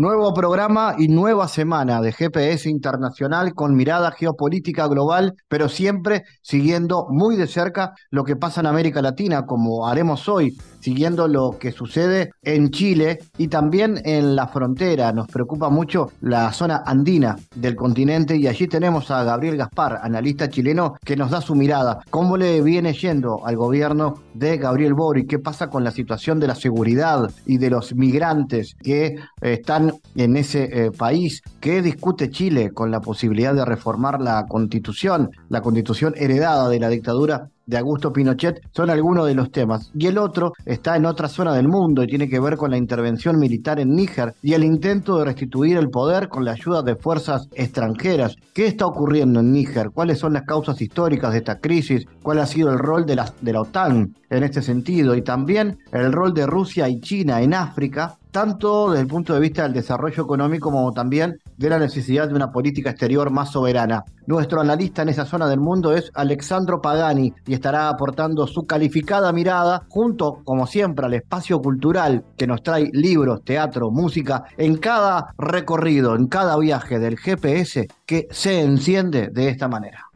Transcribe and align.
Nuevo 0.00 0.32
programa 0.32 0.94
y 0.96 1.08
nueva 1.08 1.46
semana 1.46 2.00
de 2.00 2.10
GPS 2.10 2.70
Internacional 2.70 3.52
con 3.52 3.76
mirada 3.76 4.10
geopolítica 4.12 4.86
global, 4.86 5.34
pero 5.46 5.68
siempre 5.68 6.24
siguiendo 6.40 7.06
muy 7.10 7.36
de 7.36 7.46
cerca 7.46 7.92
lo 8.08 8.24
que 8.24 8.34
pasa 8.34 8.62
en 8.62 8.68
América 8.68 9.02
Latina, 9.02 9.44
como 9.44 9.86
haremos 9.86 10.26
hoy, 10.26 10.56
siguiendo 10.80 11.28
lo 11.28 11.58
que 11.58 11.72
sucede 11.72 12.32
en 12.42 12.70
Chile 12.70 13.20
y 13.38 13.48
también 13.48 14.00
en 14.04 14.34
la 14.34 14.48
frontera. 14.48 15.12
Nos 15.12 15.28
preocupa 15.28 15.68
mucho 15.68 16.10
la 16.20 16.52
zona 16.52 16.82
andina 16.84 17.36
del 17.54 17.76
continente 17.76 18.36
y 18.36 18.46
allí 18.46 18.66
tenemos 18.66 19.10
a 19.10 19.24
Gabriel 19.24 19.56
Gaspar, 19.56 20.00
analista 20.02 20.48
chileno, 20.48 20.94
que 21.04 21.16
nos 21.16 21.30
da 21.30 21.40
su 21.40 21.54
mirada. 21.54 22.00
¿Cómo 22.10 22.36
le 22.36 22.60
viene 22.62 22.92
yendo 22.92 23.46
al 23.46 23.56
gobierno 23.56 24.22
de 24.34 24.56
Gabriel 24.56 24.94
Boric? 24.94 25.28
¿Qué 25.28 25.38
pasa 25.38 25.68
con 25.68 25.84
la 25.84 25.90
situación 25.90 26.40
de 26.40 26.46
la 26.46 26.54
seguridad 26.54 27.30
y 27.46 27.58
de 27.58 27.70
los 27.70 27.94
migrantes 27.94 28.74
que 28.82 29.16
están 29.40 29.92
en 30.14 30.36
ese 30.36 30.64
eh, 30.64 30.90
país? 30.90 31.42
¿Qué 31.60 31.82
discute 31.82 32.30
Chile 32.30 32.70
con 32.72 32.90
la 32.90 33.00
posibilidad 33.00 33.54
de 33.54 33.64
reformar 33.64 34.20
la 34.20 34.46
constitución, 34.48 35.30
la 35.48 35.60
constitución 35.60 36.14
heredada 36.16 36.68
de 36.68 36.80
la 36.80 36.88
dictadura 36.88 37.50
de 37.70 37.78
Augusto 37.78 38.12
Pinochet 38.12 38.60
son 38.72 38.90
algunos 38.90 39.26
de 39.26 39.34
los 39.34 39.50
temas. 39.50 39.90
Y 39.94 40.08
el 40.08 40.18
otro 40.18 40.52
está 40.66 40.96
en 40.96 41.06
otra 41.06 41.28
zona 41.28 41.54
del 41.54 41.68
mundo 41.68 42.02
y 42.02 42.08
tiene 42.08 42.28
que 42.28 42.40
ver 42.40 42.56
con 42.56 42.72
la 42.72 42.76
intervención 42.76 43.38
militar 43.38 43.78
en 43.78 43.94
Níger 43.94 44.34
y 44.42 44.54
el 44.54 44.64
intento 44.64 45.18
de 45.18 45.24
restituir 45.24 45.76
el 45.76 45.88
poder 45.88 46.28
con 46.28 46.44
la 46.44 46.52
ayuda 46.52 46.82
de 46.82 46.96
fuerzas 46.96 47.48
extranjeras. 47.54 48.36
¿Qué 48.52 48.66
está 48.66 48.86
ocurriendo 48.86 49.40
en 49.40 49.52
Níger? 49.52 49.90
¿Cuáles 49.90 50.18
son 50.18 50.32
las 50.32 50.42
causas 50.42 50.80
históricas 50.80 51.32
de 51.32 51.38
esta 51.38 51.60
crisis? 51.60 52.04
¿Cuál 52.22 52.40
ha 52.40 52.46
sido 52.46 52.70
el 52.70 52.78
rol 52.78 53.06
de 53.06 53.16
la, 53.16 53.32
de 53.40 53.52
la 53.52 53.60
OTAN 53.62 54.14
en 54.28 54.42
este 54.42 54.62
sentido? 54.62 55.14
Y 55.14 55.22
también 55.22 55.78
el 55.92 56.12
rol 56.12 56.34
de 56.34 56.46
Rusia 56.46 56.88
y 56.88 57.00
China 57.00 57.40
en 57.40 57.54
África 57.54 58.16
tanto 58.30 58.90
desde 58.90 59.02
el 59.02 59.08
punto 59.08 59.34
de 59.34 59.40
vista 59.40 59.62
del 59.64 59.72
desarrollo 59.72 60.22
económico 60.22 60.70
como 60.70 60.92
también 60.92 61.38
de 61.60 61.68
la 61.68 61.78
necesidad 61.78 62.26
de 62.26 62.34
una 62.34 62.50
política 62.50 62.88
exterior 62.88 63.30
más 63.30 63.52
soberana. 63.52 64.02
Nuestro 64.26 64.62
analista 64.62 65.02
en 65.02 65.10
esa 65.10 65.26
zona 65.26 65.46
del 65.46 65.60
mundo 65.60 65.94
es 65.94 66.10
Alexandro 66.14 66.80
Pagani 66.80 67.34
y 67.46 67.52
estará 67.52 67.90
aportando 67.90 68.46
su 68.46 68.66
calificada 68.66 69.30
mirada 69.30 69.82
junto, 69.90 70.40
como 70.42 70.66
siempre, 70.66 71.04
al 71.04 71.12
espacio 71.12 71.60
cultural 71.60 72.24
que 72.38 72.46
nos 72.46 72.62
trae 72.62 72.88
libros, 72.94 73.44
teatro, 73.44 73.90
música 73.90 74.44
en 74.56 74.78
cada 74.78 75.34
recorrido, 75.36 76.16
en 76.16 76.28
cada 76.28 76.56
viaje 76.56 76.98
del 76.98 77.18
GPS 77.18 77.88
que 78.06 78.26
se 78.30 78.62
enciende 78.62 79.28
de 79.28 79.50
esta 79.50 79.68
manera. 79.68 80.06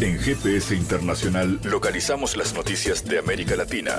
En 0.00 0.18
GPS 0.18 0.74
Internacional 0.74 1.60
localizamos 1.62 2.36
las 2.36 2.54
noticias 2.54 3.04
de 3.04 3.20
América 3.20 3.54
Latina. 3.54 3.92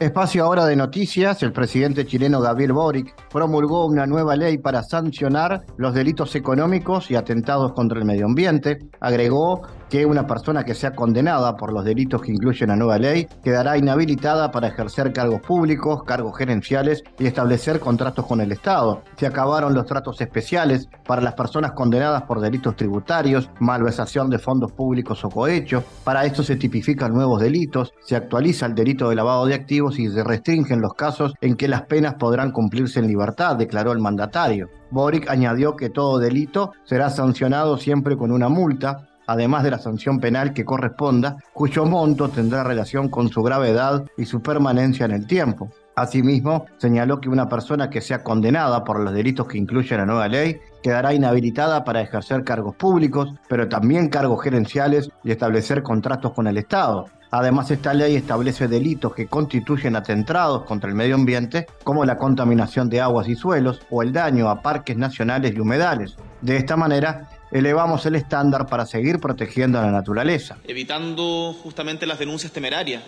Espacio 0.00 0.44
ahora 0.44 0.64
de 0.64 0.76
noticias, 0.76 1.42
el 1.42 1.52
presidente 1.52 2.06
chileno 2.06 2.40
Gabriel 2.40 2.72
Boric 2.72 3.16
promulgó 3.32 3.84
una 3.84 4.06
nueva 4.06 4.36
ley 4.36 4.56
para 4.56 4.84
sancionar 4.84 5.64
los 5.76 5.92
delitos 5.92 6.36
económicos 6.36 7.10
y 7.10 7.16
atentados 7.16 7.72
contra 7.72 7.98
el 7.98 8.04
medio 8.04 8.26
ambiente. 8.26 8.78
Agregó 9.00 9.62
que 9.88 10.06
una 10.06 10.26
persona 10.26 10.64
que 10.64 10.74
sea 10.74 10.92
condenada 10.92 11.56
por 11.56 11.72
los 11.72 11.84
delitos 11.84 12.22
que 12.22 12.32
incluyen 12.32 12.68
la 12.68 12.76
nueva 12.76 12.98
ley 12.98 13.28
quedará 13.42 13.76
inhabilitada 13.76 14.50
para 14.50 14.68
ejercer 14.68 15.12
cargos 15.12 15.40
públicos, 15.40 16.02
cargos 16.04 16.36
gerenciales 16.36 17.02
y 17.18 17.26
establecer 17.26 17.80
contratos 17.80 18.26
con 18.26 18.40
el 18.40 18.52
Estado. 18.52 19.02
Se 19.16 19.26
acabaron 19.26 19.74
los 19.74 19.86
tratos 19.86 20.20
especiales 20.20 20.88
para 21.06 21.22
las 21.22 21.34
personas 21.34 21.72
condenadas 21.72 22.22
por 22.22 22.40
delitos 22.40 22.76
tributarios, 22.76 23.50
malversación 23.60 24.30
de 24.30 24.38
fondos 24.38 24.72
públicos 24.72 25.24
o 25.24 25.30
cohechos. 25.30 25.84
Para 26.04 26.24
esto 26.24 26.42
se 26.42 26.56
tipifican 26.56 27.12
nuevos 27.12 27.40
delitos, 27.40 27.92
se 28.00 28.16
actualiza 28.16 28.66
el 28.66 28.74
delito 28.74 29.08
de 29.08 29.16
lavado 29.16 29.46
de 29.46 29.54
activos 29.54 29.98
y 29.98 30.08
se 30.08 30.24
restringen 30.24 30.80
los 30.80 30.94
casos 30.94 31.34
en 31.40 31.56
que 31.56 31.68
las 31.68 31.82
penas 31.82 32.14
podrán 32.14 32.52
cumplirse 32.52 33.00
en 33.00 33.06
libertad, 33.06 33.56
declaró 33.56 33.92
el 33.92 34.00
mandatario. 34.00 34.68
Boric 34.90 35.28
añadió 35.28 35.76
que 35.76 35.90
todo 35.90 36.18
delito 36.18 36.72
será 36.84 37.10
sancionado 37.10 37.76
siempre 37.76 38.16
con 38.16 38.32
una 38.32 38.48
multa, 38.48 39.07
además 39.28 39.62
de 39.62 39.70
la 39.70 39.78
sanción 39.78 40.18
penal 40.18 40.52
que 40.52 40.64
corresponda, 40.64 41.36
cuyo 41.52 41.84
monto 41.84 42.30
tendrá 42.30 42.64
relación 42.64 43.08
con 43.08 43.28
su 43.28 43.42
gravedad 43.42 44.04
y 44.16 44.24
su 44.24 44.40
permanencia 44.40 45.04
en 45.04 45.12
el 45.12 45.26
tiempo. 45.26 45.70
Asimismo, 45.94 46.64
señaló 46.78 47.20
que 47.20 47.28
una 47.28 47.48
persona 47.48 47.90
que 47.90 48.00
sea 48.00 48.22
condenada 48.22 48.84
por 48.84 49.00
los 49.00 49.12
delitos 49.12 49.46
que 49.46 49.58
incluye 49.58 49.96
la 49.96 50.06
nueva 50.06 50.28
ley 50.28 50.58
quedará 50.82 51.12
inhabilitada 51.12 51.84
para 51.84 52.00
ejercer 52.00 52.42
cargos 52.42 52.74
públicos, 52.76 53.34
pero 53.48 53.68
también 53.68 54.08
cargos 54.08 54.42
gerenciales 54.42 55.10
y 55.22 55.30
establecer 55.30 55.82
contratos 55.82 56.32
con 56.32 56.46
el 56.46 56.56
Estado. 56.56 57.06
Además, 57.30 57.70
esta 57.70 57.92
ley 57.92 58.16
establece 58.16 58.68
delitos 58.68 59.12
que 59.12 59.26
constituyen 59.26 59.96
atentados 59.96 60.64
contra 60.64 60.88
el 60.88 60.96
medio 60.96 61.16
ambiente, 61.16 61.66
como 61.84 62.06
la 62.06 62.16
contaminación 62.16 62.88
de 62.88 63.02
aguas 63.02 63.28
y 63.28 63.34
suelos 63.34 63.82
o 63.90 64.02
el 64.02 64.14
daño 64.14 64.48
a 64.48 64.62
parques 64.62 64.96
nacionales 64.96 65.54
y 65.54 65.60
humedales. 65.60 66.16
De 66.40 66.56
esta 66.56 66.76
manera, 66.76 67.28
elevamos 67.50 68.04
el 68.06 68.14
estándar 68.14 68.66
para 68.66 68.86
seguir 68.86 69.18
protegiendo 69.20 69.78
a 69.78 69.82
la 69.82 69.90
naturaleza. 69.90 70.58
Evitando 70.64 71.54
justamente 71.62 72.06
las 72.06 72.18
denuncias 72.18 72.52
temerarias 72.52 73.02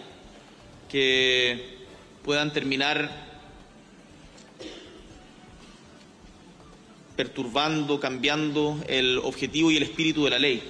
que 0.89 1.79
puedan 2.25 2.53
terminar 2.53 3.11
perturbando, 7.17 8.01
cambiando 8.01 8.79
el 8.89 9.19
objetivo 9.19 9.71
y 9.71 9.77
el 9.77 9.83
espíritu 9.83 10.25
de 10.25 10.31
la 10.31 10.39
ley. 10.39 10.63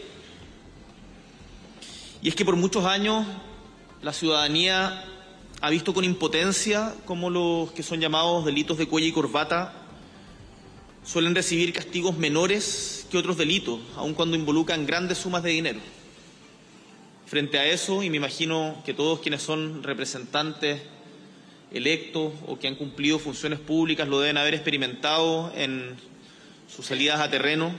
Y 2.22 2.28
es 2.28 2.34
que 2.34 2.44
por 2.44 2.56
muchos 2.56 2.84
años 2.84 3.26
la 4.02 4.12
ciudadanía 4.12 5.04
ha 5.60 5.70
visto 5.70 5.94
con 5.94 6.04
impotencia 6.04 6.94
cómo 7.04 7.30
los 7.30 7.70
que 7.72 7.82
son 7.82 8.00
llamados 8.00 8.44
delitos 8.44 8.78
de 8.78 8.88
cuello 8.88 9.06
y 9.06 9.12
corbata 9.12 9.79
suelen 11.04 11.34
recibir 11.34 11.72
castigos 11.72 12.16
menores 12.16 13.06
que 13.10 13.18
otros 13.18 13.36
delitos, 13.36 13.80
aun 13.96 14.14
cuando 14.14 14.36
involucran 14.36 14.86
grandes 14.86 15.18
sumas 15.18 15.42
de 15.42 15.50
dinero. 15.50 15.80
Frente 17.26 17.58
a 17.58 17.66
eso, 17.66 18.02
y 18.02 18.10
me 18.10 18.16
imagino 18.16 18.82
que 18.84 18.94
todos 18.94 19.20
quienes 19.20 19.42
son 19.42 19.82
representantes 19.82 20.82
electos 21.72 22.32
o 22.46 22.58
que 22.58 22.66
han 22.66 22.74
cumplido 22.74 23.18
funciones 23.18 23.60
públicas 23.60 24.08
lo 24.08 24.20
deben 24.20 24.36
haber 24.36 24.54
experimentado 24.54 25.52
en 25.54 25.96
sus 26.68 26.86
salidas 26.86 27.20
a 27.20 27.30
terreno, 27.30 27.72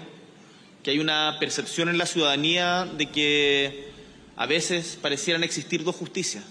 que 0.83 0.91
hay 0.91 0.99
una 0.99 1.37
percepción 1.39 1.89
en 1.89 1.97
la 1.97 2.05
ciudadanía 2.05 2.85
de 2.85 3.09
que 3.09 3.91
a 4.35 4.45
veces 4.45 4.97
parecieran 5.01 5.43
existir 5.43 5.83
dos 5.83 5.95
justicias, 5.95 6.43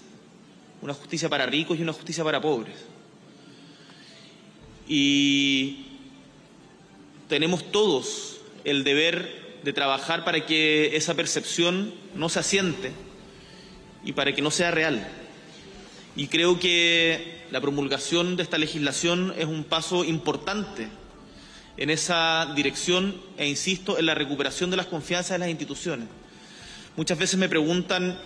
una 0.81 0.93
justicia 0.93 1.27
para 1.27 1.45
ricos 1.45 1.77
y 1.77 1.81
una 1.81 1.93
justicia 1.93 2.23
para 2.23 2.39
pobres. 2.39 2.75
Y 4.87 5.90
tenemos 7.31 7.71
todos 7.71 8.41
el 8.65 8.83
deber 8.83 9.61
de 9.63 9.71
trabajar 9.71 10.25
para 10.25 10.45
que 10.45 10.97
esa 10.97 11.13
percepción 11.13 11.93
no 12.13 12.27
se 12.27 12.39
asiente 12.39 12.91
y 14.03 14.11
para 14.11 14.35
que 14.35 14.41
no 14.41 14.51
sea 14.51 14.69
real. 14.69 15.07
Y 16.17 16.27
creo 16.27 16.59
que 16.59 17.45
la 17.49 17.61
promulgación 17.61 18.35
de 18.35 18.43
esta 18.43 18.57
legislación 18.57 19.33
es 19.37 19.45
un 19.45 19.63
paso 19.63 20.03
importante 20.03 20.89
en 21.77 21.89
esa 21.89 22.51
dirección 22.53 23.15
e 23.37 23.47
insisto 23.47 23.97
en 23.97 24.07
la 24.07 24.13
recuperación 24.13 24.69
de 24.69 24.75
las 24.75 24.87
confianzas 24.87 25.31
de 25.31 25.39
las 25.39 25.49
instituciones. 25.49 26.09
Muchas 26.97 27.17
veces 27.17 27.39
me 27.39 27.47
preguntan 27.47 28.19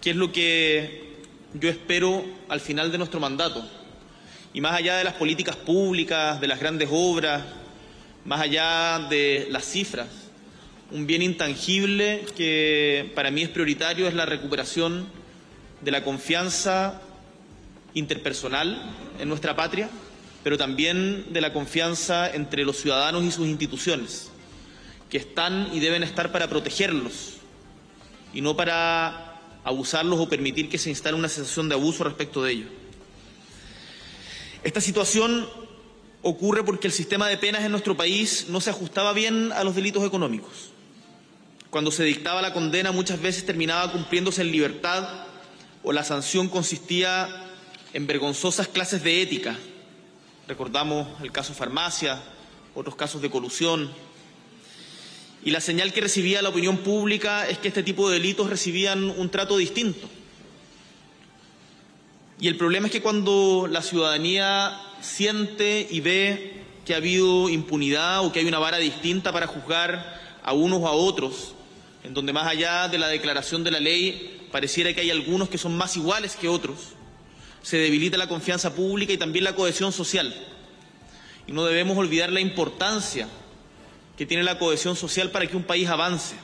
qué 0.00 0.10
es 0.10 0.16
lo 0.16 0.30
que 0.30 1.16
yo 1.54 1.68
espero 1.68 2.24
al 2.48 2.60
final 2.60 2.92
de 2.92 2.98
nuestro 2.98 3.18
mandato. 3.18 3.68
Y 4.54 4.60
más 4.60 4.74
allá 4.74 4.96
de 4.96 5.02
las 5.02 5.14
políticas 5.14 5.56
públicas, 5.56 6.40
de 6.40 6.46
las 6.46 6.60
grandes 6.60 6.88
obras, 6.92 7.42
más 8.24 8.40
allá 8.40 9.06
de 9.10 9.48
las 9.50 9.64
cifras, 9.64 10.08
un 10.90 11.06
bien 11.06 11.22
intangible 11.22 12.24
que 12.36 13.10
para 13.14 13.30
mí 13.30 13.42
es 13.42 13.48
prioritario 13.48 14.06
es 14.06 14.14
la 14.14 14.26
recuperación 14.26 15.06
de 15.80 15.90
la 15.90 16.04
confianza 16.04 17.00
interpersonal 17.94 18.94
en 19.18 19.28
nuestra 19.28 19.56
patria, 19.56 19.88
pero 20.44 20.58
también 20.58 21.32
de 21.32 21.40
la 21.40 21.52
confianza 21.52 22.30
entre 22.30 22.64
los 22.64 22.76
ciudadanos 22.76 23.24
y 23.24 23.30
sus 23.30 23.46
instituciones, 23.46 24.30
que 25.08 25.18
están 25.18 25.70
y 25.72 25.80
deben 25.80 26.02
estar 26.02 26.32
para 26.32 26.48
protegerlos 26.48 27.34
y 28.32 28.40
no 28.40 28.56
para 28.56 29.40
abusarlos 29.64 30.18
o 30.18 30.28
permitir 30.28 30.68
que 30.68 30.78
se 30.78 30.90
instale 30.90 31.16
una 31.16 31.28
sensación 31.28 31.68
de 31.68 31.74
abuso 31.74 32.04
respecto 32.04 32.42
de 32.42 32.52
ellos. 32.52 32.68
Esta 34.64 34.80
situación 34.80 35.48
ocurre 36.22 36.64
porque 36.64 36.86
el 36.86 36.92
sistema 36.92 37.28
de 37.28 37.36
penas 37.36 37.64
en 37.64 37.72
nuestro 37.72 37.96
país 37.96 38.46
no 38.48 38.60
se 38.60 38.70
ajustaba 38.70 39.12
bien 39.12 39.52
a 39.52 39.64
los 39.64 39.74
delitos 39.74 40.04
económicos. 40.04 40.70
Cuando 41.70 41.90
se 41.90 42.04
dictaba 42.04 42.42
la 42.42 42.52
condena 42.52 42.92
muchas 42.92 43.20
veces 43.20 43.44
terminaba 43.44 43.90
cumpliéndose 43.92 44.42
en 44.42 44.52
libertad 44.52 45.26
o 45.82 45.92
la 45.92 46.04
sanción 46.04 46.48
consistía 46.48 47.28
en 47.92 48.06
vergonzosas 48.06 48.68
clases 48.68 49.02
de 49.02 49.22
ética. 49.22 49.58
Recordamos 50.46 51.08
el 51.22 51.32
caso 51.32 51.54
farmacia, 51.54 52.22
otros 52.74 52.94
casos 52.94 53.20
de 53.20 53.30
colusión. 53.30 53.90
Y 55.44 55.50
la 55.50 55.60
señal 55.60 55.92
que 55.92 56.00
recibía 56.00 56.40
la 56.40 56.50
opinión 56.50 56.78
pública 56.78 57.48
es 57.48 57.58
que 57.58 57.68
este 57.68 57.82
tipo 57.82 58.08
de 58.08 58.18
delitos 58.18 58.48
recibían 58.48 59.10
un 59.10 59.28
trato 59.28 59.56
distinto. 59.56 60.08
Y 62.38 62.48
el 62.48 62.56
problema 62.56 62.86
es 62.86 62.92
que 62.92 63.02
cuando 63.02 63.68
la 63.70 63.82
ciudadanía 63.82 64.80
siente 65.02 65.86
y 65.90 66.00
ve 66.00 66.62
que 66.84 66.94
ha 66.94 66.96
habido 66.96 67.48
impunidad 67.48 68.24
o 68.24 68.32
que 68.32 68.40
hay 68.40 68.46
una 68.46 68.58
vara 68.58 68.78
distinta 68.78 69.32
para 69.32 69.46
juzgar 69.46 70.20
a 70.42 70.52
unos 70.52 70.80
o 70.80 70.88
a 70.88 70.92
otros, 70.92 71.54
en 72.04 72.14
donde 72.14 72.32
más 72.32 72.46
allá 72.46 72.88
de 72.88 72.98
la 72.98 73.08
declaración 73.08 73.62
de 73.62 73.70
la 73.70 73.80
ley 73.80 74.48
pareciera 74.50 74.92
que 74.92 75.00
hay 75.00 75.10
algunos 75.10 75.48
que 75.48 75.58
son 75.58 75.76
más 75.76 75.96
iguales 75.96 76.36
que 76.36 76.48
otros, 76.48 76.78
se 77.62 77.76
debilita 77.76 78.16
la 78.16 78.28
confianza 78.28 78.74
pública 78.74 79.12
y 79.12 79.18
también 79.18 79.44
la 79.44 79.54
cohesión 79.54 79.92
social. 79.92 80.34
Y 81.46 81.52
no 81.52 81.64
debemos 81.64 81.96
olvidar 81.96 82.32
la 82.32 82.40
importancia 82.40 83.28
que 84.16 84.26
tiene 84.26 84.42
la 84.42 84.58
cohesión 84.58 84.96
social 84.96 85.30
para 85.30 85.46
que 85.46 85.56
un 85.56 85.62
país 85.62 85.88
avance. 85.88 86.34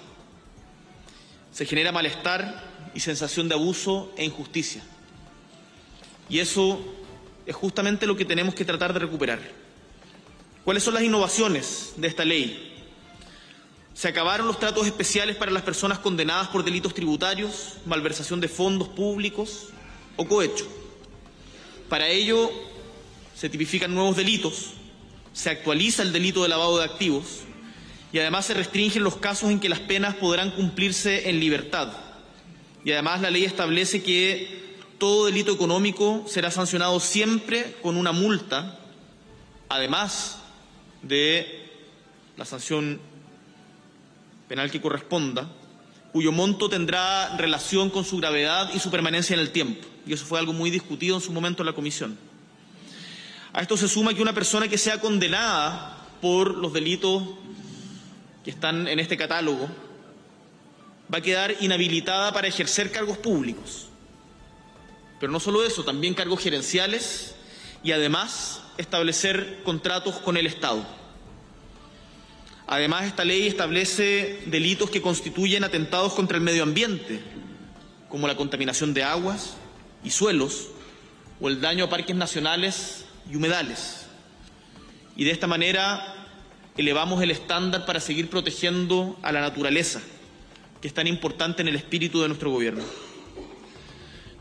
Se 1.52 1.66
genera 1.66 1.92
malestar 1.92 2.64
y 2.94 3.00
sensación 3.00 3.48
de 3.48 3.54
abuso 3.54 4.12
e 4.16 4.24
injusticia. 4.24 4.82
Y 6.28 6.38
eso 6.38 6.80
es 7.48 7.56
justamente 7.56 8.06
lo 8.06 8.14
que 8.14 8.26
tenemos 8.26 8.54
que 8.54 8.66
tratar 8.66 8.92
de 8.92 8.98
recuperar. 8.98 9.40
¿Cuáles 10.64 10.82
son 10.82 10.92
las 10.92 11.02
innovaciones 11.02 11.94
de 11.96 12.06
esta 12.06 12.22
ley? 12.22 12.74
Se 13.94 14.06
acabaron 14.06 14.46
los 14.46 14.60
tratos 14.60 14.86
especiales 14.86 15.34
para 15.34 15.50
las 15.50 15.62
personas 15.62 15.98
condenadas 15.98 16.48
por 16.48 16.62
delitos 16.62 16.92
tributarios, 16.92 17.78
malversación 17.86 18.38
de 18.38 18.48
fondos 18.48 18.88
públicos 18.88 19.68
o 20.16 20.28
cohecho. 20.28 20.68
Para 21.88 22.06
ello 22.08 22.50
se 23.34 23.48
tipifican 23.48 23.94
nuevos 23.94 24.16
delitos, 24.16 24.74
se 25.32 25.48
actualiza 25.48 26.02
el 26.02 26.12
delito 26.12 26.42
de 26.42 26.50
lavado 26.50 26.76
de 26.76 26.84
activos 26.84 27.44
y 28.12 28.18
además 28.18 28.44
se 28.44 28.52
restringen 28.52 29.02
los 29.02 29.16
casos 29.16 29.50
en 29.50 29.58
que 29.58 29.70
las 29.70 29.80
penas 29.80 30.16
podrán 30.16 30.50
cumplirse 30.50 31.30
en 31.30 31.40
libertad. 31.40 31.94
Y 32.84 32.92
además 32.92 33.22
la 33.22 33.30
ley 33.30 33.46
establece 33.46 34.02
que 34.02 34.67
todo 34.98 35.26
delito 35.26 35.52
económico 35.52 36.24
será 36.26 36.50
sancionado 36.50 36.98
siempre 37.00 37.76
con 37.82 37.96
una 37.96 38.12
multa, 38.12 38.78
además 39.68 40.38
de 41.02 41.70
la 42.36 42.44
sanción 42.44 43.00
penal 44.48 44.70
que 44.70 44.80
corresponda, 44.80 45.48
cuyo 46.12 46.32
monto 46.32 46.68
tendrá 46.68 47.36
relación 47.36 47.90
con 47.90 48.04
su 48.04 48.16
gravedad 48.16 48.70
y 48.74 48.78
su 48.78 48.90
permanencia 48.90 49.34
en 49.34 49.40
el 49.40 49.50
tiempo. 49.50 49.86
Y 50.06 50.12
eso 50.12 50.24
fue 50.24 50.38
algo 50.38 50.52
muy 50.52 50.70
discutido 50.70 51.16
en 51.16 51.22
su 51.22 51.32
momento 51.32 51.62
en 51.62 51.66
la 51.66 51.74
comisión. 51.74 52.18
A 53.52 53.60
esto 53.60 53.76
se 53.76 53.88
suma 53.88 54.14
que 54.14 54.22
una 54.22 54.32
persona 54.32 54.68
que 54.68 54.78
sea 54.78 55.00
condenada 55.00 56.06
por 56.20 56.56
los 56.56 56.72
delitos 56.72 57.22
que 58.44 58.50
están 58.50 58.88
en 58.88 58.98
este 58.98 59.16
catálogo 59.16 59.68
va 61.12 61.18
a 61.18 61.22
quedar 61.22 61.54
inhabilitada 61.60 62.32
para 62.32 62.48
ejercer 62.48 62.90
cargos 62.90 63.18
públicos. 63.18 63.87
Pero 65.18 65.32
no 65.32 65.40
solo 65.40 65.64
eso, 65.64 65.84
también 65.84 66.14
cargos 66.14 66.40
gerenciales 66.40 67.34
y 67.82 67.92
además 67.92 68.62
establecer 68.76 69.62
contratos 69.64 70.16
con 70.16 70.36
el 70.36 70.46
Estado. 70.46 70.86
Además, 72.66 73.06
esta 73.06 73.24
ley 73.24 73.46
establece 73.46 74.42
delitos 74.46 74.90
que 74.90 75.00
constituyen 75.00 75.64
atentados 75.64 76.12
contra 76.12 76.36
el 76.36 76.44
medio 76.44 76.62
ambiente, 76.62 77.20
como 78.08 78.28
la 78.28 78.36
contaminación 78.36 78.94
de 78.94 79.02
aguas 79.02 79.56
y 80.04 80.10
suelos 80.10 80.68
o 81.40 81.48
el 81.48 81.60
daño 81.60 81.84
a 81.84 81.90
parques 81.90 82.14
nacionales 82.14 83.06
y 83.30 83.36
humedales. 83.36 84.06
Y 85.16 85.24
de 85.24 85.30
esta 85.30 85.46
manera 85.46 86.14
elevamos 86.76 87.22
el 87.22 87.30
estándar 87.30 87.86
para 87.86 88.00
seguir 88.00 88.30
protegiendo 88.30 89.18
a 89.22 89.32
la 89.32 89.40
naturaleza, 89.40 90.00
que 90.80 90.88
es 90.88 90.94
tan 90.94 91.06
importante 91.06 91.62
en 91.62 91.68
el 91.68 91.74
espíritu 91.74 92.20
de 92.20 92.28
nuestro 92.28 92.50
gobierno. 92.50 92.84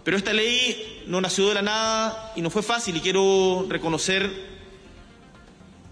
Pero 0.08 0.16
esta 0.16 0.32
ley 0.32 1.04
no 1.08 1.20
nació 1.20 1.50
de 1.50 1.56
la 1.56 1.62
nada 1.62 2.32
y 2.34 2.42
no 2.42 2.50
fue 2.50 2.64
fácil 2.64 2.96
y 2.96 3.02
quiero 3.02 3.66
reconocer 3.68 4.32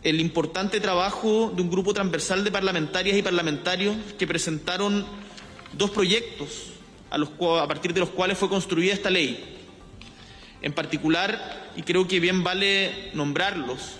el 0.03 0.21
importante 0.21 0.79
trabajo 0.79 1.51
de 1.53 1.61
un 1.61 1.69
grupo 1.69 1.93
transversal 1.93 2.45
de 2.45 2.49
parlamentarias 2.49 3.17
y 3.17 3.21
parlamentarios 3.21 3.97
que 4.17 4.25
presentaron 4.25 5.05
dos 5.73 5.89
proyectos 5.89 6.47
a, 7.09 7.67
partir 7.67 7.93
de 7.93 7.99
los 7.99 8.09
cuales 8.09 8.37
fue 8.37 8.47
construida 8.47 8.93
esta 8.93 9.09
ley. 9.09 9.57
En 10.61 10.71
particular, 10.71 11.73
y 11.75 11.81
creo 11.81 12.07
que 12.07 12.21
bien 12.21 12.41
vale 12.41 13.11
nombrarlos, 13.15 13.97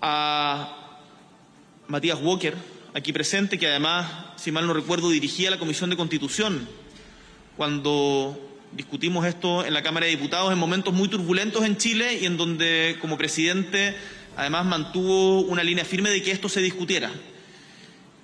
a 0.00 0.98
Matías 1.86 2.18
Walker, 2.20 2.56
aquí 2.94 3.12
presente, 3.12 3.60
que 3.60 3.68
además, 3.68 4.10
si 4.34 4.50
mal 4.50 4.66
no 4.66 4.72
recuerdo, 4.72 5.08
dirigía 5.08 5.52
la 5.52 5.60
Comisión 5.60 5.88
de 5.88 5.96
Constitución 5.96 6.82
cuando 7.56 8.38
discutimos 8.72 9.26
esto 9.26 9.64
en 9.64 9.74
la 9.74 9.82
Cámara 9.82 10.06
de 10.06 10.12
Diputados 10.12 10.52
en 10.52 10.58
momentos 10.58 10.94
muy 10.94 11.08
turbulentos 11.08 11.64
en 11.64 11.76
Chile 11.76 12.18
y 12.20 12.26
en 12.26 12.36
donde 12.36 12.96
como 13.00 13.18
presidente 13.18 13.94
además 14.36 14.64
mantuvo 14.64 15.40
una 15.40 15.62
línea 15.62 15.84
firme 15.84 16.10
de 16.10 16.22
que 16.22 16.30
esto 16.30 16.48
se 16.48 16.60
discutiera. 16.60 17.10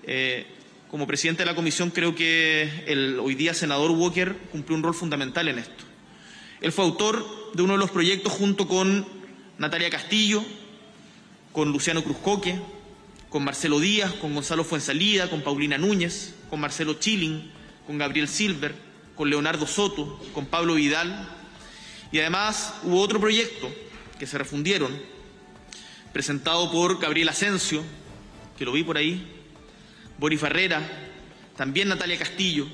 Eh, 0.05 0.47
como 0.91 1.07
presidente 1.07 1.43
de 1.43 1.47
la 1.47 1.55
comisión 1.55 1.91
creo 1.91 2.15
que 2.15 2.85
el 2.87 3.19
hoy 3.21 3.35
día 3.35 3.53
senador 3.53 3.91
Walker 3.91 4.35
cumplió 4.51 4.77
un 4.77 4.83
rol 4.83 4.95
fundamental 4.95 5.49
en 5.49 5.59
esto. 5.59 5.85
Él 6.61 6.73
fue 6.73 6.85
autor 6.85 7.53
de 7.55 7.63
uno 7.63 7.75
de 7.75 7.79
los 7.79 7.91
proyectos 7.91 8.33
junto 8.33 8.67
con 8.67 9.07
Natalia 9.59 9.91
Castillo, 9.91 10.43
con 11.53 11.73
Luciano 11.73 12.03
Cruzcoque, 12.03 12.59
con 13.29 13.45
Marcelo 13.45 13.81
Díaz, 13.81 14.15
con 14.15 14.35
Gonzalo 14.35 14.65
Fuensalida, 14.65 15.29
con 15.29 15.43
Paulina 15.43 15.77
Núñez, 15.77 16.35
con 16.49 16.61
Marcelo 16.61 16.95
Chilling, 16.95 17.51
con 17.87 17.99
Gabriel 17.99 18.29
Silver, 18.29 18.88
con 19.19 19.29
Leonardo 19.29 19.67
Soto, 19.67 20.17
con 20.33 20.47
Pablo 20.47 20.75
Vidal, 20.75 21.29
y 22.13 22.21
además 22.21 22.75
hubo 22.85 23.01
otro 23.01 23.19
proyecto 23.19 23.69
que 24.17 24.29
se 24.29 24.39
refundieron, 24.39 24.97
presentado 26.13 26.71
por 26.71 27.01
Gabriel 27.01 27.29
Asensio, 27.29 27.83
que 28.57 28.65
lo 28.65 28.71
vi 28.71 28.85
por 28.85 28.97
ahí, 28.97 29.27
Boris 30.19 30.41
Ferrera, 30.41 30.81
también 31.57 31.89
Natalia 31.89 32.17
Castillo, 32.17 32.69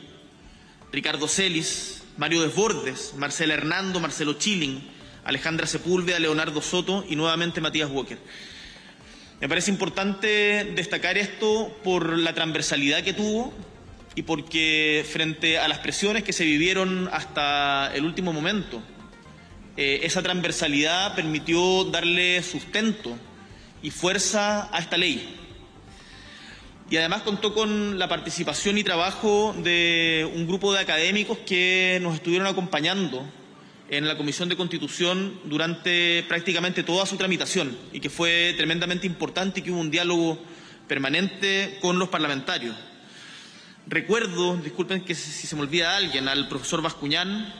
Ricardo 0.92 1.28
Celis, 1.28 2.02
Mario 2.18 2.42
Desbordes, 2.42 3.14
Marcela 3.16 3.54
Hernando, 3.54 3.98
Marcelo 3.98 4.34
Chilling, 4.34 4.86
Alejandra 5.24 5.66
Sepúlveda, 5.66 6.18
Leonardo 6.18 6.60
Soto 6.60 7.06
y 7.08 7.16
nuevamente 7.16 7.62
Matías 7.62 7.90
Walker. 7.90 8.18
Me 9.40 9.48
parece 9.48 9.70
importante 9.70 10.72
destacar 10.76 11.16
esto 11.16 11.74
por 11.82 12.18
la 12.18 12.34
transversalidad 12.34 13.02
que 13.02 13.14
tuvo, 13.14 13.54
y 14.14 14.22
porque 14.22 15.04
frente 15.10 15.58
a 15.58 15.68
las 15.68 15.78
presiones 15.78 16.22
que 16.22 16.32
se 16.32 16.44
vivieron 16.44 17.08
hasta 17.12 17.92
el 17.94 18.04
último 18.04 18.32
momento, 18.32 18.82
eh, 19.76 20.00
esa 20.04 20.22
transversalidad 20.22 21.14
permitió 21.14 21.84
darle 21.84 22.42
sustento 22.42 23.16
y 23.82 23.90
fuerza 23.90 24.68
a 24.74 24.78
esta 24.78 24.96
ley. 24.96 25.36
Y 26.90 26.96
además 26.96 27.22
contó 27.22 27.54
con 27.54 27.98
la 27.98 28.08
participación 28.08 28.78
y 28.78 28.84
trabajo 28.84 29.54
de 29.62 30.30
un 30.34 30.46
grupo 30.46 30.72
de 30.72 30.80
académicos 30.80 31.38
que 31.38 31.98
nos 32.02 32.14
estuvieron 32.14 32.46
acompañando 32.46 33.26
en 33.88 34.06
la 34.06 34.16
Comisión 34.16 34.48
de 34.48 34.56
Constitución 34.56 35.40
durante 35.44 36.22
prácticamente 36.28 36.82
toda 36.82 37.04
su 37.04 37.16
tramitación 37.16 37.76
y 37.92 38.00
que 38.00 38.10
fue 38.10 38.54
tremendamente 38.56 39.06
importante 39.06 39.60
y 39.60 39.62
que 39.62 39.72
hubo 39.72 39.80
un 39.80 39.90
diálogo 39.90 40.38
permanente 40.86 41.78
con 41.80 41.98
los 41.98 42.08
parlamentarios. 42.08 42.76
Recuerdo, 43.86 44.56
disculpen 44.56 45.04
que 45.04 45.14
si 45.14 45.46
se 45.46 45.54
me 45.56 45.62
olvida 45.62 45.94
alguien, 45.94 46.26
al 46.26 46.48
profesor 46.48 46.80
Bascuñán, 46.80 47.52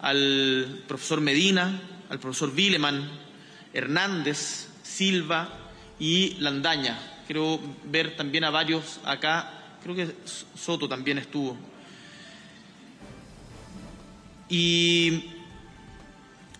al 0.00 0.84
profesor 0.86 1.20
Medina, 1.20 1.80
al 2.08 2.20
profesor 2.20 2.54
Vileman, 2.54 3.10
Hernández, 3.72 4.68
Silva 4.84 5.48
y 5.98 6.36
Landaña. 6.38 6.96
Quiero 7.26 7.58
ver 7.84 8.14
también 8.16 8.44
a 8.44 8.50
varios 8.50 9.00
acá, 9.04 9.78
creo 9.82 9.96
que 9.96 10.14
Soto 10.54 10.88
también 10.88 11.18
estuvo. 11.18 11.56
Y 14.48 15.30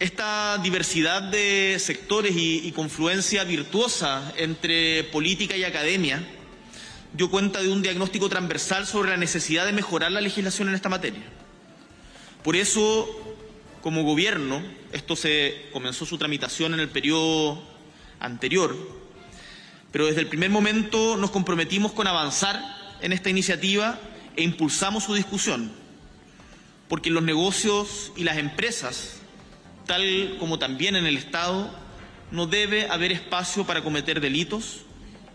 esta 0.01 0.59
diversidad 0.59 1.23
de 1.23 1.77
sectores 1.79 2.33
y 2.37 2.73
confluencia 2.73 3.45
virtuosa 3.45 4.33
entre 4.37 5.05
política 5.05 5.57
y 5.57 5.63
academia 5.63 6.27
dio 7.15 7.31
cuenta 7.31 7.63
de 7.63 7.71
un 7.71 7.81
diagnóstico 7.81 8.29
transversal 8.29 8.87
sobre 8.87 9.11
la 9.11 9.17
necesidad 9.17 9.65
de 9.65 9.73
mejorar 9.73 10.13
la 10.13 10.21
legislación 10.21 10.69
en 10.69 10.75
esta 10.75 10.89
materia. 10.89 11.23
Por 12.43 12.57
eso, 12.57 13.09
como 13.81 14.03
gobierno, 14.03 14.63
esto 14.93 15.17
se 15.17 15.67
comenzó 15.73 16.05
su 16.05 16.19
tramitación 16.19 16.75
en 16.75 16.81
el 16.81 16.89
periodo 16.89 17.63
anterior, 18.19 18.77
pero 19.93 20.07
desde 20.07 20.21
el 20.21 20.27
primer 20.27 20.51
momento 20.51 21.17
nos 21.17 21.31
comprometimos 21.31 21.93
con 21.93 22.09
avanzar 22.09 22.61
en 23.01 23.13
esta 23.13 23.31
iniciativa 23.31 23.99
e 24.37 24.43
impulsamos 24.43 25.05
su 25.05 25.15
discusión, 25.15 25.73
porque 26.89 27.11
en 27.11 27.15
los 27.15 27.23
negocios 27.23 28.13
y 28.17 28.25
las 28.25 28.39
empresas, 28.39 29.21
tal 29.87 30.37
como 30.41 30.59
también 30.59 30.97
en 30.97 31.07
el 31.07 31.17
Estado, 31.17 31.71
no 32.33 32.49
debe 32.49 32.89
haber 32.89 33.13
espacio 33.13 33.65
para 33.65 33.85
cometer 33.85 34.21
delitos, 34.21 34.81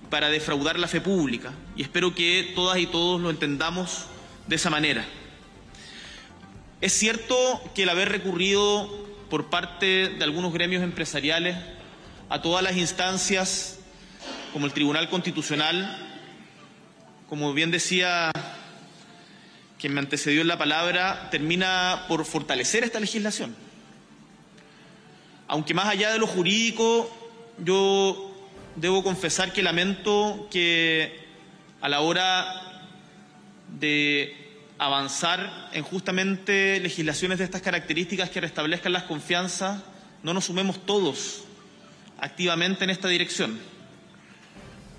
para 0.10 0.30
defraudar 0.30 0.80
la 0.80 0.88
fe 0.88 1.02
pública, 1.02 1.54
y 1.76 1.84
espero 1.84 2.16
que 2.16 2.52
todas 2.56 2.78
y 2.80 2.88
todos 2.88 3.22
lo 3.22 3.30
entendamos 3.30 4.06
de 4.48 4.56
esa 4.56 4.70
manera. 4.70 5.06
Es 6.82 6.94
cierto 6.94 7.36
que 7.76 7.84
el 7.84 7.90
haber 7.90 8.10
recurrido 8.10 9.08
por 9.30 9.50
parte 9.50 10.10
de 10.10 10.24
algunos 10.24 10.54
gremios 10.54 10.82
empresariales 10.82 11.58
a 12.30 12.42
todas 12.42 12.64
las 12.64 12.78
instancias, 12.78 13.80
como 14.54 14.66
el 14.66 14.74
Tribunal 14.74 15.10
Constitucional, 15.10 16.08
como 17.28 17.54
bien 17.54 17.70
decía 17.70 18.32
quien 19.78 19.94
me 19.94 20.00
antecedió 20.00 20.42
en 20.42 20.48
la 20.48 20.58
palabra, 20.58 21.30
termina 21.30 22.06
por 22.08 22.26
fortalecer 22.26 22.84
esta 22.84 23.00
legislación. 23.00 23.56
Aunque 25.48 25.74
más 25.74 25.88
allá 25.88 26.12
de 26.12 26.20
lo 26.20 26.28
jurídico, 26.28 27.10
yo 27.60 28.29
debo 28.76 29.04
confesar 29.04 29.54
que 29.54 29.64
lamento 29.64 30.48
que 30.52 31.28
a 31.82 31.90
la 31.90 32.02
hora 32.02 32.82
de 33.80 34.36
avanzar 34.78 35.70
en 35.74 35.84
justamente 35.84 36.80
legislaciones 36.80 37.38
de 37.38 37.44
estas 37.44 37.62
características 37.62 38.30
que 38.30 38.42
restablezcan 38.42 38.94
las 38.94 39.04
confianzas, 39.04 39.82
no 40.24 40.34
nos 40.34 40.46
sumemos 40.46 40.86
todos 40.86 41.44
activamente 42.20 42.84
en 42.84 42.90
esta 42.90 43.08
dirección. 43.08 43.60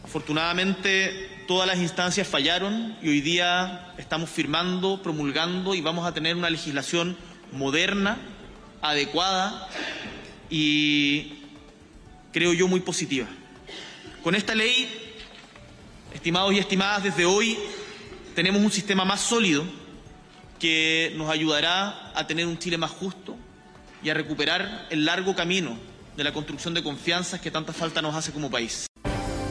Afortunadamente, 0.04 1.44
todas 1.46 1.66
las 1.66 1.78
instancias 1.78 2.26
fallaron 2.28 2.96
y 3.02 3.08
hoy 3.08 3.20
día 3.20 3.92
estamos 3.98 4.30
firmando, 4.30 5.02
promulgando 5.02 5.74
y 5.74 5.80
vamos 5.80 6.06
a 6.06 6.12
tener 6.12 6.36
una 6.36 6.50
legislación 6.50 7.16
moderna, 7.52 8.18
adecuada 8.82 9.68
y 10.48 11.34
creo 12.32 12.52
yo 12.52 12.68
muy 12.68 12.80
positiva. 12.80 13.26
Con 14.22 14.34
esta 14.34 14.54
ley, 14.54 14.86
estimados 16.12 16.52
y 16.52 16.58
estimadas, 16.58 17.04
desde 17.04 17.24
hoy 17.24 17.56
tenemos 18.34 18.60
un 18.60 18.70
sistema 18.70 19.02
más 19.02 19.20
sólido 19.20 19.64
que 20.58 21.14
nos 21.16 21.30
ayudará 21.30 22.12
a 22.14 22.26
tener 22.26 22.46
un 22.46 22.58
Chile 22.58 22.76
más 22.76 22.90
justo 22.90 23.34
y 24.02 24.10
a 24.10 24.14
recuperar 24.14 24.88
el 24.90 25.06
largo 25.06 25.34
camino 25.34 25.78
de 26.18 26.24
la 26.24 26.34
construcción 26.34 26.74
de 26.74 26.82
confianzas 26.82 27.40
que 27.40 27.50
tanta 27.50 27.72
falta 27.72 28.02
nos 28.02 28.14
hace 28.14 28.30
como 28.30 28.50
país. 28.50 28.86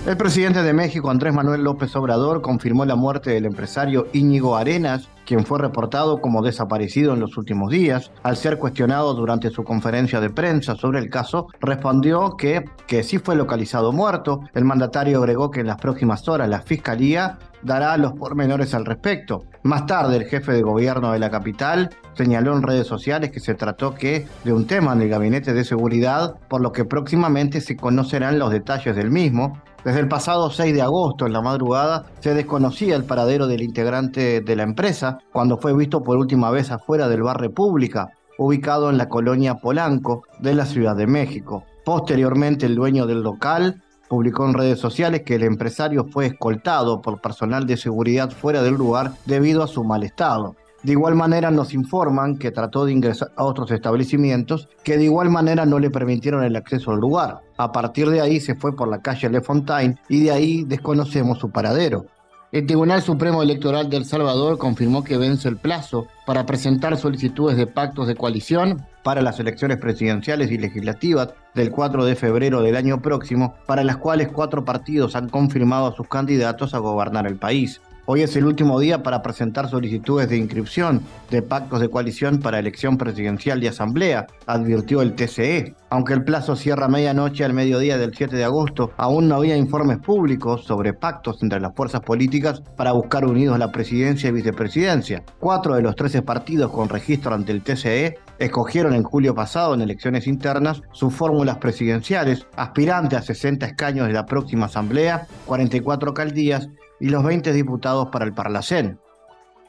El 0.05 0.17
presidente 0.17 0.61
de 0.61 0.71
México, 0.71 1.09
Andrés 1.09 1.33
Manuel 1.33 1.63
López 1.63 1.95
Obrador, 1.95 2.43
confirmó 2.43 2.85
la 2.85 2.95
muerte 2.95 3.31
del 3.31 3.45
empresario 3.45 4.07
Íñigo 4.13 4.55
Arenas, 4.55 5.09
quien 5.29 5.45
fue 5.45 5.59
reportado 5.59 6.21
como 6.21 6.41
desaparecido 6.41 7.13
en 7.13 7.19
los 7.19 7.37
últimos 7.37 7.69
días. 7.69 8.11
Al 8.23 8.35
ser 8.35 8.57
cuestionado 8.57 9.13
durante 9.13 9.51
su 9.51 9.63
conferencia 9.63 10.19
de 10.19 10.31
prensa 10.31 10.73
sobre 10.73 10.97
el 10.97 11.11
caso, 11.11 11.49
respondió 11.61 12.35
que, 12.35 12.65
que 12.87 13.03
sí 13.03 13.19
fue 13.19 13.35
localizado 13.35 13.91
muerto. 13.91 14.41
El 14.55 14.65
mandatario 14.65 15.19
agregó 15.19 15.51
que 15.51 15.59
en 15.59 15.67
las 15.67 15.77
próximas 15.77 16.27
horas 16.27 16.49
la 16.49 16.61
Fiscalía 16.61 17.37
dará 17.63 17.97
los 17.97 18.13
pormenores 18.13 18.73
al 18.73 18.85
respecto. 18.85 19.45
Más 19.63 19.85
tarde, 19.85 20.17
el 20.17 20.25
jefe 20.25 20.53
de 20.53 20.61
gobierno 20.61 21.11
de 21.11 21.19
la 21.19 21.29
capital 21.29 21.89
señaló 22.13 22.55
en 22.55 22.63
redes 22.63 22.87
sociales 22.87 23.31
que 23.31 23.39
se 23.39 23.55
trató 23.55 23.93
que 23.93 24.27
de 24.43 24.53
un 24.53 24.67
tema 24.67 24.93
en 24.93 25.01
el 25.01 25.09
gabinete 25.09 25.53
de 25.53 25.63
seguridad, 25.63 26.35
por 26.49 26.61
lo 26.61 26.71
que 26.71 26.85
próximamente 26.85 27.61
se 27.61 27.75
conocerán 27.75 28.39
los 28.39 28.51
detalles 28.51 28.95
del 28.95 29.11
mismo. 29.11 29.61
Desde 29.83 29.99
el 29.99 30.07
pasado 30.07 30.49
6 30.49 30.73
de 30.73 30.81
agosto, 30.81 31.25
en 31.25 31.33
la 31.33 31.41
madrugada, 31.41 32.05
se 32.19 32.33
desconocía 32.33 32.95
el 32.95 33.05
paradero 33.05 33.47
del 33.47 33.61
integrante 33.61 34.41
de 34.41 34.55
la 34.55 34.63
empresa 34.63 35.19
cuando 35.31 35.57
fue 35.57 35.75
visto 35.75 36.01
por 36.01 36.17
última 36.17 36.51
vez 36.51 36.71
afuera 36.71 37.07
del 37.07 37.23
Bar 37.23 37.39
República, 37.39 38.09
ubicado 38.37 38.89
en 38.89 38.97
la 38.97 39.09
colonia 39.09 39.55
Polanco 39.55 40.23
de 40.39 40.53
la 40.53 40.65
Ciudad 40.65 40.95
de 40.95 41.07
México. 41.07 41.63
Posteriormente, 41.85 42.65
el 42.65 42.75
dueño 42.75 43.05
del 43.05 43.21
local 43.21 43.81
publicó 44.09 44.45
en 44.45 44.55
redes 44.55 44.79
sociales 44.79 45.21
que 45.21 45.35
el 45.35 45.43
empresario 45.43 46.05
fue 46.11 46.25
escoltado 46.25 47.01
por 47.01 47.21
personal 47.21 47.65
de 47.65 47.77
seguridad 47.77 48.31
fuera 48.31 48.61
del 48.61 48.73
lugar 48.73 49.13
debido 49.25 49.63
a 49.63 49.67
su 49.67 49.83
mal 49.83 50.03
estado. 50.03 50.55
De 50.81 50.93
igual 50.93 51.15
manera 51.15 51.51
nos 51.51 51.73
informan 51.73 52.37
que 52.37 52.51
trató 52.51 52.85
de 52.85 52.93
ingresar 52.93 53.31
a 53.35 53.43
otros 53.43 53.69
establecimientos 53.71 54.69
que 54.83 54.97
de 54.97 55.03
igual 55.05 55.29
manera 55.29 55.65
no 55.65 55.77
le 55.77 55.89
permitieron 55.89 56.43
el 56.43 56.55
acceso 56.55 56.91
al 56.91 56.99
lugar. 56.99 57.41
A 57.57 57.71
partir 57.71 58.09
de 58.09 58.21
ahí 58.21 58.39
se 58.39 58.55
fue 58.55 58.75
por 58.75 58.87
la 58.87 59.01
calle 59.01 59.29
Le 59.29 59.41
Fontaine 59.41 59.97
y 60.07 60.23
de 60.23 60.31
ahí 60.31 60.63
desconocemos 60.63 61.37
su 61.37 61.51
paradero. 61.51 62.05
El 62.51 62.65
Tribunal 62.65 63.03
Supremo 63.03 63.43
Electoral 63.43 63.89
de 63.89 63.97
El 63.97 64.05
Salvador 64.05 64.57
confirmó 64.57 65.03
que 65.03 65.17
vence 65.17 65.47
el 65.47 65.57
plazo 65.57 66.07
para 66.25 66.47
presentar 66.47 66.97
solicitudes 66.97 67.57
de 67.57 67.67
pactos 67.67 68.07
de 68.07 68.15
coalición 68.15 68.87
para 69.09 69.23
las 69.23 69.39
elecciones 69.39 69.79
presidenciales 69.79 70.51
y 70.51 70.59
legislativas 70.59 71.29
del 71.55 71.71
4 71.71 72.05
de 72.05 72.15
febrero 72.15 72.61
del 72.61 72.75
año 72.75 73.01
próximo, 73.01 73.55
para 73.65 73.83
las 73.83 73.97
cuales 73.97 74.27
cuatro 74.27 74.63
partidos 74.63 75.15
han 75.15 75.29
confirmado 75.29 75.87
a 75.87 75.95
sus 75.95 76.07
candidatos 76.07 76.75
a 76.75 76.77
gobernar 76.77 77.25
el 77.25 77.35
país. 77.35 77.81
Hoy 78.11 78.23
es 78.23 78.35
el 78.35 78.47
último 78.47 78.79
día 78.79 79.03
para 79.03 79.21
presentar 79.21 79.69
solicitudes 79.69 80.27
de 80.29 80.35
inscripción 80.35 81.03
de 81.29 81.43
pactos 81.43 81.79
de 81.79 81.89
coalición 81.89 82.39
para 82.39 82.57
elección 82.57 82.97
presidencial 82.97 83.63
y 83.63 83.67
asamblea, 83.67 84.25
advirtió 84.47 85.03
el 85.03 85.13
TCE. 85.13 85.75
Aunque 85.91 86.13
el 86.13 86.23
plazo 86.23 86.55
cierra 86.55 86.87
medianoche 86.87 87.45
al 87.45 87.53
mediodía 87.53 87.99
del 87.99 88.15
7 88.15 88.35
de 88.35 88.43
agosto, 88.43 88.89
aún 88.97 89.27
no 89.27 89.35
había 89.35 89.55
informes 89.55 89.99
públicos 89.99 90.63
sobre 90.65 90.93
pactos 90.93 91.43
entre 91.43 91.59
las 91.59 91.75
fuerzas 91.75 92.01
políticas 92.01 92.63
para 92.75 92.93
buscar 92.93 93.25
unidos 93.25 93.59
la 93.59 93.71
presidencia 93.71 94.29
y 94.29 94.33
vicepresidencia. 94.33 95.23
Cuatro 95.39 95.75
de 95.75 95.83
los 95.83 95.95
13 95.95 96.23
partidos 96.23 96.71
con 96.71 96.89
registro 96.89 97.35
ante 97.35 97.51
el 97.51 97.61
TCE 97.61 98.17
escogieron 98.39 98.95
en 98.95 99.03
julio 99.03 99.35
pasado 99.35 99.75
en 99.75 99.81
elecciones 99.81 100.25
internas 100.25 100.81
sus 100.93 101.13
fórmulas 101.13 101.59
presidenciales, 101.59 102.47
aspirante 102.55 103.17
a 103.17 103.21
60 103.21 103.67
escaños 103.67 104.07
de 104.07 104.13
la 104.13 104.25
próxima 104.25 104.65
asamblea, 104.65 105.27
44 105.45 106.09
alcaldías 106.09 106.69
y 106.99 107.09
los 107.09 107.23
20 107.23 107.53
diputados 107.53 108.09
para 108.09 108.25
el 108.25 108.33
Parlacén. 108.33 108.99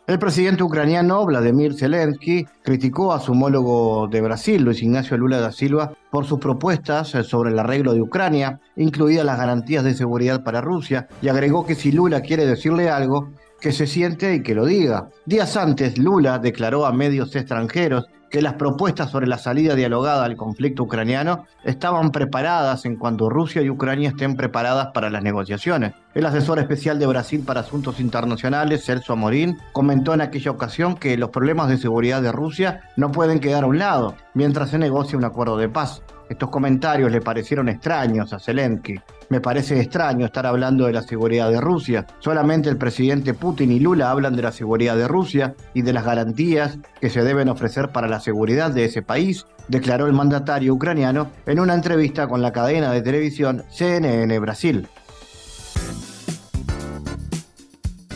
El 0.06 0.18
presidente 0.18 0.64
ucraniano 0.64 1.24
Vladimir 1.24 1.74
Zelensky 1.74 2.44
criticó 2.64 3.12
a 3.12 3.20
su 3.20 3.30
homólogo 3.30 4.08
de 4.08 4.20
Brasil, 4.20 4.62
Luis 4.62 4.82
Ignacio 4.82 5.16
Lula 5.16 5.38
da 5.38 5.52
Silva, 5.52 5.92
por 6.10 6.24
sus 6.24 6.40
propuestas 6.40 7.08
sobre 7.08 7.50
el 7.50 7.58
arreglo 7.60 7.92
de 7.92 8.02
Ucrania, 8.02 8.58
incluidas 8.74 9.24
las 9.24 9.38
garantías 9.38 9.84
de 9.84 9.94
seguridad 9.94 10.42
para 10.42 10.60
Rusia, 10.60 11.06
y 11.22 11.28
agregó 11.28 11.64
que 11.64 11.76
si 11.76 11.92
Lula 11.92 12.22
quiere 12.22 12.44
decirle 12.44 12.90
algo, 12.90 13.30
que 13.60 13.70
se 13.70 13.86
siente 13.86 14.34
y 14.34 14.42
que 14.42 14.54
lo 14.54 14.64
diga. 14.64 15.10
Días 15.26 15.56
antes, 15.56 15.98
Lula 15.98 16.38
declaró 16.38 16.86
a 16.86 16.92
medios 16.92 17.36
extranjeros 17.36 18.06
que 18.30 18.42
las 18.42 18.54
propuestas 18.54 19.10
sobre 19.10 19.26
la 19.26 19.38
salida 19.38 19.74
dialogada 19.74 20.24
al 20.24 20.36
conflicto 20.36 20.84
ucraniano 20.84 21.46
estaban 21.64 22.10
preparadas 22.12 22.84
en 22.84 22.96
cuanto 22.96 23.28
Rusia 23.28 23.60
y 23.60 23.70
Ucrania 23.70 24.10
estén 24.10 24.36
preparadas 24.36 24.88
para 24.94 25.10
las 25.10 25.22
negociaciones. 25.22 25.92
El 26.12 26.26
asesor 26.26 26.58
especial 26.58 26.98
de 26.98 27.06
Brasil 27.06 27.44
para 27.46 27.60
Asuntos 27.60 28.00
Internacionales, 28.00 28.84
Celso 28.84 29.12
Amorín, 29.12 29.58
comentó 29.72 30.12
en 30.12 30.20
aquella 30.20 30.50
ocasión 30.50 30.96
que 30.96 31.16
los 31.16 31.30
problemas 31.30 31.68
de 31.68 31.78
seguridad 31.78 32.20
de 32.20 32.32
Rusia 32.32 32.80
no 32.96 33.12
pueden 33.12 33.38
quedar 33.38 33.62
a 33.62 33.68
un 33.68 33.78
lado 33.78 34.16
mientras 34.34 34.70
se 34.70 34.78
negocia 34.78 35.16
un 35.16 35.24
acuerdo 35.24 35.56
de 35.56 35.68
paz. 35.68 36.02
Estos 36.28 36.50
comentarios 36.50 37.12
le 37.12 37.20
parecieron 37.20 37.68
extraños 37.68 38.32
a 38.32 38.40
Zelensky. 38.40 39.00
Me 39.28 39.40
parece 39.40 39.80
extraño 39.80 40.26
estar 40.26 40.46
hablando 40.46 40.86
de 40.86 40.92
la 40.92 41.02
seguridad 41.02 41.48
de 41.48 41.60
Rusia. 41.60 42.06
Solamente 42.18 42.68
el 42.68 42.76
presidente 42.76 43.32
Putin 43.32 43.70
y 43.70 43.78
Lula 43.78 44.10
hablan 44.10 44.34
de 44.34 44.42
la 44.42 44.50
seguridad 44.50 44.96
de 44.96 45.06
Rusia 45.06 45.54
y 45.74 45.82
de 45.82 45.92
las 45.92 46.04
garantías 46.04 46.78
que 47.00 47.10
se 47.10 47.22
deben 47.22 47.48
ofrecer 47.48 47.90
para 47.90 48.08
la 48.08 48.18
seguridad 48.18 48.72
de 48.72 48.84
ese 48.84 49.02
país, 49.02 49.46
declaró 49.68 50.08
el 50.08 50.12
mandatario 50.12 50.74
ucraniano 50.74 51.30
en 51.46 51.60
una 51.60 51.74
entrevista 51.74 52.26
con 52.26 52.42
la 52.42 52.52
cadena 52.52 52.90
de 52.90 53.02
televisión 53.02 53.62
CNN 53.68 54.36
Brasil. 54.40 54.88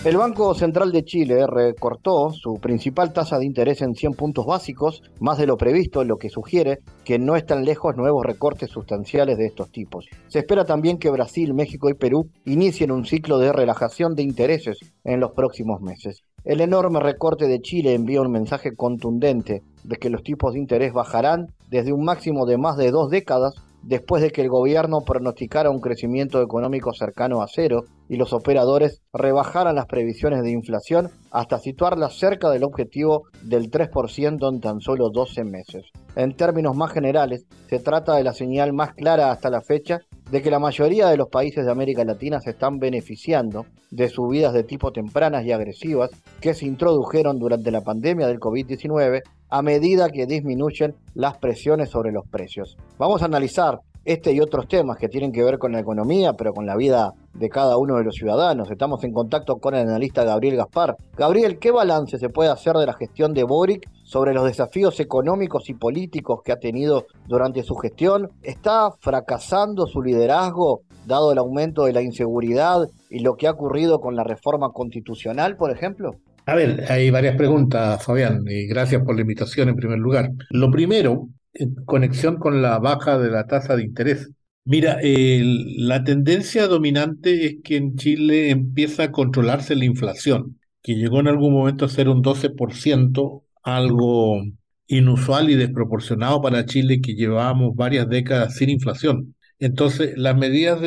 El 0.04 0.18
Banco 0.18 0.52
Central 0.52 0.92
de 0.92 1.02
Chile 1.02 1.46
recortó 1.46 2.30
su 2.30 2.60
principal 2.60 3.14
tasa 3.14 3.38
de 3.38 3.46
interés 3.46 3.80
en 3.80 3.94
100 3.94 4.12
puntos 4.12 4.44
básicos, 4.44 5.02
más 5.18 5.38
de 5.38 5.46
lo 5.46 5.56
previsto, 5.56 6.04
lo 6.04 6.18
que 6.18 6.28
sugiere 6.28 6.80
que 7.06 7.18
no 7.18 7.36
están 7.36 7.64
lejos 7.64 7.96
nuevos 7.96 8.22
recortes 8.22 8.68
sustanciales 8.68 9.38
de 9.38 9.46
estos 9.46 9.70
tipos. 9.70 10.04
Se 10.28 10.40
espera 10.40 10.66
también 10.66 10.98
que 10.98 11.08
Brasil, 11.08 11.54
México 11.54 11.88
y 11.88 11.94
Perú 11.94 12.28
inicien 12.44 12.90
un 12.90 13.06
ciclo 13.06 13.38
de 13.38 13.54
relajación 13.54 14.14
de 14.14 14.24
intereses 14.24 14.76
en 15.04 15.20
los 15.20 15.32
próximos 15.32 15.80
meses. 15.80 16.22
El 16.44 16.60
enorme 16.60 17.00
recorte 17.00 17.46
de 17.46 17.62
Chile 17.62 17.94
envía 17.94 18.20
un 18.20 18.30
mensaje 18.30 18.76
contundente 18.76 19.62
de 19.84 19.96
que 19.96 20.10
los 20.10 20.22
tipos 20.22 20.52
de 20.52 20.58
interés 20.58 20.92
bajarán 20.92 21.46
desde 21.70 21.94
un 21.94 22.04
máximo 22.04 22.44
de 22.44 22.58
más 22.58 22.76
de 22.76 22.90
dos 22.90 23.08
décadas 23.08 23.54
después 23.86 24.22
de 24.22 24.30
que 24.30 24.42
el 24.42 24.48
gobierno 24.48 25.02
pronosticara 25.02 25.70
un 25.70 25.80
crecimiento 25.80 26.40
económico 26.40 26.92
cercano 26.92 27.42
a 27.42 27.46
cero 27.48 27.84
y 28.08 28.16
los 28.16 28.32
operadores 28.32 29.02
rebajaran 29.12 29.74
las 29.74 29.86
previsiones 29.86 30.42
de 30.42 30.50
inflación 30.50 31.10
hasta 31.30 31.58
situarlas 31.58 32.18
cerca 32.18 32.50
del 32.50 32.64
objetivo 32.64 33.24
del 33.42 33.70
3% 33.70 34.48
en 34.52 34.60
tan 34.60 34.80
solo 34.80 35.10
12 35.10 35.44
meses. 35.44 35.84
En 36.16 36.36
términos 36.36 36.76
más 36.76 36.92
generales, 36.92 37.46
se 37.68 37.78
trata 37.78 38.14
de 38.14 38.24
la 38.24 38.32
señal 38.32 38.72
más 38.72 38.94
clara 38.94 39.30
hasta 39.30 39.50
la 39.50 39.62
fecha 39.62 40.00
de 40.34 40.42
que 40.42 40.50
la 40.50 40.58
mayoría 40.58 41.06
de 41.10 41.16
los 41.16 41.28
países 41.28 41.64
de 41.64 41.70
América 41.70 42.04
Latina 42.04 42.40
se 42.40 42.50
están 42.50 42.80
beneficiando 42.80 43.66
de 43.92 44.08
subidas 44.08 44.52
de 44.52 44.64
tipo 44.64 44.90
tempranas 44.90 45.44
y 45.44 45.52
agresivas 45.52 46.10
que 46.40 46.54
se 46.54 46.66
introdujeron 46.66 47.38
durante 47.38 47.70
la 47.70 47.82
pandemia 47.82 48.26
del 48.26 48.40
COVID-19 48.40 49.22
a 49.48 49.62
medida 49.62 50.10
que 50.10 50.26
disminuyen 50.26 50.96
las 51.14 51.38
presiones 51.38 51.90
sobre 51.90 52.10
los 52.10 52.26
precios. 52.26 52.76
Vamos 52.98 53.22
a 53.22 53.26
analizar 53.26 53.78
este 54.04 54.32
y 54.32 54.40
otros 54.40 54.66
temas 54.66 54.98
que 54.98 55.08
tienen 55.08 55.30
que 55.30 55.44
ver 55.44 55.56
con 55.56 55.70
la 55.70 55.78
economía, 55.78 56.32
pero 56.32 56.52
con 56.52 56.66
la 56.66 56.74
vida 56.74 57.12
de 57.32 57.48
cada 57.48 57.76
uno 57.76 57.96
de 57.98 58.02
los 58.02 58.16
ciudadanos. 58.16 58.68
Estamos 58.72 59.04
en 59.04 59.12
contacto 59.12 59.58
con 59.58 59.76
el 59.76 59.88
analista 59.88 60.24
Gabriel 60.24 60.56
Gaspar. 60.56 60.96
Gabriel, 61.16 61.60
¿qué 61.60 61.70
balance 61.70 62.18
se 62.18 62.28
puede 62.28 62.50
hacer 62.50 62.74
de 62.74 62.86
la 62.86 62.94
gestión 62.94 63.34
de 63.34 63.44
Boric 63.44 63.88
sobre 64.14 64.32
los 64.32 64.46
desafíos 64.46 65.00
económicos 65.00 65.68
y 65.68 65.74
políticos 65.74 66.38
que 66.44 66.52
ha 66.52 66.60
tenido 66.60 67.06
durante 67.26 67.64
su 67.64 67.74
gestión? 67.74 68.30
¿Está 68.44 68.92
fracasando 69.00 69.88
su 69.88 70.02
liderazgo 70.02 70.82
dado 71.04 71.32
el 71.32 71.38
aumento 71.38 71.86
de 71.86 71.94
la 71.94 72.00
inseguridad 72.00 72.88
y 73.10 73.18
lo 73.18 73.34
que 73.34 73.48
ha 73.48 73.50
ocurrido 73.50 73.98
con 73.98 74.14
la 74.14 74.22
reforma 74.22 74.70
constitucional, 74.70 75.56
por 75.56 75.72
ejemplo? 75.72 76.12
A 76.46 76.54
ver, 76.54 76.84
hay 76.92 77.10
varias 77.10 77.34
preguntas, 77.34 78.04
Fabián, 78.04 78.44
y 78.46 78.68
gracias 78.68 79.02
por 79.02 79.16
la 79.16 79.22
invitación 79.22 79.68
en 79.68 79.74
primer 79.74 79.98
lugar. 79.98 80.30
Lo 80.50 80.70
primero, 80.70 81.26
en 81.52 81.74
conexión 81.84 82.36
con 82.36 82.62
la 82.62 82.78
baja 82.78 83.18
de 83.18 83.32
la 83.32 83.48
tasa 83.48 83.74
de 83.74 83.82
interés. 83.82 84.30
Mira, 84.64 85.00
la 85.02 86.04
tendencia 86.04 86.68
dominante 86.68 87.46
es 87.46 87.56
que 87.64 87.78
en 87.78 87.96
Chile 87.96 88.50
empieza 88.50 89.02
a 89.02 89.10
controlarse 89.10 89.74
la 89.74 89.86
inflación, 89.86 90.60
que 90.84 90.94
llegó 90.94 91.18
en 91.18 91.26
algún 91.26 91.52
momento 91.52 91.84
a 91.84 91.88
ser 91.88 92.08
un 92.08 92.22
12%, 92.22 93.43
algo 93.64 94.42
inusual 94.86 95.50
y 95.50 95.56
desproporcionado 95.56 96.40
para 96.42 96.66
Chile 96.66 97.00
que 97.00 97.14
llevábamos 97.14 97.74
varias 97.74 98.08
décadas 98.08 98.56
sin 98.56 98.70
inflación. 98.70 99.34
Entonces, 99.58 100.14
las 100.16 100.36
medidas 100.36 100.80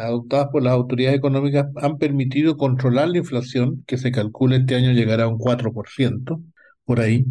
adoptadas 0.00 0.48
por 0.52 0.62
las 0.62 0.72
autoridades 0.74 1.18
económicas 1.18 1.66
han 1.76 1.98
permitido 1.98 2.56
controlar 2.56 3.08
la 3.08 3.18
inflación, 3.18 3.84
que 3.86 3.98
se 3.98 4.12
calcula 4.12 4.56
este 4.56 4.76
año 4.76 4.92
llegará 4.92 5.24
a 5.24 5.28
un 5.28 5.38
4%, 5.38 6.42
por 6.84 7.00
ahí, 7.00 7.24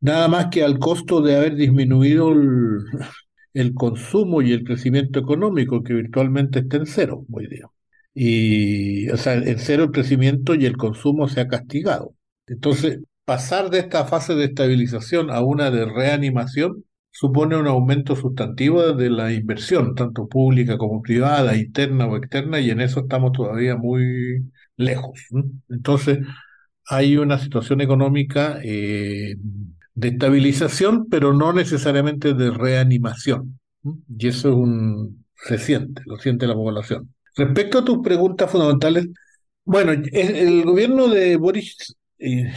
nada 0.00 0.28
más 0.28 0.46
que 0.46 0.64
al 0.64 0.78
costo 0.78 1.22
de 1.22 1.36
haber 1.36 1.54
disminuido 1.56 2.32
el, 3.54 3.74
consumo 3.74 4.42
y 4.42 4.52
el 4.52 4.64
crecimiento 4.64 5.20
económico, 5.20 5.82
que 5.82 5.94
virtualmente 5.94 6.60
está 6.60 6.78
en 6.78 6.86
cero 6.86 7.24
hoy 7.30 7.46
día. 7.48 7.68
Y, 8.14 9.08
o 9.10 9.16
sea, 9.16 9.34
en 9.34 9.58
cero 9.58 9.84
el 9.84 9.90
crecimiento 9.92 10.54
y 10.54 10.66
el 10.66 10.76
consumo 10.76 11.28
se 11.28 11.40
ha 11.40 11.48
castigado. 11.48 12.14
Entonces, 12.46 13.00
pasar 13.24 13.70
de 13.70 13.78
esta 13.80 14.04
fase 14.04 14.34
de 14.34 14.46
estabilización 14.46 15.30
a 15.30 15.40
una 15.40 15.70
de 15.70 15.84
reanimación 15.86 16.84
supone 17.10 17.56
un 17.56 17.66
aumento 17.66 18.16
sustantivo 18.16 18.92
de 18.94 19.10
la 19.10 19.32
inversión, 19.32 19.94
tanto 19.94 20.26
pública 20.28 20.78
como 20.78 21.02
privada, 21.02 21.56
interna 21.56 22.06
o 22.06 22.16
externa, 22.16 22.58
y 22.58 22.70
en 22.70 22.80
eso 22.80 23.00
estamos 23.00 23.32
todavía 23.32 23.76
muy 23.76 24.50
lejos. 24.76 25.20
Entonces, 25.68 26.20
hay 26.86 27.16
una 27.18 27.38
situación 27.38 27.80
económica 27.80 28.58
eh, 28.62 29.36
de 29.94 30.08
estabilización, 30.08 31.08
pero 31.08 31.34
no 31.34 31.52
necesariamente 31.52 32.34
de 32.34 32.50
reanimación. 32.50 33.60
Y 34.18 34.28
eso 34.28 34.48
es 34.48 34.54
un 34.54 35.24
reciente, 35.46 36.02
lo 36.06 36.16
siente 36.16 36.46
la 36.46 36.54
población. 36.54 37.14
Respecto 37.36 37.78
a 37.78 37.84
tus 37.84 37.98
preguntas 37.98 38.50
fundamentales, 38.50 39.08
bueno, 39.64 39.92
el 39.92 40.64
gobierno 40.64 41.08
de 41.08 41.36
Boris 41.36 41.76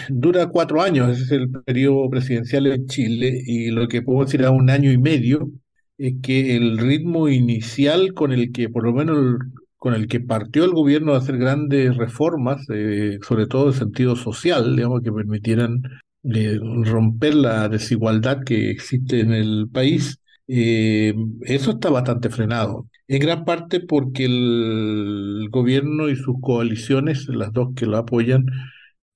dura 0.10 0.48
cuatro 0.48 0.81
años, 0.81 1.12
ese 1.12 1.24
es 1.24 1.31
el 1.31 1.50
periodo 1.50 2.10
presidencial 2.10 2.67
en 2.67 2.88
Chile, 2.88 3.41
y 3.45 3.72
lo 3.72 3.88
que 3.88 4.01
puedo 4.01 4.25
decir 4.25 4.43
a 4.45 4.51
un 4.51 4.69
año 4.69 4.91
y 4.91 4.98
medio 4.98 5.50
es 5.98 6.16
que 6.22 6.55
el 6.55 6.77
ritmo 6.77 7.29
inicial 7.29 8.13
con 8.13 8.31
el 8.31 8.51
que, 8.51 8.70
por 8.70 8.83
lo 8.83 8.94
menos, 8.94 9.39
con 9.77 9.94
el 9.94 10.07
que 10.07 10.20
partió 10.20 10.66
el 10.66 10.72
gobierno 10.72 11.13
a 11.13 11.18
hacer 11.18 11.37
grandes 11.37 11.96
reformas, 11.98 12.66
eh, 12.74 13.20
sobre 13.22 13.48
todo 13.48 13.68
en 13.68 13.74
sentido 13.74 14.16
social, 14.16 14.75
digamos, 14.75 15.01
que 15.01 15.11
permitieran 15.11 15.81
eh, 16.24 16.59
romper 16.83 17.35
la 17.35 17.70
desigualdad 17.70 18.44
que 18.44 18.72
existe 18.72 19.20
en 19.20 19.31
el 19.33 19.68
país, 19.72 20.20
eh, 20.48 21.13
eso 21.42 21.72
está 21.72 21.89
bastante 21.89 22.29
frenado. 22.29 22.87
En 23.07 23.20
gran 23.20 23.46
parte 23.46 23.79
porque 23.79 24.25
el 24.25 25.50
gobierno 25.51 26.09
y 26.09 26.16
sus 26.16 26.35
coaliciones, 26.42 27.27
las 27.29 27.53
dos 27.53 27.70
que 27.75 27.85
lo 27.85 27.98
apoyan, 27.98 28.46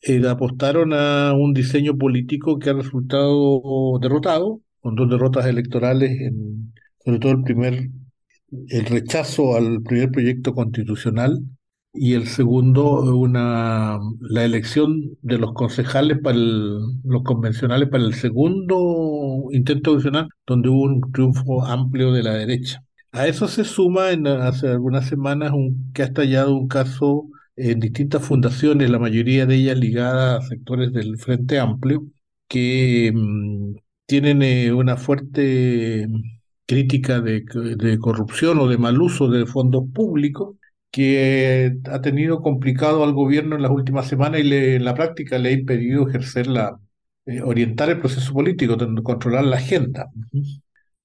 eh, 0.01 0.21
apostaron 0.27 0.93
a 0.93 1.33
un 1.33 1.53
diseño 1.53 1.97
político 1.97 2.59
que 2.59 2.69
ha 2.69 2.73
resultado 2.73 3.99
derrotado, 4.01 4.61
con 4.79 4.95
dos 4.95 5.09
derrotas 5.09 5.45
electorales, 5.45 6.11
en, 6.21 6.73
sobre 7.03 7.19
todo 7.19 7.31
el 7.33 7.43
primer, 7.43 7.89
el 8.69 8.85
rechazo 8.85 9.55
al 9.55 9.81
primer 9.83 10.11
proyecto 10.11 10.53
constitucional 10.53 11.39
y 11.93 12.13
el 12.13 12.27
segundo, 12.27 13.01
una, 13.15 13.99
la 14.21 14.45
elección 14.45 15.17
de 15.21 15.37
los 15.37 15.53
concejales 15.53 16.19
para 16.23 16.37
los 16.37 17.23
convencionales 17.23 17.89
para 17.89 18.03
el 18.03 18.13
segundo 18.13 19.47
intento 19.51 19.93
adicional, 19.93 20.29
donde 20.45 20.69
hubo 20.69 20.83
un 20.83 21.11
triunfo 21.11 21.65
amplio 21.65 22.13
de 22.13 22.23
la 22.23 22.35
derecha. 22.35 22.83
A 23.11 23.27
eso 23.27 23.47
se 23.47 23.63
suma 23.63 24.11
en, 24.11 24.27
hace 24.27 24.67
algunas 24.67 25.07
semanas 25.07 25.51
un, 25.51 25.91
que 25.93 26.03
ha 26.03 26.05
estallado 26.05 26.55
un 26.55 26.67
caso 26.67 27.27
en 27.59 27.79
distintas 27.79 28.23
fundaciones, 28.25 28.89
la 28.89 28.99
mayoría 28.99 29.45
de 29.45 29.55
ellas 29.55 29.77
ligadas 29.77 30.45
a 30.45 30.47
sectores 30.47 30.93
del 30.93 31.17
Frente 31.17 31.59
Amplio, 31.59 32.05
que 32.47 33.11
mm, 33.13 33.75
tienen 34.05 34.41
eh, 34.43 34.73
una 34.73 34.97
fuerte 34.97 36.07
crítica 36.65 37.21
de, 37.21 37.43
corrupción 37.99 38.59
o 38.59 38.67
de 38.67 38.77
mal 38.77 39.01
uso 39.01 39.29
de 39.29 39.45
fondos 39.45 39.85
públicos 39.93 40.55
que 40.91 41.73
ha 41.85 42.01
tenido 42.01 42.41
complicado 42.41 43.03
al 43.03 43.13
gobierno 43.13 43.55
en 43.55 43.63
las 43.63 43.71
últimas 43.71 44.07
semanas 44.07 44.41
y 44.43 44.53
en 44.53 44.85
la 44.85 44.95
práctica 44.95 45.37
le 45.37 45.49
ha 45.49 45.51
impedido 45.53 46.07
ejercer 46.07 46.47
la, 46.47 46.79
eh, 47.25 47.41
orientar 47.41 47.89
el 47.89 47.99
proceso 47.99 48.33
político, 48.33 48.77
controlar 49.03 49.45
la 49.45 49.57
agenda. 49.57 50.09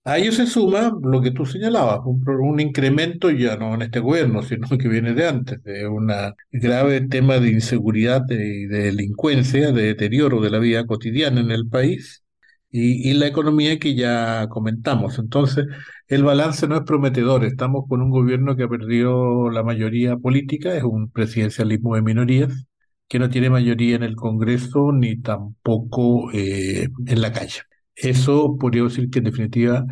A 0.07 0.19
ello 0.19 0.33
se 0.33 0.47
suma 0.47 0.93
lo 1.03 1.23
que 1.23 1.31
tú 1.31 1.47
señalabas, 1.47 2.01
un, 2.05 2.61
incremento 2.61 3.31
ya 3.31 3.57
no 3.57 3.75
en 3.75 3.83
este 3.83 4.01
gobierno, 4.01 4.43
sino 4.43 4.69
que 4.79 4.89
viene 4.89 5.15
de 5.15 5.27
antes, 5.27 5.63
de 5.63 5.89
un 5.89 6.13
grave 6.53 7.01
tema 7.09 7.39
de 7.39 7.51
inseguridad, 7.51 8.21
de, 8.23 8.37
de, 8.69 8.79
delincuencia, 8.85 9.73
de 9.73 9.83
deterioro 9.85 10.41
de 10.43 10.51
la 10.51 10.59
vida 10.59 10.87
cotidiana 10.87 11.41
en 11.41 11.51
el 11.51 11.69
país 11.69 12.23
y, 12.71 13.09
y 13.11 13.15
la 13.15 13.27
economía 13.27 13.79
que 13.79 13.95
ya 13.95 14.47
comentamos. 14.51 15.19
Entonces, 15.19 15.67
el 16.09 16.23
balance 16.23 16.69
no 16.69 16.77
es 16.77 16.83
prometedor. 16.83 17.45
Estamos 17.45 17.85
con 17.89 18.03
un 18.03 18.11
gobierno 18.11 18.57
que 18.57 18.65
ha 18.65 18.69
perdido 18.69 19.49
la 19.51 19.63
mayoría 19.63 20.17
política, 20.19 20.77
es 20.77 20.85
un 20.85 21.11
presidencialismo 21.11 21.95
de 21.95 22.03
minorías 22.03 22.67
que 23.09 23.19
no 23.19 23.31
tiene 23.31 23.51
mayoría 23.51 23.97
en 23.97 24.03
el 24.03 24.17
Congreso 24.17 24.93
ni 24.93 25.21
tampoco 25.21 26.31
eh, 26.33 26.89
en 27.07 27.23
la 27.23 27.33
calle. 27.33 27.63
Eso 27.97 28.57
podría 28.59 28.85
decir 28.85 29.11
que 29.11 29.19
en 29.21 29.27
definitiva 29.27 29.85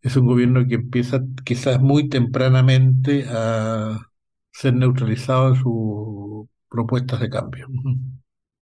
es 0.00 0.16
un 0.16 0.26
gobierno 0.26 0.66
que 0.66 0.76
empieza 0.76 1.20
quizás 1.44 1.80
muy 1.80 2.08
tempranamente 2.08 3.24
a 3.28 3.98
ser 4.52 4.74
neutralizado 4.74 5.48
en 5.48 5.54
sus 5.56 6.48
propuestas 6.70 7.20
de 7.20 7.28
cambio. 7.28 7.66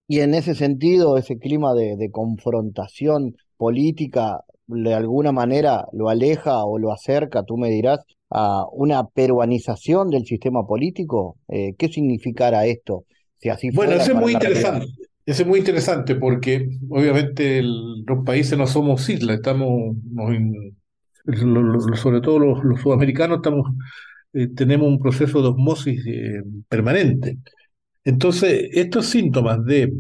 Y 0.06 0.20
en 0.20 0.34
ese 0.34 0.54
sentido, 0.54 1.16
ese 1.16 1.38
clima 1.38 1.74
de, 1.74 2.10
confrontación 2.10 3.36
política, 3.56 4.40
de 4.66 4.94
alguna 4.94 5.32
manera 5.32 5.86
lo 5.92 6.08
aleja 6.08 6.64
o 6.64 6.78
lo 6.78 6.92
acerca, 6.92 7.42
tú 7.42 7.56
me 7.56 7.70
dirás, 7.70 8.00
a 8.30 8.66
una 8.72 9.06
peruanización 9.06 10.10
del 10.10 10.24
sistema 10.24 10.66
político. 10.66 11.36
Eh, 11.48 11.74
¿Qué 11.78 11.88
significará 11.88 12.66
esto? 12.66 13.04
Si 13.38 13.48
así 13.48 13.70
bueno, 13.70 13.92
eso 13.92 14.12
es 14.12 14.18
muy 14.18 14.32
interesante. 14.32 14.86
Eso 15.26 15.42
es 15.42 15.48
muy 15.48 15.58
interesante 15.60 16.16
porque 16.16 16.68
obviamente 16.90 17.62
los 17.62 18.24
países 18.26 18.58
no 18.58 18.66
somos 18.66 19.08
islas, 19.08 19.37
estamos, 19.37 19.96
sobre 21.96 22.20
todo 22.20 22.38
los, 22.38 22.80
sudamericanos, 22.82 23.40
eh, 24.34 24.48
tenemos 24.48 24.88
un 24.88 25.00
proceso 25.00 25.40
de 25.40 25.48
osmosis 25.48 26.06
eh, 26.06 26.42
permanente. 26.68 27.38
Entonces, 28.04 28.68
estos 28.72 29.06
síntomas 29.06 29.64
de 29.64 29.94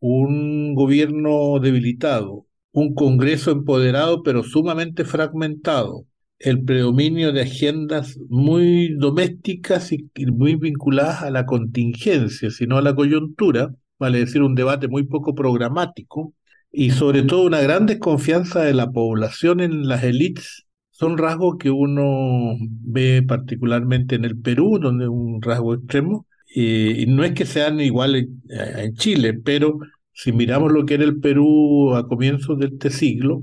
un 0.00 0.74
gobierno 0.74 1.58
debilitado, 1.60 2.46
un 2.72 2.94
Congreso 2.94 3.50
empoderado 3.50 4.22
pero 4.22 4.44
sumamente 4.44 5.04
fragmentado, 5.04 6.06
el 6.38 6.62
predominio 6.64 7.32
de 7.32 7.42
agendas 7.42 8.16
muy 8.28 8.94
domésticas 8.96 9.90
y 9.92 10.26
muy 10.26 10.54
vinculadas 10.54 11.22
a 11.22 11.30
la 11.30 11.46
contingencia, 11.46 12.50
sino 12.50 12.76
a 12.78 12.82
la 12.82 12.94
coyuntura, 12.94 13.74
vale 13.98 14.18
decir, 14.20 14.42
un 14.42 14.54
debate 14.54 14.88
muy 14.88 15.04
poco 15.04 15.34
programático 15.34 16.34
y 16.70 16.90
sobre 16.90 17.22
todo 17.22 17.46
una 17.46 17.60
gran 17.60 17.86
desconfianza 17.86 18.62
de 18.62 18.74
la 18.74 18.90
población 18.90 19.60
en 19.60 19.88
las 19.88 20.04
élites 20.04 20.66
son 20.90 21.16
rasgos 21.16 21.56
que 21.58 21.70
uno 21.70 22.56
ve 22.60 23.22
particularmente 23.22 24.16
en 24.16 24.24
el 24.24 24.36
Perú, 24.38 24.78
donde 24.80 25.04
es 25.04 25.10
un 25.10 25.40
rasgo 25.40 25.74
extremo, 25.74 26.26
y 26.52 27.06
no 27.06 27.22
es 27.24 27.34
que 27.34 27.46
sean 27.46 27.80
iguales 27.80 28.26
en 28.48 28.94
Chile, 28.94 29.34
pero 29.34 29.78
si 30.12 30.32
miramos 30.32 30.72
lo 30.72 30.84
que 30.86 30.94
era 30.94 31.04
el 31.04 31.20
Perú 31.20 31.94
a 31.94 32.08
comienzos 32.08 32.58
de 32.58 32.66
este 32.66 32.90
siglo, 32.90 33.42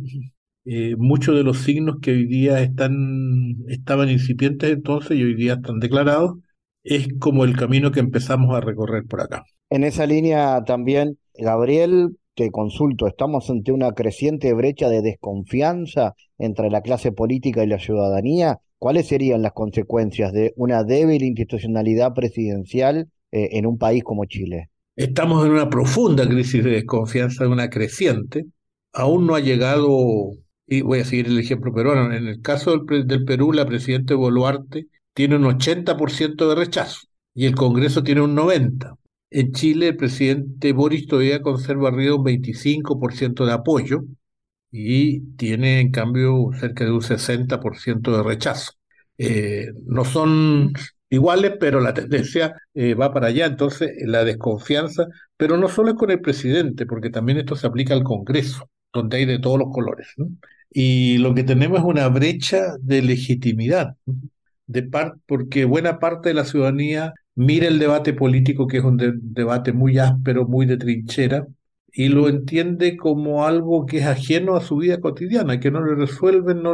eh, 0.66 0.96
muchos 0.98 1.36
de 1.36 1.44
los 1.44 1.60
signos 1.60 1.98
que 2.02 2.12
hoy 2.12 2.26
día 2.26 2.60
están, 2.62 3.56
estaban 3.70 4.10
incipientes 4.10 4.72
entonces 4.72 5.18
y 5.18 5.24
hoy 5.24 5.36
día 5.36 5.54
están 5.54 5.80
declarados, 5.80 6.40
es 6.84 7.08
como 7.20 7.46
el 7.46 7.56
camino 7.56 7.92
que 7.92 8.00
empezamos 8.02 8.56
a 8.56 8.62
recorrer 8.62 9.06
por 9.06 9.22
acá. 9.22 9.46
En 9.70 9.84
esa 9.84 10.06
línea 10.06 10.64
también, 10.66 11.18
Gabriel, 11.34 12.18
te 12.36 12.52
consulto, 12.52 13.08
¿estamos 13.08 13.50
ante 13.50 13.72
una 13.72 13.94
creciente 13.94 14.54
brecha 14.54 14.90
de 14.90 15.02
desconfianza 15.02 16.14
entre 16.38 16.70
la 16.70 16.82
clase 16.82 17.12
política 17.12 17.64
y 17.64 17.68
la 17.68 17.80
ciudadanía? 17.80 18.60
¿Cuáles 18.78 19.08
serían 19.08 19.42
las 19.42 19.54
consecuencias 19.54 20.34
de 20.34 20.54
una 20.56 20.84
débil 20.84 21.24
institucionalidad 21.24 22.14
presidencial 22.14 23.10
eh, 23.32 23.50
en 23.54 23.66
un 23.66 23.78
país 23.78 24.04
como 24.04 24.26
Chile? 24.26 24.70
Estamos 24.96 25.46
en 25.46 25.52
una 25.52 25.70
profunda 25.70 26.28
crisis 26.28 26.64
de 26.64 26.72
desconfianza, 26.72 27.48
una 27.48 27.70
creciente. 27.70 28.46
Aún 28.94 29.26
no 29.26 29.36
ha 29.36 29.40
llegado 29.40 30.32
y 30.68 30.82
voy 30.82 31.00
a 31.00 31.06
seguir 31.06 31.28
el 31.28 31.40
ejemplo 31.40 31.74
peruano, 31.74 32.14
en 32.14 32.28
el 32.28 32.42
caso 32.42 32.78
del, 32.78 33.26
Perú, 33.26 33.54
la 33.54 33.66
presidenta 33.66 34.16
Boluarte 34.16 34.88
tiene 35.14 35.36
un 35.36 35.44
80% 35.44 36.50
de 36.50 36.56
rechazo 36.56 37.00
y 37.34 37.46
el 37.46 37.56
Congreso 37.56 38.04
tiene 38.04 38.22
un 38.22 38.36
90%. 38.36 38.98
En 39.30 39.52
Chile, 39.52 39.90
el 39.90 39.98
presidente 39.98 40.72
Boris 40.74 41.08
todavía 41.08 41.42
conserva 41.42 41.90
arriba 41.90 42.16
un 42.16 42.24
25% 42.24 43.46
de 43.46 43.52
apoyo 43.54 44.04
y 44.72 45.22
tiene, 45.38 45.80
en 45.82 45.92
cambio, 45.92 46.50
cerca 46.60 46.86
de 46.86 46.92
un 46.92 47.02
60% 47.02 48.16
de 48.16 48.24
rechazo. 48.24 48.74
Eh, 49.18 49.68
no 49.86 50.06
son 50.06 50.74
iguales, 51.10 51.54
pero 51.60 51.80
la 51.82 51.94
tendencia 51.94 52.56
eh, 52.74 52.94
va 52.94 53.14
para 53.14 53.28
allá. 53.28 53.46
Entonces, 53.46 53.92
la 54.06 54.24
desconfianza, 54.24 55.08
pero 55.38 55.58
no 55.58 55.70
solo 55.70 55.92
es 55.92 55.96
con 55.96 56.12
el 56.12 56.22
presidente, 56.22 56.86
porque 56.86 57.10
también 57.10 57.38
esto 57.40 57.56
se 57.56 57.68
aplica 57.68 57.94
al 57.94 58.04
Congreso, 58.04 58.70
donde 58.94 59.18
hay 59.18 59.26
de 59.26 59.40
todos 59.40 59.60
los 59.60 59.70
colores. 59.72 60.08
¿no? 60.18 60.28
y 60.78 61.18
lo 61.20 61.34
que 61.34 61.44
tenemos 61.44 61.80
es 61.80 61.86
una 61.86 62.10
brecha 62.10 62.76
de 62.82 63.02
legitimidad, 63.02 63.96
de 64.68 64.84
porque 65.26 65.64
buena 65.64 66.00
parte 66.00 66.30
de 66.30 66.36
la 66.36 66.44
ciudadanía 66.44 67.14
mira 67.36 67.68
el 67.68 67.80
debate 67.80 68.14
político, 68.14 68.68
que 68.68 68.78
es 68.78 68.84
un 68.84 68.98
debate 68.98 69.74
muy 69.74 69.98
áspero, 70.00 70.48
muy 70.48 70.66
de 70.66 70.78
trinchera, 70.78 71.48
y 71.92 72.10
lo 72.10 72.28
entiende 72.28 72.98
como 72.98 73.46
algo 73.46 73.86
que 73.86 74.00
es 74.00 74.06
ajeno 74.06 74.56
a 74.56 74.62
su 74.62 74.78
vida 74.78 75.00
cotidiana, 75.00 75.60
que 75.60 75.72
no 75.72 75.84
le 75.86 75.96
resuelven, 75.96 76.62
no, 76.64 76.74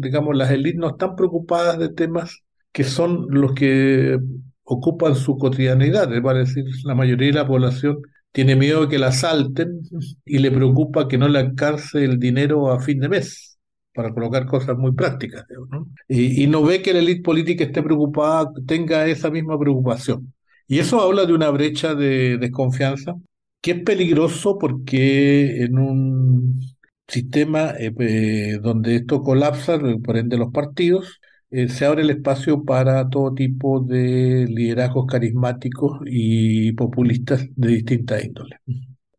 digamos, 0.00 0.36
las 0.36 0.50
élites 0.50 0.78
no 0.78 0.90
están 0.90 1.16
preocupadas 1.16 1.78
de 1.78 1.88
temas 1.88 2.42
que 2.72 2.84
son 2.84 3.26
los 3.30 3.54
que 3.54 4.18
ocupan 4.64 5.14
su 5.16 5.38
cotidianidad, 5.38 6.12
es 6.14 6.22
decir, 6.22 6.64
la 6.84 6.94
mayoría 6.94 7.28
de 7.28 7.32
la 7.34 7.46
población 7.46 7.98
tiene 8.32 8.56
miedo 8.56 8.82
de 8.82 8.88
que 8.88 8.98
la 8.98 9.08
asalten 9.08 9.80
y 10.26 10.38
le 10.38 10.50
preocupa 10.50 11.08
que 11.08 11.18
no 11.18 11.28
le 11.28 11.38
alcance 11.38 12.04
el 12.04 12.18
dinero 12.18 12.70
a 12.70 12.80
fin 12.80 13.00
de 13.00 13.08
mes, 13.08 13.57
para 13.98 14.14
colocar 14.14 14.46
cosas 14.46 14.78
muy 14.78 14.92
prácticas. 14.92 15.44
¿no? 15.70 15.88
Y, 16.08 16.46
no 16.46 16.62
ve 16.62 16.82
que 16.82 16.92
la 16.92 17.00
élite 17.00 17.22
política 17.22 17.64
esté 17.64 17.82
preocupada, 17.82 18.52
tenga 18.64 19.06
esa 19.06 19.28
misma 19.28 19.58
preocupación. 19.58 20.32
Y 20.68 20.78
eso 20.78 21.00
habla 21.00 21.26
de 21.26 21.32
una 21.32 21.50
brecha 21.50 21.96
de 21.96 22.38
desconfianza 22.38 23.16
que 23.60 23.72
es 23.72 23.82
peligroso 23.82 24.56
porque 24.56 25.64
en 25.64 25.78
un 25.80 26.60
sistema 27.08 27.72
eh, 27.76 27.92
eh, 27.98 28.58
donde 28.62 28.94
esto 28.96 29.20
colapsa, 29.24 29.80
por 30.04 30.16
ende 30.16 30.36
los 30.38 30.52
partidos, 30.52 31.20
eh, 31.50 31.68
se 31.68 31.84
abre 31.84 32.02
el 32.02 32.10
espacio 32.10 32.62
para 32.64 33.08
todo 33.08 33.34
tipo 33.34 33.80
de 33.80 34.46
liderazgos 34.48 35.06
carismáticos 35.06 35.98
y 36.06 36.70
populistas 36.72 37.48
de 37.56 37.68
distintas 37.68 38.24
índoles. 38.24 38.60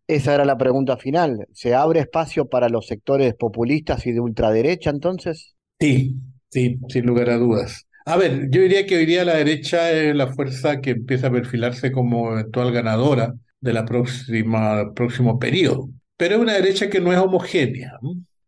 Esa 0.09 0.33
era 0.33 0.43
la 0.43 0.57
pregunta 0.57 0.97
final. 0.97 1.45
¿Se 1.53 1.75
abre 1.75 1.99
espacio 1.99 2.49
para 2.49 2.67
los 2.67 2.87
sectores 2.87 3.35
populistas 3.35 4.07
y 4.07 4.11
de 4.11 4.19
ultraderecha 4.19 4.89
entonces? 4.89 5.53
Sí, 5.79 6.15
sí, 6.49 6.79
sin 6.87 7.05
lugar 7.05 7.29
a 7.29 7.37
dudas. 7.37 7.85
A 8.07 8.17
ver, 8.17 8.49
yo 8.49 8.59
diría 8.61 8.87
que 8.87 8.97
hoy 8.97 9.05
día 9.05 9.23
la 9.23 9.35
derecha 9.35 9.91
es 9.91 10.15
la 10.15 10.33
fuerza 10.33 10.81
que 10.81 10.89
empieza 10.89 11.27
a 11.27 11.31
perfilarse 11.31 11.91
como 11.91 12.31
eventual 12.31 12.71
ganadora 12.71 13.35
de 13.61 13.71
la 13.71 13.85
próxima 13.85 14.95
próximo 14.95 15.37
periodo. 15.37 15.91
Pero 16.17 16.37
es 16.37 16.41
una 16.41 16.53
derecha 16.53 16.89
que 16.89 17.01
no 17.01 17.13
es 17.13 17.19
homogénea. 17.19 17.99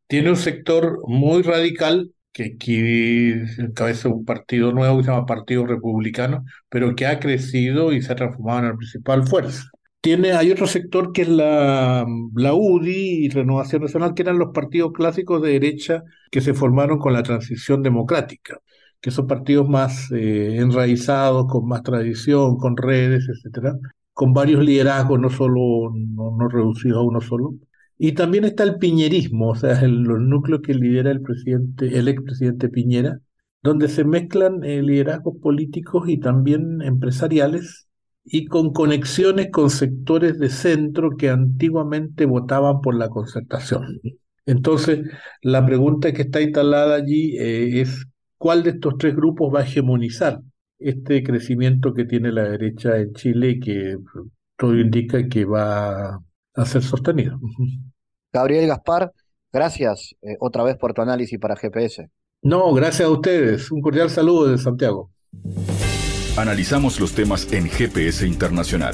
Tiene 0.07 0.31
un 0.31 0.37
sector 0.37 0.97
muy 1.07 1.43
radical 1.43 2.09
que 2.31 2.55
aquí 2.55 3.33
encabeza 3.59 4.09
un 4.09 4.25
partido 4.25 4.71
nuevo 4.71 4.97
que 4.97 5.03
se 5.03 5.11
llama 5.11 5.27
Partido 5.27 5.67
Republicano, 5.67 6.43
pero 6.69 6.95
que 6.95 7.05
ha 7.05 7.19
crecido 7.19 7.93
y 7.93 8.01
se 8.01 8.11
ha 8.11 8.15
transformado 8.15 8.61
en 8.61 8.65
la 8.69 8.77
principal 8.77 9.27
fuerza. 9.27 9.69
Tiene, 10.01 10.31
hay 10.33 10.51
otro 10.51 10.65
sector 10.65 11.11
que 11.11 11.21
es 11.23 11.29
la, 11.29 12.05
la 12.35 12.53
UDI 12.55 13.25
y 13.25 13.29
Renovación 13.29 13.83
Nacional, 13.83 14.15
que 14.15 14.23
eran 14.23 14.39
los 14.39 14.51
partidos 14.51 14.93
clásicos 14.93 15.41
de 15.43 15.51
derecha 15.51 16.03
que 16.31 16.41
se 16.41 16.55
formaron 16.55 16.97
con 16.97 17.13
la 17.13 17.21
transición 17.21 17.83
democrática, 17.83 18.59
que 18.99 19.11
son 19.11 19.27
partidos 19.27 19.69
más 19.69 20.11
eh, 20.11 20.57
enraizados, 20.57 21.45
con 21.47 21.67
más 21.67 21.83
tradición, 21.83 22.57
con 22.57 22.77
redes, 22.77 23.27
etcétera, 23.29 23.75
con 24.13 24.33
varios 24.33 24.63
liderazgos, 24.63 25.19
no 25.19 25.29
solo, 25.29 25.91
no, 25.95 26.35
no 26.35 26.47
reducidos 26.49 26.97
a 26.97 27.01
uno 27.01 27.21
solo. 27.21 27.53
Y 27.99 28.13
también 28.13 28.45
está 28.45 28.63
el 28.63 28.77
piñerismo, 28.79 29.49
o 29.49 29.55
sea, 29.55 29.79
los 29.87 30.19
núcleos 30.19 30.61
que 30.63 30.73
lidera 30.73 31.11
el 31.11 31.21
presidente, 31.21 31.97
el 31.99 32.07
expresidente 32.07 32.69
Piñera, 32.69 33.19
donde 33.61 33.87
se 33.87 34.03
mezclan 34.03 34.63
eh, 34.63 34.81
liderazgos 34.81 35.37
políticos 35.39 36.09
y 36.09 36.19
también 36.19 36.81
empresariales 36.81 37.87
y 38.23 38.45
con 38.45 38.71
conexiones 38.71 39.49
con 39.51 39.69
sectores 39.69 40.37
de 40.39 40.49
centro 40.49 41.17
que 41.17 41.29
antiguamente 41.29 42.25
votaban 42.25 42.81
por 42.81 42.95
la 42.95 43.09
concertación. 43.09 43.99
Entonces, 44.45 44.99
la 45.41 45.65
pregunta 45.65 46.11
que 46.13 46.23
está 46.23 46.41
instalada 46.41 46.95
allí 46.95 47.37
eh, 47.37 47.81
es 47.81 48.05
cuál 48.37 48.63
de 48.63 48.71
estos 48.71 48.97
tres 48.97 49.15
grupos 49.15 49.53
va 49.53 49.59
a 49.59 49.63
hegemonizar 49.63 50.39
este 50.79 51.23
crecimiento 51.23 51.93
que 51.93 52.05
tiene 52.05 52.31
la 52.31 52.43
derecha 52.43 52.97
en 52.97 53.13
Chile 53.13 53.51
y 53.51 53.59
que 53.59 53.97
todo 54.57 54.75
indica 54.77 55.27
que 55.27 55.45
va 55.45 56.19
a 56.53 56.65
ser 56.65 56.81
sostenido. 56.81 57.39
Gabriel 58.33 58.67
Gaspar, 58.67 59.11
gracias 59.51 60.15
eh, 60.21 60.37
otra 60.39 60.63
vez 60.63 60.77
por 60.77 60.93
tu 60.93 61.01
análisis 61.01 61.39
para 61.39 61.55
GPS. 61.55 62.09
No, 62.41 62.73
gracias 62.73 63.07
a 63.07 63.11
ustedes. 63.11 63.71
Un 63.71 63.81
cordial 63.81 64.09
saludo 64.09 64.47
desde 64.47 64.63
Santiago. 64.63 65.11
Analizamos 66.37 66.99
los 66.99 67.13
temas 67.13 67.51
en 67.51 67.69
GPS 67.69 68.25
Internacional. 68.25 68.93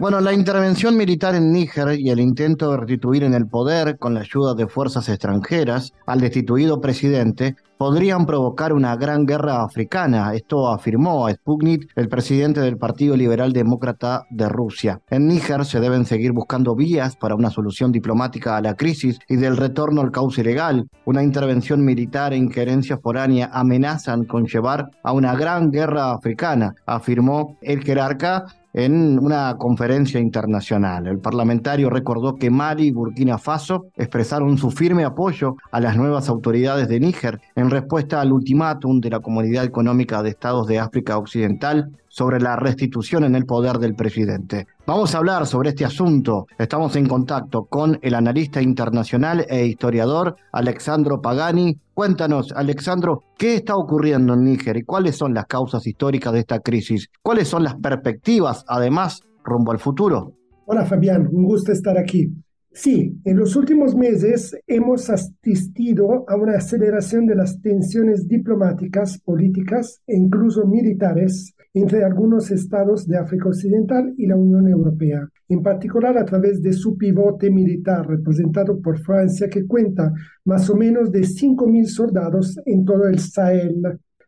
Bueno, 0.00 0.18
la 0.22 0.32
intervención 0.32 0.96
militar 0.96 1.34
en 1.34 1.52
Níger 1.52 2.00
y 2.00 2.08
el 2.08 2.20
intento 2.20 2.70
de 2.70 2.78
restituir 2.78 3.22
en 3.22 3.34
el 3.34 3.46
poder, 3.46 3.98
con 3.98 4.14
la 4.14 4.20
ayuda 4.20 4.54
de 4.54 4.66
fuerzas 4.66 5.10
extranjeras, 5.10 5.92
al 6.06 6.20
destituido 6.20 6.80
presidente, 6.80 7.54
podrían 7.76 8.24
provocar 8.24 8.72
una 8.72 8.96
gran 8.96 9.26
guerra 9.26 9.62
africana. 9.62 10.32
Esto 10.34 10.72
afirmó 10.72 11.26
a 11.26 11.32
Sputnik 11.34 11.90
el 11.96 12.08
presidente 12.08 12.60
del 12.60 12.78
Partido 12.78 13.14
Liberal 13.14 13.52
Demócrata 13.52 14.24
de 14.30 14.48
Rusia. 14.48 15.02
En 15.10 15.26
Níger 15.28 15.66
se 15.66 15.80
deben 15.80 16.06
seguir 16.06 16.32
buscando 16.32 16.74
vías 16.74 17.16
para 17.16 17.34
una 17.34 17.50
solución 17.50 17.92
diplomática 17.92 18.56
a 18.56 18.62
la 18.62 18.76
crisis 18.76 19.18
y 19.28 19.36
del 19.36 19.58
retorno 19.58 20.00
al 20.00 20.12
cauce 20.12 20.42
legal. 20.42 20.88
Una 21.04 21.22
intervención 21.22 21.84
militar 21.84 22.32
e 22.32 22.38
injerencia 22.38 22.96
foránea 22.96 23.50
amenazan 23.52 24.24
con 24.24 24.46
llevar 24.46 24.88
a 25.02 25.12
una 25.12 25.34
gran 25.34 25.70
guerra 25.70 26.12
africana, 26.12 26.74
afirmó 26.86 27.58
el 27.60 27.82
jerarca 27.82 28.46
en 28.72 29.18
una 29.18 29.56
conferencia 29.58 30.20
internacional. 30.20 31.06
El 31.06 31.18
parlamentario 31.18 31.90
recordó 31.90 32.36
que 32.36 32.50
Mali 32.50 32.86
y 32.86 32.90
Burkina 32.92 33.38
Faso 33.38 33.86
expresaron 33.96 34.58
su 34.58 34.70
firme 34.70 35.04
apoyo 35.04 35.56
a 35.70 35.80
las 35.80 35.96
nuevas 35.96 36.28
autoridades 36.28 36.88
de 36.88 37.00
Níger 37.00 37.40
en 37.56 37.70
respuesta 37.70 38.20
al 38.20 38.32
ultimátum 38.32 39.00
de 39.00 39.10
la 39.10 39.20
Comunidad 39.20 39.64
Económica 39.64 40.22
de 40.22 40.30
Estados 40.30 40.66
de 40.66 40.78
África 40.78 41.18
Occidental 41.18 41.90
sobre 42.10 42.40
la 42.40 42.56
restitución 42.56 43.24
en 43.24 43.36
el 43.36 43.46
poder 43.46 43.78
del 43.78 43.94
presidente. 43.94 44.66
Vamos 44.84 45.14
a 45.14 45.18
hablar 45.18 45.46
sobre 45.46 45.70
este 45.70 45.84
asunto. 45.84 46.46
Estamos 46.58 46.96
en 46.96 47.06
contacto 47.06 47.64
con 47.64 47.98
el 48.02 48.14
analista 48.14 48.60
internacional 48.60 49.46
e 49.48 49.64
historiador 49.64 50.34
Alexandro 50.52 51.20
Pagani. 51.22 51.78
Cuéntanos, 51.94 52.52
Alexandro, 52.52 53.22
¿qué 53.38 53.54
está 53.54 53.76
ocurriendo 53.76 54.34
en 54.34 54.44
Níger 54.44 54.76
y 54.76 54.82
cuáles 54.82 55.16
son 55.16 55.32
las 55.32 55.46
causas 55.46 55.86
históricas 55.86 56.32
de 56.32 56.40
esta 56.40 56.58
crisis? 56.58 57.08
¿Cuáles 57.22 57.46
son 57.46 57.62
las 57.62 57.76
perspectivas, 57.76 58.64
además, 58.66 59.22
rumbo 59.44 59.70
al 59.70 59.78
futuro? 59.78 60.34
Hola 60.66 60.84
Fabián, 60.84 61.28
un 61.30 61.44
gusto 61.44 61.70
estar 61.70 61.96
aquí. 61.96 62.32
Sí, 62.72 63.20
en 63.24 63.36
los 63.36 63.56
últimos 63.56 63.96
meses 63.96 64.56
hemos 64.66 65.10
asistido 65.10 66.24
a 66.28 66.36
una 66.36 66.56
aceleración 66.56 67.26
de 67.26 67.34
las 67.34 67.60
tensiones 67.60 68.28
diplomáticas, 68.28 69.18
políticas 69.18 70.00
e 70.06 70.16
incluso 70.16 70.66
militares 70.66 71.54
entre 71.72 72.04
algunos 72.04 72.50
estados 72.50 73.06
de 73.06 73.16
África 73.16 73.48
Occidental 73.48 74.12
y 74.16 74.26
la 74.26 74.36
Unión 74.36 74.68
Europea, 74.68 75.28
en 75.48 75.62
particular 75.62 76.18
a 76.18 76.24
través 76.24 76.60
de 76.62 76.72
su 76.72 76.96
pivote 76.96 77.50
militar 77.50 78.08
representado 78.08 78.80
por 78.80 78.98
Francia, 78.98 79.48
que 79.48 79.66
cuenta 79.66 80.12
más 80.44 80.68
o 80.68 80.76
menos 80.76 81.12
de 81.12 81.20
5.000 81.20 81.84
soldados 81.86 82.58
en 82.66 82.84
todo 82.84 83.06
el 83.06 83.18
Sahel. 83.20 83.82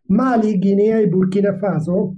Mali, 0.09 0.59
Guinea 0.59 1.03
y 1.03 1.11
Burkina 1.11 1.55
Faso 1.55 2.17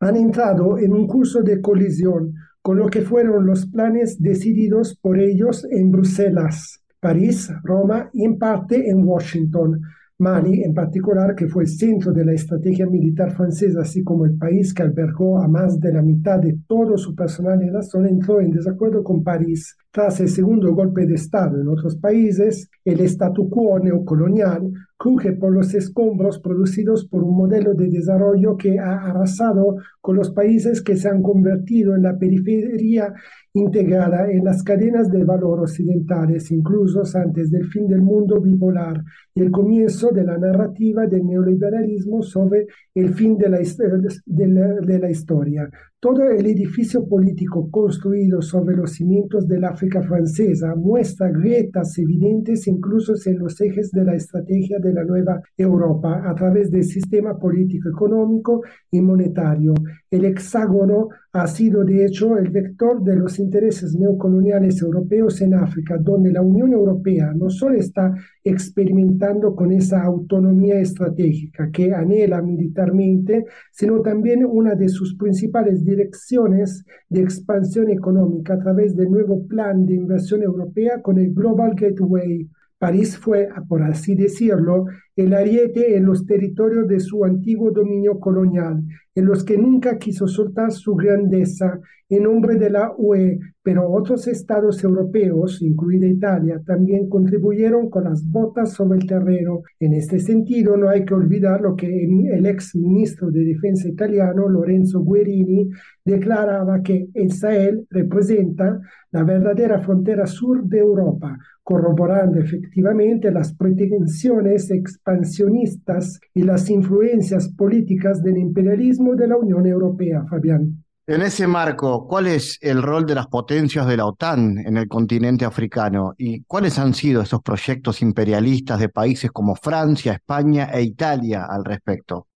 han 0.00 0.16
entrado 0.16 0.78
en 0.78 0.92
un 0.92 1.06
curso 1.06 1.42
de 1.42 1.60
colisión 1.60 2.34
con 2.60 2.78
lo 2.78 2.88
que 2.88 3.02
fueron 3.02 3.46
los 3.46 3.66
planes 3.66 4.20
decididos 4.20 4.98
por 5.00 5.20
ellos 5.20 5.66
en 5.70 5.90
Bruselas, 5.90 6.82
París, 6.98 7.52
Roma 7.62 8.08
y 8.12 8.24
en 8.24 8.38
parte 8.38 8.88
en 8.88 9.04
Washington. 9.04 9.82
Mali, 10.18 10.62
en 10.62 10.72
particular, 10.72 11.34
que 11.34 11.48
fue 11.48 11.64
el 11.64 11.68
centro 11.68 12.12
de 12.12 12.24
la 12.24 12.32
estrategia 12.32 12.86
militar 12.86 13.32
francesa, 13.32 13.80
así 13.80 14.04
como 14.04 14.24
el 14.24 14.36
país 14.38 14.72
que 14.72 14.84
albergó 14.84 15.42
a 15.42 15.48
más 15.48 15.80
de 15.80 15.92
la 15.92 16.02
mitad 16.02 16.38
de 16.38 16.56
todo 16.68 16.96
su 16.96 17.16
personal 17.16 17.60
en 17.62 17.72
la 17.72 17.82
zona, 17.82 18.08
entró 18.08 18.40
en 18.40 18.52
desacuerdo 18.52 19.02
con 19.02 19.24
París. 19.24 19.76
Tras 19.90 20.20
el 20.20 20.28
segundo 20.28 20.72
golpe 20.72 21.04
de 21.06 21.14
Estado 21.14 21.60
en 21.60 21.66
otros 21.66 21.96
países, 21.96 22.70
el 22.84 23.00
statu 23.00 23.48
quo 23.48 23.78
neocolonial 23.80 24.70
cruje 24.96 25.32
por 25.32 25.52
los 25.52 25.74
escombros 25.74 26.38
producidos 26.38 27.06
por 27.06 27.24
un 27.24 27.36
modelo 27.36 27.74
de 27.74 27.88
desarrollo 27.88 28.56
que 28.56 28.78
ha 28.78 29.04
arrasado 29.04 29.76
con 30.00 30.16
los 30.16 30.30
países 30.30 30.82
que 30.82 30.96
se 30.96 31.08
han 31.08 31.22
convertido 31.22 31.94
en 31.94 32.02
la 32.02 32.18
periferia 32.18 33.12
integrada 33.54 34.30
en 34.30 34.44
las 34.44 34.62
cadenas 34.62 35.10
de 35.10 35.24
valor 35.24 35.60
occidentales, 35.60 36.50
incluso 36.50 37.02
antes 37.16 37.50
del 37.50 37.66
fin 37.66 37.86
del 37.86 38.02
mundo 38.02 38.40
bipolar 38.40 39.02
y 39.32 39.42
el 39.42 39.50
comienzo 39.50 40.10
de 40.10 40.24
la 40.24 40.36
narrativa 40.38 41.06
del 41.06 41.24
neoliberalismo 41.24 42.22
sobre 42.22 42.66
el 42.94 43.14
fin 43.14 43.38
de 43.38 43.48
la, 43.48 43.58
de 43.58 44.98
la 44.98 45.10
historia. 45.10 45.70
Todo 46.04 46.22
el 46.24 46.44
edificio 46.44 47.08
político 47.08 47.70
construido 47.70 48.42
sobre 48.42 48.76
los 48.76 48.92
cimientos 48.92 49.48
del 49.48 49.64
África 49.64 50.02
francesa 50.02 50.74
muestra 50.76 51.30
grietas 51.30 51.96
evidentes 51.96 52.66
incluso 52.66 53.14
en 53.24 53.38
los 53.38 53.58
ejes 53.62 53.90
de 53.90 54.04
la 54.04 54.14
estrategia 54.14 54.78
de 54.80 54.92
la 54.92 55.02
nueva 55.02 55.40
Europa 55.56 56.22
a 56.28 56.34
través 56.34 56.70
del 56.70 56.84
sistema 56.84 57.38
político, 57.38 57.88
económico 57.88 58.60
y 58.90 59.00
monetario. 59.00 59.72
El 60.10 60.26
hexágono 60.26 61.08
ha 61.34 61.48
sido 61.48 61.82
de 61.82 62.06
hecho 62.06 62.38
el 62.38 62.48
vector 62.50 63.02
de 63.02 63.16
los 63.16 63.40
intereses 63.40 63.96
neocoloniales 63.96 64.80
europeos 64.80 65.40
en 65.40 65.54
África, 65.54 65.98
donde 65.98 66.30
la 66.30 66.40
Unión 66.40 66.72
Europea 66.72 67.32
no 67.34 67.50
solo 67.50 67.76
está 67.76 68.14
experimentando 68.44 69.56
con 69.56 69.72
esa 69.72 70.04
autonomía 70.04 70.78
estratégica 70.78 71.70
que 71.72 71.92
anhela 71.92 72.40
militarmente, 72.40 73.46
sino 73.72 74.00
también 74.00 74.44
una 74.44 74.76
de 74.76 74.88
sus 74.88 75.16
principales 75.16 75.84
direcciones 75.84 76.84
de 77.08 77.22
expansión 77.22 77.90
económica 77.90 78.54
a 78.54 78.60
través 78.60 78.94
del 78.94 79.10
nuevo 79.10 79.44
plan 79.48 79.84
de 79.86 79.94
inversión 79.94 80.40
europea 80.40 81.02
con 81.02 81.18
el 81.18 81.34
Global 81.34 81.74
Gateway. 81.74 82.48
París 82.78 83.16
fue, 83.18 83.48
por 83.68 83.82
así 83.82 84.14
decirlo, 84.14 84.84
el 85.16 85.32
ariete 85.32 85.96
en 85.96 86.04
los 86.04 86.26
territorios 86.26 86.86
de 86.86 87.00
su 87.00 87.24
antiguo 87.24 87.70
dominio 87.70 88.20
colonial, 88.20 88.84
en 89.14 89.26
los 89.26 89.44
que 89.44 89.56
nunca 89.58 89.98
quiso 89.98 90.26
soltar 90.26 90.72
su 90.72 90.94
grandeza 90.94 91.80
en 92.08 92.24
nombre 92.24 92.56
de 92.56 92.70
la 92.70 92.92
UE, 92.96 93.38
pero 93.62 93.90
otros 93.90 94.28
estados 94.28 94.84
europeos, 94.84 95.62
incluida 95.62 96.06
Italia, 96.06 96.60
también 96.66 97.08
contribuyeron 97.08 97.88
con 97.88 98.04
las 98.04 98.28
botas 98.28 98.72
sobre 98.72 98.98
el 98.98 99.06
terreno. 99.06 99.62
En 99.80 99.94
este 99.94 100.18
sentido, 100.18 100.76
no 100.76 100.88
hay 100.88 101.04
que 101.04 101.14
olvidar 101.14 101.62
lo 101.62 101.74
que 101.74 101.86
el 101.86 102.46
ex 102.46 102.76
ministro 102.76 103.30
de 103.30 103.44
Defensa 103.44 103.88
italiano, 103.88 104.48
Lorenzo 104.48 105.02
Guerini, 105.02 105.70
declaraba 106.04 106.82
que 106.82 107.08
el 107.14 107.32
Sahel 107.32 107.86
representa 107.90 108.80
la 109.10 109.22
verdadera 109.22 109.80
frontera 109.80 110.26
sur 110.26 110.64
de 110.64 110.80
Europa, 110.80 111.38
corroborando 111.62 112.40
efectivamente 112.40 113.30
las 113.30 113.54
pretensiones 113.54 114.70
expansionistas 114.70 116.20
y 116.34 116.42
las 116.42 116.68
influencias 116.68 117.48
políticas 117.48 118.22
del 118.22 118.36
imperialismo 118.36 119.03
de 119.12 119.28
la 119.28 119.36
Unión 119.36 119.66
Europea, 119.66 120.24
Fabián. 120.28 120.84
En 121.06 121.20
ese 121.20 121.46
marco, 121.46 122.08
¿cuál 122.08 122.28
es 122.28 122.58
el 122.62 122.82
rol 122.82 123.04
de 123.04 123.14
las 123.14 123.26
potencias 123.26 123.86
de 123.86 123.98
la 123.98 124.06
OTAN 124.06 124.56
en 124.56 124.78
el 124.78 124.88
continente 124.88 125.44
africano 125.44 126.14
y 126.16 126.44
cuáles 126.44 126.78
han 126.78 126.94
sido 126.94 127.20
esos 127.20 127.42
proyectos 127.42 128.00
imperialistas 128.00 128.80
de 128.80 128.88
países 128.88 129.30
como 129.30 129.54
Francia, 129.54 130.14
España 130.14 130.70
e 130.72 130.82
Italia 130.82 131.44
al 131.44 131.62
respecto? 131.62 132.28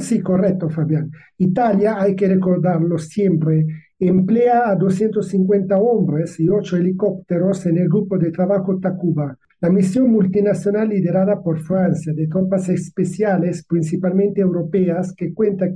sí, 0.00 0.20
correcto, 0.20 0.68
Fabián. 0.68 1.10
Italia, 1.38 1.96
hay 1.98 2.14
que 2.14 2.28
recordarlo 2.28 2.98
siempre, 2.98 3.64
emplea 3.98 4.68
a 4.68 4.76
250 4.76 5.78
hombres 5.78 6.38
y 6.40 6.50
8 6.50 6.76
helicópteros 6.76 7.64
en 7.64 7.78
el 7.78 7.88
grupo 7.88 8.18
de 8.18 8.30
trabajo 8.32 8.78
Takuba, 8.78 9.34
la 9.60 9.68
misión 9.68 10.10
multinacional 10.10 10.88
liderada 10.88 11.42
por 11.42 11.60
Francia 11.60 12.14
de 12.14 12.26
tropas 12.26 12.68
especiales, 12.70 13.64
principalmente 13.66 14.40
europeas, 14.40 15.12
que 15.14 15.34
cuenta 15.34 15.66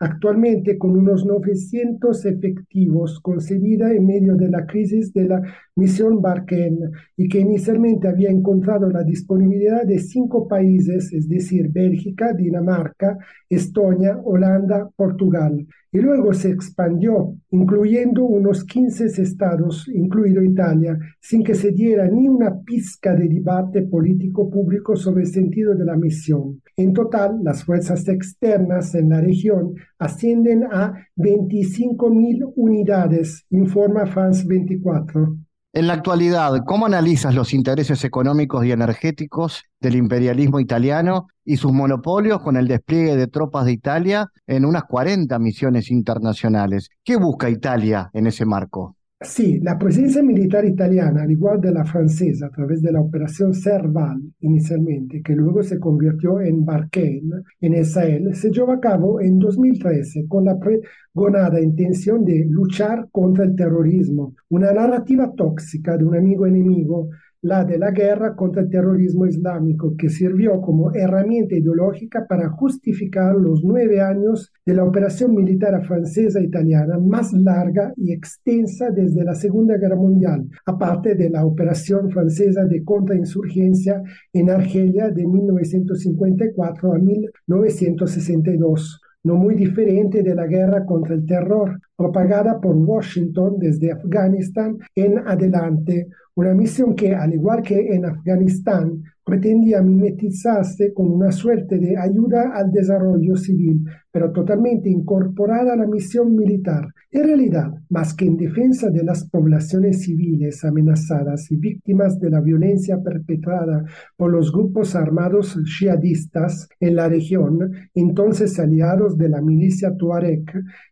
actualmente 0.00 0.78
con 0.78 0.96
unos 0.96 1.26
900 1.26 2.24
efectivos, 2.24 3.20
concebida 3.20 3.92
en 3.92 4.06
medio 4.06 4.36
de 4.36 4.48
la 4.48 4.64
crisis 4.66 5.12
de 5.12 5.24
la 5.24 5.42
misión 5.76 6.22
Barkhane 6.22 6.90
y 7.16 7.28
que 7.28 7.40
inicialmente 7.40 8.08
había 8.08 8.30
encontrado 8.30 8.88
la 8.88 9.02
disponibilidad 9.02 9.84
de 9.84 9.98
cinco 9.98 10.48
países, 10.48 11.12
es 11.12 11.28
decir, 11.28 11.68
Bélgica, 11.70 12.32
Dinamarca, 12.32 13.18
Estonia, 13.50 14.18
Holanda, 14.24 14.88
Portugal 14.96 15.66
y 15.94 16.00
luego 16.00 16.34
se 16.34 16.50
expandió, 16.50 17.36
incluyendo 17.50 18.24
unos 18.24 18.64
15 18.64 19.04
estados, 19.22 19.88
incluido 19.94 20.42
Italia, 20.42 20.98
sin 21.20 21.44
que 21.44 21.54
se 21.54 21.70
diera 21.70 22.08
ni 22.08 22.28
una 22.28 22.60
pizca 22.64 23.14
de 23.14 23.28
debate 23.28 23.82
político 23.82 24.50
público 24.50 24.96
sobre 24.96 25.22
el 25.22 25.28
sentido 25.28 25.72
de 25.76 25.84
la 25.84 25.96
misión. 25.96 26.60
En 26.76 26.92
total, 26.92 27.38
las 27.44 27.62
fuerzas 27.62 28.08
externas 28.08 28.92
en 28.96 29.10
la 29.10 29.20
región 29.20 29.74
ascienden 30.00 30.64
a 30.64 30.94
25.000 31.16 32.52
unidades, 32.56 33.46
informa 33.50 34.04
France 34.04 34.44
24. 34.48 35.43
En 35.76 35.88
la 35.88 35.94
actualidad, 35.94 36.52
¿cómo 36.64 36.86
analizas 36.86 37.34
los 37.34 37.52
intereses 37.52 38.04
económicos 38.04 38.64
y 38.64 38.70
energéticos 38.70 39.64
del 39.80 39.96
imperialismo 39.96 40.60
italiano 40.60 41.26
y 41.44 41.56
sus 41.56 41.72
monopolios 41.72 42.40
con 42.42 42.56
el 42.56 42.68
despliegue 42.68 43.16
de 43.16 43.26
tropas 43.26 43.64
de 43.64 43.72
Italia 43.72 44.28
en 44.46 44.66
unas 44.66 44.84
40 44.84 45.36
misiones 45.40 45.90
internacionales? 45.90 46.90
¿Qué 47.02 47.16
busca 47.16 47.50
Italia 47.50 48.08
en 48.12 48.28
ese 48.28 48.46
marco? 48.46 48.94
Sí, 49.24 49.58
la 49.60 49.78
presencia 49.78 50.22
militar 50.22 50.66
italiana, 50.66 51.22
al 51.22 51.30
igual 51.30 51.58
de 51.58 51.72
la 51.72 51.84
francesa, 51.84 52.46
a 52.46 52.50
través 52.50 52.82
de 52.82 52.92
la 52.92 53.00
operación 53.00 53.54
Serval 53.54 54.20
inicialmente, 54.40 55.22
que 55.22 55.34
luego 55.34 55.62
se 55.62 55.80
convirtió 55.80 56.40
en 56.40 56.64
Barkhane 56.64 57.42
en 57.60 57.74
el 57.74 57.86
Sahel, 57.86 58.34
se 58.34 58.50
llevó 58.50 58.72
a 58.72 58.80
cabo 58.80 59.20
en 59.22 59.38
2013 59.38 60.26
con 60.28 60.44
la 60.44 60.58
pregonada 60.58 61.58
intención 61.60 62.22
de 62.24 62.44
luchar 62.48 63.08
contra 63.10 63.44
el 63.44 63.56
terrorismo, 63.56 64.34
una 64.50 64.72
narrativa 64.72 65.32
tóxica 65.34 65.96
de 65.96 66.04
un 66.04 66.16
amigo 66.16 66.46
enemigo 66.46 67.08
la 67.44 67.62
de 67.62 67.78
la 67.78 67.90
guerra 67.90 68.34
contra 68.34 68.62
el 68.62 68.70
terrorismo 68.70 69.26
islámico, 69.26 69.94
que 69.98 70.08
sirvió 70.08 70.62
como 70.62 70.94
herramienta 70.94 71.54
ideológica 71.54 72.24
para 72.26 72.48
justificar 72.48 73.34
los 73.34 73.62
nueve 73.62 74.00
años 74.00 74.50
de 74.64 74.72
la 74.72 74.82
operación 74.82 75.34
militar 75.34 75.84
francesa-italiana 75.84 76.98
más 76.98 77.34
larga 77.34 77.92
y 77.98 78.14
extensa 78.14 78.88
desde 78.90 79.24
la 79.24 79.34
Segunda 79.34 79.76
Guerra 79.76 79.96
Mundial, 79.96 80.48
aparte 80.64 81.16
de 81.16 81.28
la 81.28 81.44
operación 81.44 82.10
francesa 82.10 82.64
de 82.64 82.82
contrainsurgencia 82.82 84.02
en 84.32 84.48
Argelia 84.48 85.10
de 85.10 85.26
1954 85.26 86.94
a 86.94 86.98
1962 86.98 89.02
no 89.24 89.36
muy 89.36 89.54
diferente 89.54 90.22
de 90.22 90.34
la 90.34 90.46
guerra 90.46 90.84
contra 90.84 91.14
el 91.14 91.24
terror 91.24 91.80
propagada 91.96 92.60
por 92.60 92.76
Washington 92.76 93.56
desde 93.58 93.92
Afganistán 93.92 94.76
en 94.94 95.18
adelante, 95.26 96.08
una 96.36 96.54
misión 96.54 96.94
que, 96.94 97.14
al 97.14 97.32
igual 97.34 97.62
que 97.62 97.94
en 97.94 98.04
Afganistán, 98.06 99.02
pretendía 99.24 99.80
mimetizarse 99.82 100.92
con 100.92 101.10
una 101.10 101.30
suerte 101.30 101.78
de 101.78 101.96
ayuda 101.96 102.52
al 102.54 102.70
desarrollo 102.70 103.36
civil, 103.36 103.84
pero 104.14 104.30
totalmente 104.30 104.88
incorporada 104.88 105.72
a 105.72 105.76
la 105.76 105.88
misión 105.88 106.36
militar. 106.36 106.86
En 107.10 107.24
realidad, 107.24 107.72
más 107.90 108.14
que 108.14 108.26
en 108.26 108.36
defensa 108.36 108.88
de 108.88 109.02
las 109.02 109.28
poblaciones 109.28 110.02
civiles 110.02 110.64
amenazadas 110.64 111.50
y 111.50 111.56
víctimas 111.56 112.20
de 112.20 112.30
la 112.30 112.40
violencia 112.40 113.02
perpetrada 113.02 113.84
por 114.16 114.30
los 114.30 114.52
grupos 114.52 114.94
armados 114.94 115.58
jihadistas 115.66 116.68
en 116.78 116.94
la 116.94 117.08
región, 117.08 117.72
entonces 117.92 118.60
aliados 118.60 119.18
de 119.18 119.30
la 119.30 119.40
milicia 119.42 119.96
Tuareg, 119.96 120.44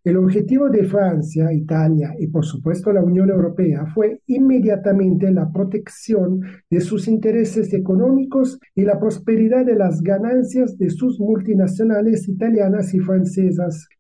el 0.03 0.17
objetivo 0.17 0.69
de 0.69 0.83
Francia, 0.83 1.53
Italia 1.53 2.17
y 2.19 2.27
por 2.27 2.45
supuesto 2.45 2.93
la 2.93 3.05
Unión 3.05 3.31
Europea 3.31 3.87
fue 3.95 4.21
inmediatamente 4.27 5.31
la 5.31 5.53
protección 5.53 6.41
de 6.69 6.81
sus 6.81 7.07
intereses 7.07 7.73
económicos 7.73 8.59
y 8.75 8.83
la 8.83 8.99
prosperidad 8.99 9.65
de 9.65 9.77
las 9.77 10.01
ganancias 10.01 10.77
de 10.77 10.91
sus 10.91 11.21
multinacionales 11.21 12.29
italianas 12.29 12.93
y 12.95 12.99
francesas, 12.99 13.12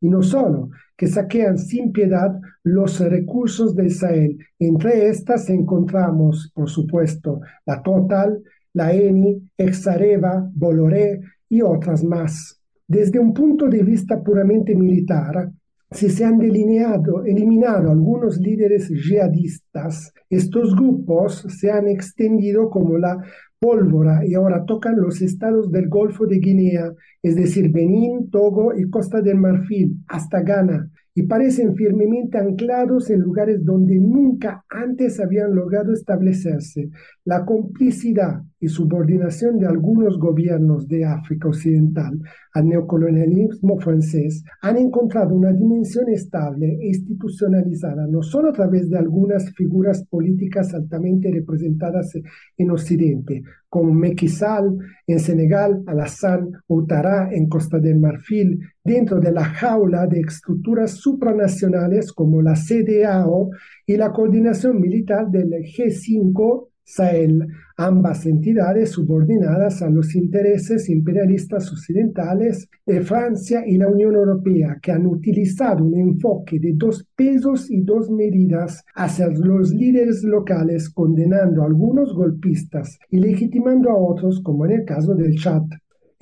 y 0.00 0.08
no 0.08 0.22
solo, 0.22 0.70
que 0.96 1.06
saquean 1.06 1.58
sin 1.58 1.92
piedad 1.92 2.40
los 2.62 3.00
recursos 3.00 3.74
del 3.74 3.90
Sahel. 3.90 4.38
Entre 4.58 5.08
estas 5.08 5.48
encontramos, 5.50 6.52
por 6.54 6.68
supuesto, 6.68 7.40
la 7.66 7.82
Total, 7.82 8.42
la 8.74 8.92
Eni, 8.92 9.42
Exareva, 9.56 10.48
Bolloré 10.54 11.20
y 11.48 11.62
otras 11.62 12.04
más. 12.04 12.60
Desde 12.86 13.18
un 13.18 13.32
punto 13.32 13.68
de 13.68 13.82
vista 13.82 14.22
puramente 14.22 14.74
militar, 14.74 15.50
si 15.90 16.08
se 16.08 16.24
han 16.24 16.38
delineado, 16.38 17.24
eliminado 17.24 17.90
algunos 17.90 18.38
líderes 18.38 18.88
jihadistas, 18.88 20.12
estos 20.30 20.74
grupos 20.74 21.44
se 21.48 21.70
han 21.70 21.86
extendido 21.86 22.70
como 22.70 22.96
la 22.96 23.22
pólvora 23.62 24.26
y 24.26 24.34
ahora 24.34 24.64
tocan 24.66 24.96
los 24.96 25.22
estados 25.22 25.70
del 25.70 25.88
Golfo 25.88 26.26
de 26.26 26.40
Guinea, 26.40 26.92
es 27.22 27.36
decir, 27.36 27.70
Benín, 27.70 28.28
Togo 28.28 28.74
y 28.76 28.90
Costa 28.90 29.22
del 29.22 29.36
Marfil, 29.36 29.98
hasta 30.08 30.40
Ghana, 30.42 30.90
y 31.14 31.22
parecen 31.22 31.76
firmemente 31.76 32.38
anclados 32.38 33.08
en 33.10 33.20
lugares 33.20 33.64
donde 33.64 34.00
nunca 34.00 34.64
antes 34.68 35.20
habían 35.20 35.54
logrado 35.54 35.92
establecerse. 35.92 36.90
La 37.24 37.44
complicidad 37.44 38.42
y 38.62 38.68
subordinación 38.68 39.58
de 39.58 39.66
algunos 39.66 40.18
gobiernos 40.18 40.86
de 40.86 41.04
África 41.04 41.48
Occidental 41.48 42.16
al 42.54 42.68
neocolonialismo 42.68 43.76
francés 43.80 44.44
han 44.60 44.76
encontrado 44.76 45.34
una 45.34 45.52
dimensión 45.52 46.08
estable 46.08 46.78
e 46.80 46.86
institucionalizada 46.86 48.06
no 48.06 48.22
solo 48.22 48.50
a 48.50 48.52
través 48.52 48.88
de 48.88 48.98
algunas 48.98 49.52
figuras 49.52 50.06
políticas 50.08 50.72
altamente 50.74 51.28
representadas 51.32 52.12
en 52.56 52.70
Occidente, 52.70 53.42
como 53.68 53.92
Macky 53.92 54.28
Sall 54.28 54.78
en 55.08 55.18
Senegal, 55.18 55.82
Alassane 55.86 56.52
Ouattara 56.68 57.32
en 57.32 57.48
Costa 57.48 57.80
del 57.80 57.98
Marfil, 57.98 58.60
dentro 58.84 59.18
de 59.18 59.32
la 59.32 59.44
jaula 59.44 60.06
de 60.06 60.20
estructuras 60.20 60.92
supranacionales 60.92 62.12
como 62.12 62.42
la 62.42 62.54
CDAO 62.54 63.50
y 63.86 63.96
la 63.96 64.12
coordinación 64.12 64.80
militar 64.80 65.28
del 65.30 65.50
G5 65.50 66.68
Sahel, 66.84 67.46
ambas 67.76 68.26
entidades 68.26 68.90
subordinadas 68.90 69.82
a 69.82 69.90
los 69.90 70.14
intereses 70.14 70.88
imperialistas 70.88 71.70
occidentales 71.72 72.68
de 72.84 73.00
Francia 73.00 73.62
y 73.66 73.78
la 73.78 73.88
Unión 73.88 74.14
Europea, 74.14 74.78
que 74.82 74.92
han 74.92 75.06
utilizado 75.06 75.84
un 75.84 75.98
enfoque 75.98 76.58
de 76.58 76.72
dos 76.74 77.06
pesos 77.16 77.70
y 77.70 77.82
dos 77.82 78.10
medidas 78.10 78.84
hacia 78.94 79.28
los 79.28 79.72
líderes 79.72 80.22
locales, 80.24 80.90
condenando 80.90 81.62
a 81.62 81.66
algunos 81.66 82.14
golpistas 82.14 82.98
y 83.10 83.18
legitimando 83.20 83.90
a 83.90 83.96
otros, 83.96 84.40
como 84.42 84.66
en 84.66 84.72
el 84.72 84.84
caso 84.84 85.14
del 85.14 85.36
Chad. 85.36 85.62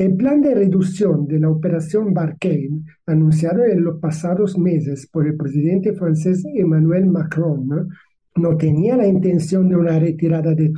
El 0.00 0.16
plan 0.16 0.40
de 0.40 0.54
reducción 0.54 1.26
de 1.26 1.40
la 1.40 1.50
operación 1.50 2.14
Barkhane, 2.14 2.84
anunciado 3.04 3.64
en 3.64 3.84
los 3.84 4.00
pasados 4.00 4.58
meses 4.58 5.06
por 5.12 5.26
el 5.26 5.36
presidente 5.36 5.92
francés 5.92 6.42
Emmanuel 6.54 7.04
Macron, 7.04 7.88
no 8.40 8.56
tenía 8.56 8.96
la 8.96 9.06
intención 9.06 9.68
de 9.68 9.76
una 9.76 9.98
retirada 9.98 10.54
de, 10.54 10.72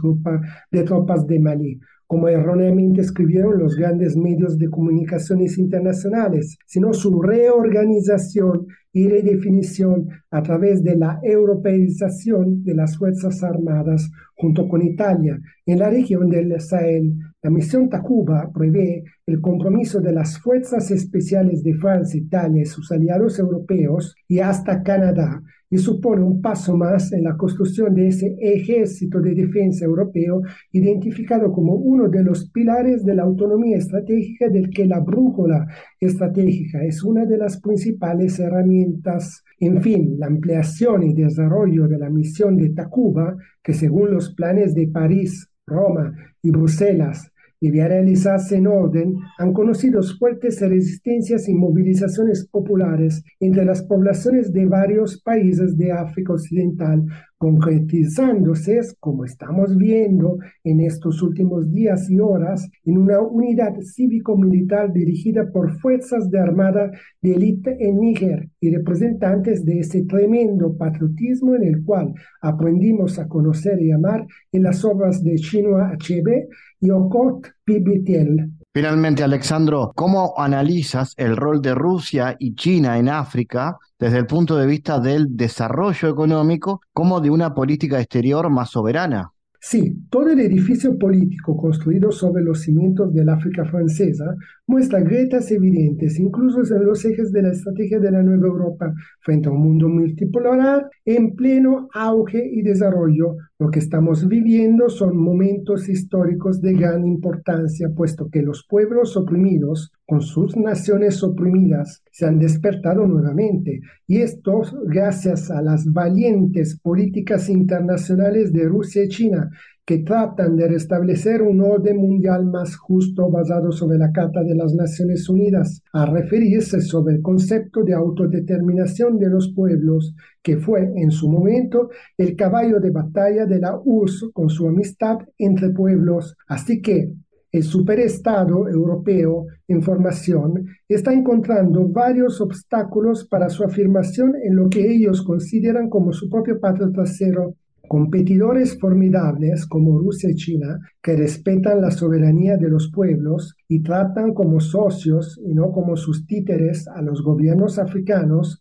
de 0.70 0.82
tropas 0.82 1.26
de 1.26 1.40
Mali, 1.40 1.80
como 2.12 2.28
erróneamente 2.28 3.00
escribieron 3.00 3.58
los 3.58 3.74
grandes 3.74 4.18
medios 4.18 4.58
de 4.58 4.68
comunicaciones 4.68 5.56
internacionales, 5.56 6.58
sino 6.66 6.92
su 6.92 7.22
reorganización 7.22 8.66
y 8.92 9.08
redefinición 9.08 10.08
a 10.30 10.42
través 10.42 10.84
de 10.84 10.96
la 10.96 11.18
europeización 11.22 12.62
de 12.64 12.74
las 12.74 12.98
Fuerzas 12.98 13.42
Armadas 13.42 14.10
junto 14.34 14.68
con 14.68 14.82
Italia 14.82 15.40
en 15.64 15.78
la 15.78 15.88
región 15.88 16.28
del 16.28 16.60
Sahel. 16.60 17.14
La 17.40 17.48
misión 17.48 17.88
Takuba 17.88 18.50
prevé 18.52 19.04
el 19.24 19.40
compromiso 19.40 20.00
de 20.00 20.12
las 20.12 20.38
Fuerzas 20.38 20.90
Especiales 20.90 21.62
de 21.62 21.74
Francia, 21.74 22.20
Italia 22.20 22.60
y 22.60 22.66
sus 22.66 22.92
aliados 22.92 23.38
europeos 23.38 24.14
y 24.28 24.40
hasta 24.40 24.82
Canadá 24.82 25.42
y 25.72 25.78
supone 25.78 26.22
un 26.22 26.42
paso 26.42 26.76
más 26.76 27.14
en 27.14 27.24
la 27.24 27.34
construcción 27.34 27.94
de 27.94 28.08
ese 28.08 28.36
ejército 28.38 29.22
de 29.22 29.34
defensa 29.34 29.86
europeo 29.86 30.42
identificado 30.70 31.50
como 31.50 31.72
uno 31.76 32.10
de 32.10 32.22
los 32.22 32.50
pilares 32.50 33.06
de 33.06 33.14
la 33.14 33.22
autonomía 33.22 33.78
estratégica 33.78 34.50
del 34.50 34.68
que 34.68 34.84
la 34.84 35.00
brújula 35.00 35.66
estratégica 35.98 36.84
es 36.84 37.02
una 37.02 37.24
de 37.24 37.38
las 37.38 37.58
principales 37.58 38.38
herramientas. 38.38 39.42
En 39.60 39.80
fin, 39.80 40.16
la 40.18 40.26
ampliación 40.26 41.04
y 41.04 41.14
desarrollo 41.14 41.88
de 41.88 41.98
la 41.98 42.10
misión 42.10 42.58
de 42.58 42.68
Tacuba, 42.68 43.34
que 43.62 43.72
según 43.72 44.10
los 44.12 44.34
planes 44.34 44.74
de 44.74 44.88
París, 44.88 45.48
Roma 45.66 46.12
y 46.42 46.50
Bruselas 46.50 47.31
debía 47.62 47.86
realizarse 47.86 48.56
en 48.56 48.66
orden, 48.66 49.14
han 49.38 49.52
conocido 49.52 50.02
fuertes 50.02 50.60
resistencias 50.60 51.48
y 51.48 51.54
movilizaciones 51.54 52.48
populares 52.50 53.22
entre 53.38 53.64
las 53.64 53.82
poblaciones 53.82 54.52
de 54.52 54.66
varios 54.66 55.22
países 55.22 55.76
de 55.76 55.92
África 55.92 56.32
Occidental, 56.32 57.04
concretizándose, 57.38 58.80
como 59.00 59.24
estamos 59.24 59.76
viendo 59.76 60.38
en 60.62 60.80
estos 60.80 61.22
últimos 61.22 61.72
días 61.72 62.08
y 62.08 62.20
horas, 62.20 62.68
en 62.84 62.98
una 62.98 63.20
unidad 63.20 63.74
cívico-militar 63.80 64.92
dirigida 64.92 65.50
por 65.52 65.72
fuerzas 65.80 66.30
de 66.30 66.38
armada 66.38 66.90
de 67.20 67.32
élite 67.32 67.76
en 67.80 67.98
Níger 67.98 68.48
y 68.60 68.70
representantes 68.70 69.64
de 69.64 69.80
ese 69.80 70.04
tremendo 70.04 70.76
patriotismo 70.76 71.56
en 71.56 71.64
el 71.64 71.84
cual 71.84 72.14
aprendimos 72.40 73.18
a 73.18 73.26
conocer 73.26 73.80
y 73.82 73.90
amar 73.90 74.24
en 74.52 74.62
las 74.62 74.84
obras 74.84 75.22
de 75.24 75.34
Chinua 75.34 75.90
Achebe 75.90 76.48
y 76.82 76.90
Okot 76.90 77.48
Pibitiel. 77.64 78.50
Finalmente, 78.74 79.22
Alexandro, 79.22 79.92
¿cómo 79.94 80.34
analizas 80.36 81.14
el 81.16 81.36
rol 81.36 81.62
de 81.62 81.74
Rusia 81.74 82.36
y 82.38 82.54
China 82.54 82.98
en 82.98 83.08
África 83.08 83.78
desde 83.98 84.18
el 84.18 84.26
punto 84.26 84.56
de 84.56 84.66
vista 84.66 84.98
del 84.98 85.36
desarrollo 85.36 86.08
económico 86.08 86.80
como 86.92 87.20
de 87.20 87.30
una 87.30 87.54
política 87.54 88.00
exterior 88.00 88.50
más 88.50 88.70
soberana? 88.70 89.30
Sí, 89.64 89.96
todo 90.10 90.28
el 90.30 90.40
edificio 90.40 90.98
político 90.98 91.56
construido 91.56 92.10
sobre 92.10 92.42
los 92.42 92.62
cimientos 92.62 93.14
del 93.14 93.28
África 93.28 93.64
francesa 93.64 94.34
muestra 94.66 94.98
grietas 94.98 95.52
evidentes, 95.52 96.18
incluso 96.18 96.74
en 96.74 96.84
los 96.84 97.04
ejes 97.04 97.30
de 97.30 97.42
la 97.42 97.52
estrategia 97.52 98.00
de 98.00 98.10
la 98.10 98.24
nueva 98.24 98.48
Europa 98.48 98.92
frente 99.20 99.48
a 99.48 99.52
un 99.52 99.62
mundo 99.62 99.88
multipolar 99.88 100.90
en 101.04 101.36
pleno 101.36 101.88
auge 101.94 102.44
y 102.44 102.62
desarrollo. 102.62 103.36
Lo 103.62 103.70
que 103.70 103.78
estamos 103.78 104.26
viviendo 104.26 104.88
son 104.88 105.16
momentos 105.16 105.88
históricos 105.88 106.60
de 106.60 106.72
gran 106.72 107.06
importancia, 107.06 107.90
puesto 107.94 108.28
que 108.28 108.42
los 108.42 108.66
pueblos 108.68 109.16
oprimidos, 109.16 109.92
con 110.04 110.20
sus 110.20 110.56
naciones 110.56 111.22
oprimidas, 111.22 112.02
se 112.10 112.26
han 112.26 112.40
despertado 112.40 113.06
nuevamente, 113.06 113.80
y 114.08 114.16
esto 114.16 114.62
gracias 114.86 115.48
a 115.52 115.62
las 115.62 115.84
valientes 115.92 116.80
políticas 116.80 117.48
internacionales 117.48 118.52
de 118.52 118.64
Rusia 118.64 119.04
y 119.04 119.08
China, 119.08 119.48
que 119.92 119.98
tratan 119.98 120.56
de 120.56 120.68
restablecer 120.68 121.42
un 121.42 121.60
orden 121.60 121.98
mundial 121.98 122.46
más 122.46 122.76
justo 122.76 123.30
basado 123.30 123.72
sobre 123.72 123.98
la 123.98 124.10
Carta 124.10 124.42
de 124.42 124.54
las 124.54 124.72
Naciones 124.72 125.28
Unidas, 125.28 125.82
a 125.92 126.06
referirse 126.06 126.80
sobre 126.80 127.16
el 127.16 127.20
concepto 127.20 127.82
de 127.82 127.92
autodeterminación 127.92 129.18
de 129.18 129.28
los 129.28 129.52
pueblos, 129.54 130.14
que 130.42 130.56
fue 130.56 130.90
en 130.96 131.10
su 131.10 131.30
momento 131.30 131.90
el 132.16 132.34
caballo 132.36 132.80
de 132.80 132.90
batalla 132.90 133.44
de 133.44 133.58
la 133.58 133.78
URSS 133.84 134.30
con 134.32 134.48
su 134.48 134.66
amistad 134.66 135.18
entre 135.36 135.68
pueblos. 135.68 136.36
Así 136.48 136.80
que 136.80 137.12
el 137.50 137.62
superestado 137.62 138.66
europeo 138.70 139.44
en 139.68 139.82
formación 139.82 140.68
está 140.88 141.12
encontrando 141.12 141.86
varios 141.86 142.40
obstáculos 142.40 143.28
para 143.28 143.50
su 143.50 143.62
afirmación 143.62 144.32
en 144.42 144.56
lo 144.56 144.70
que 144.70 144.90
ellos 144.90 145.20
consideran 145.20 145.90
como 145.90 146.14
su 146.14 146.30
propio 146.30 146.58
patio 146.58 146.90
trasero 146.90 147.56
competidores 147.92 148.78
formidables 148.80 149.66
como 149.66 149.98
Rusia 149.98 150.30
y 150.30 150.34
China, 150.34 150.78
que 151.02 151.14
respetan 151.14 151.82
la 151.82 151.90
soberanía 151.90 152.56
de 152.56 152.70
los 152.70 152.90
pueblos 152.90 153.54
y 153.68 153.82
tratan 153.82 154.32
como 154.32 154.60
socios 154.60 155.38
y 155.44 155.52
no 155.52 155.72
como 155.72 155.94
sus 155.96 156.26
títeres 156.26 156.88
a 156.88 157.02
los 157.02 157.22
gobiernos 157.22 157.78
africanos, 157.78 158.58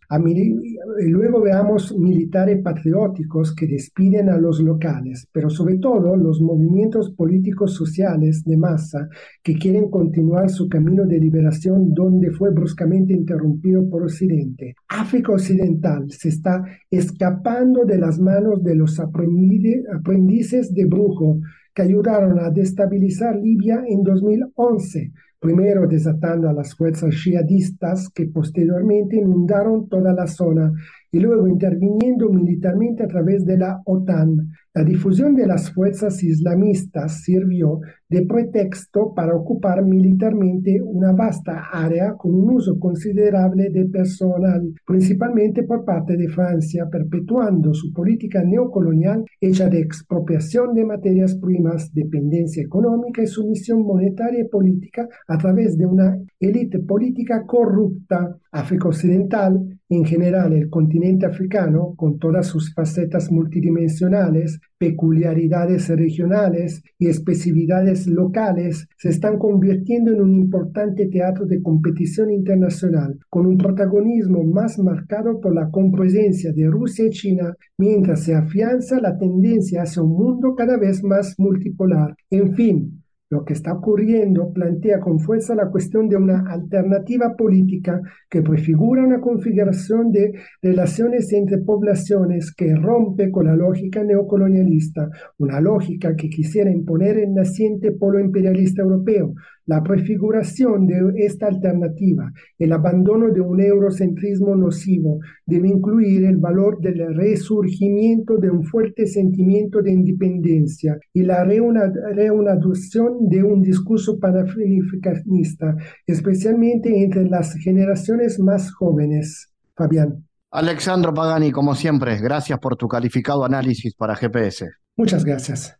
luego 1.07 1.41
veamos 1.41 1.95
militares 1.97 2.61
patrióticos 2.61 3.53
que 3.55 3.67
despiden 3.67 4.29
a 4.29 4.37
los 4.37 4.59
locales, 4.61 5.27
pero 5.31 5.49
sobre 5.49 5.77
todo 5.77 6.15
los 6.15 6.41
movimientos 6.41 7.11
políticos 7.11 7.73
sociales 7.73 8.43
de 8.45 8.57
masa 8.57 9.09
que 9.43 9.55
quieren 9.55 9.89
continuar 9.89 10.49
su 10.49 10.67
camino 10.67 11.05
de 11.05 11.19
liberación 11.19 11.93
donde 11.93 12.31
fue 12.31 12.51
bruscamente 12.51 13.13
interrumpido 13.13 13.89
por 13.89 14.03
Occidente. 14.03 14.75
África 14.87 15.31
Occidental 15.31 16.09
se 16.09 16.29
está 16.29 16.63
escapando 16.89 17.85
de 17.85 17.97
las 17.97 18.19
manos 18.19 18.63
de 18.63 18.75
los 18.75 18.99
aprendices 18.99 20.73
de 20.73 20.85
brujo 20.85 21.39
que 21.73 21.83
ayudaron 21.83 22.39
a 22.39 22.49
destabilizar 22.49 23.35
Libia 23.37 23.83
en 23.87 24.03
2011 24.03 25.11
primero 25.41 25.87
desatando 25.87 26.47
a 26.47 26.53
las 26.53 26.75
fuerzas 26.75 27.15
jihadistas 27.15 28.09
que 28.13 28.27
posteriormente 28.27 29.15
inundaron 29.15 29.89
toda 29.89 30.13
la 30.13 30.27
zona 30.27 30.71
y 31.11 31.19
luego 31.19 31.47
interviniendo 31.47 32.29
militarmente 32.29 33.03
a 33.03 33.07
través 33.07 33.43
de 33.43 33.57
la 33.57 33.81
OTAN. 33.85 34.51
La 34.75 34.83
difusión 34.83 35.35
de 35.35 35.47
las 35.47 35.73
fuerzas 35.73 36.21
islamistas 36.23 37.23
sirvió 37.23 37.79
de 38.11 38.25
pretexto 38.25 39.13
para 39.15 39.33
ocupar 39.33 39.85
militarmente 39.85 40.81
una 40.81 41.13
vasta 41.13 41.69
área 41.71 42.15
con 42.17 42.35
un 42.35 42.55
uso 42.55 42.77
considerable 42.77 43.69
de 43.69 43.85
personal, 43.85 44.61
principalmente 44.85 45.63
por 45.63 45.85
parte 45.85 46.17
de 46.17 46.27
Francia, 46.27 46.89
perpetuando 46.91 47.73
su 47.73 47.93
política 47.93 48.43
neocolonial 48.43 49.23
hecha 49.39 49.69
de 49.69 49.79
expropiación 49.79 50.73
de 50.73 50.83
materias 50.83 51.35
primas, 51.35 51.93
dependencia 51.93 52.61
económica 52.61 53.23
y 53.23 53.27
sumisión 53.27 53.83
monetaria 53.83 54.41
y 54.41 54.49
política 54.49 55.07
a 55.29 55.37
través 55.37 55.77
de 55.77 55.85
una 55.85 56.17
élite 56.37 56.79
política 56.79 57.45
corrupta. 57.45 58.35
África 58.51 58.89
Occidental 58.89 59.79
en 59.91 60.05
general, 60.05 60.53
el 60.53 60.69
continente 60.69 61.25
africano, 61.25 61.93
con 61.97 62.17
todas 62.17 62.47
sus 62.47 62.73
facetas 62.73 63.29
multidimensionales, 63.29 64.59
peculiaridades 64.81 65.89
regionales 65.89 66.81
y 66.97 67.07
especificidades 67.07 68.07
locales, 68.07 68.87
se 68.97 69.09
están 69.09 69.37
convirtiendo 69.37 70.11
en 70.11 70.21
un 70.21 70.33
importante 70.33 71.05
teatro 71.05 71.45
de 71.45 71.61
competición 71.61 72.31
internacional, 72.31 73.19
con 73.29 73.45
un 73.45 73.59
protagonismo 73.59 74.43
más 74.43 74.79
marcado 74.79 75.39
por 75.39 75.53
la 75.53 75.69
compresencia 75.69 76.51
de 76.51 76.65
Rusia 76.65 77.05
y 77.05 77.11
China, 77.11 77.55
mientras 77.77 78.23
se 78.23 78.33
afianza 78.33 78.99
la 78.99 79.19
tendencia 79.19 79.83
hacia 79.83 80.01
un 80.01 80.13
mundo 80.13 80.55
cada 80.55 80.77
vez 80.77 81.03
más 81.03 81.35
multipolar. 81.37 82.15
En 82.31 82.55
fin, 82.55 83.00
lo 83.31 83.45
que 83.45 83.53
está 83.53 83.73
ocurriendo 83.73 84.51
plantea 84.51 84.99
con 84.99 85.17
fuerza 85.17 85.55
la 85.55 85.69
cuestión 85.69 86.09
de 86.09 86.17
una 86.17 86.51
alternativa 86.51 87.33
política 87.37 88.01
que 88.29 88.41
prefigura 88.41 89.03
una 89.03 89.21
configuración 89.21 90.11
de 90.11 90.33
relaciones 90.61 91.31
entre 91.31 91.59
poblaciones 91.59 92.53
que 92.53 92.75
rompe 92.75 93.31
con 93.31 93.47
la 93.47 93.55
lógica 93.55 94.03
neocolonialista, 94.03 95.09
una 95.37 95.61
lógica 95.61 96.13
que 96.17 96.29
quisiera 96.29 96.69
imponer 96.69 97.19
el 97.19 97.33
naciente 97.33 97.93
polo 97.93 98.19
imperialista 98.19 98.81
europeo, 98.81 99.33
la 99.71 99.81
prefiguración 99.81 100.85
de 100.85 101.13
esta 101.25 101.47
alternativa, 101.47 102.29
el 102.59 102.73
abandono 102.73 103.31
de 103.31 103.39
un 103.39 103.61
eurocentrismo 103.61 104.53
nocivo, 104.53 105.19
debe 105.45 105.69
incluir 105.69 106.25
el 106.25 106.35
valor 106.35 106.81
del 106.81 107.15
resurgimiento 107.15 108.35
de 108.35 108.49
un 108.49 108.65
fuerte 108.65 109.07
sentimiento 109.07 109.81
de 109.81 109.93
independencia 109.93 110.99
y 111.13 111.21
la 111.21 111.45
reanudación 111.45 113.29
de 113.29 113.43
un 113.43 113.61
discurso 113.61 114.19
panafricanista, 114.19 115.77
especialmente 116.05 117.01
entre 117.01 117.29
las 117.29 117.53
generaciones 117.53 118.41
más 118.41 118.73
jóvenes. 118.73 119.53
Fabián. 119.73 120.25
Alexandro 120.51 121.13
Pagani, 121.13 121.53
como 121.53 121.75
siempre, 121.75 122.17
gracias 122.19 122.59
por 122.59 122.75
tu 122.75 122.89
calificado 122.89 123.45
análisis 123.45 123.95
para 123.95 124.17
GPS. 124.17 124.69
Muchas 124.97 125.23
gracias. 125.23 125.77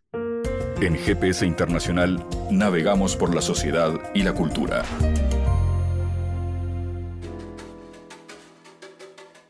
En 0.82 0.96
GPS 0.96 1.46
Internacional 1.46 2.26
navegamos 2.50 3.16
por 3.16 3.36
la 3.36 3.42
sociedad 3.42 3.92
y 4.16 4.24
la 4.24 4.34
cultura. 4.34 4.82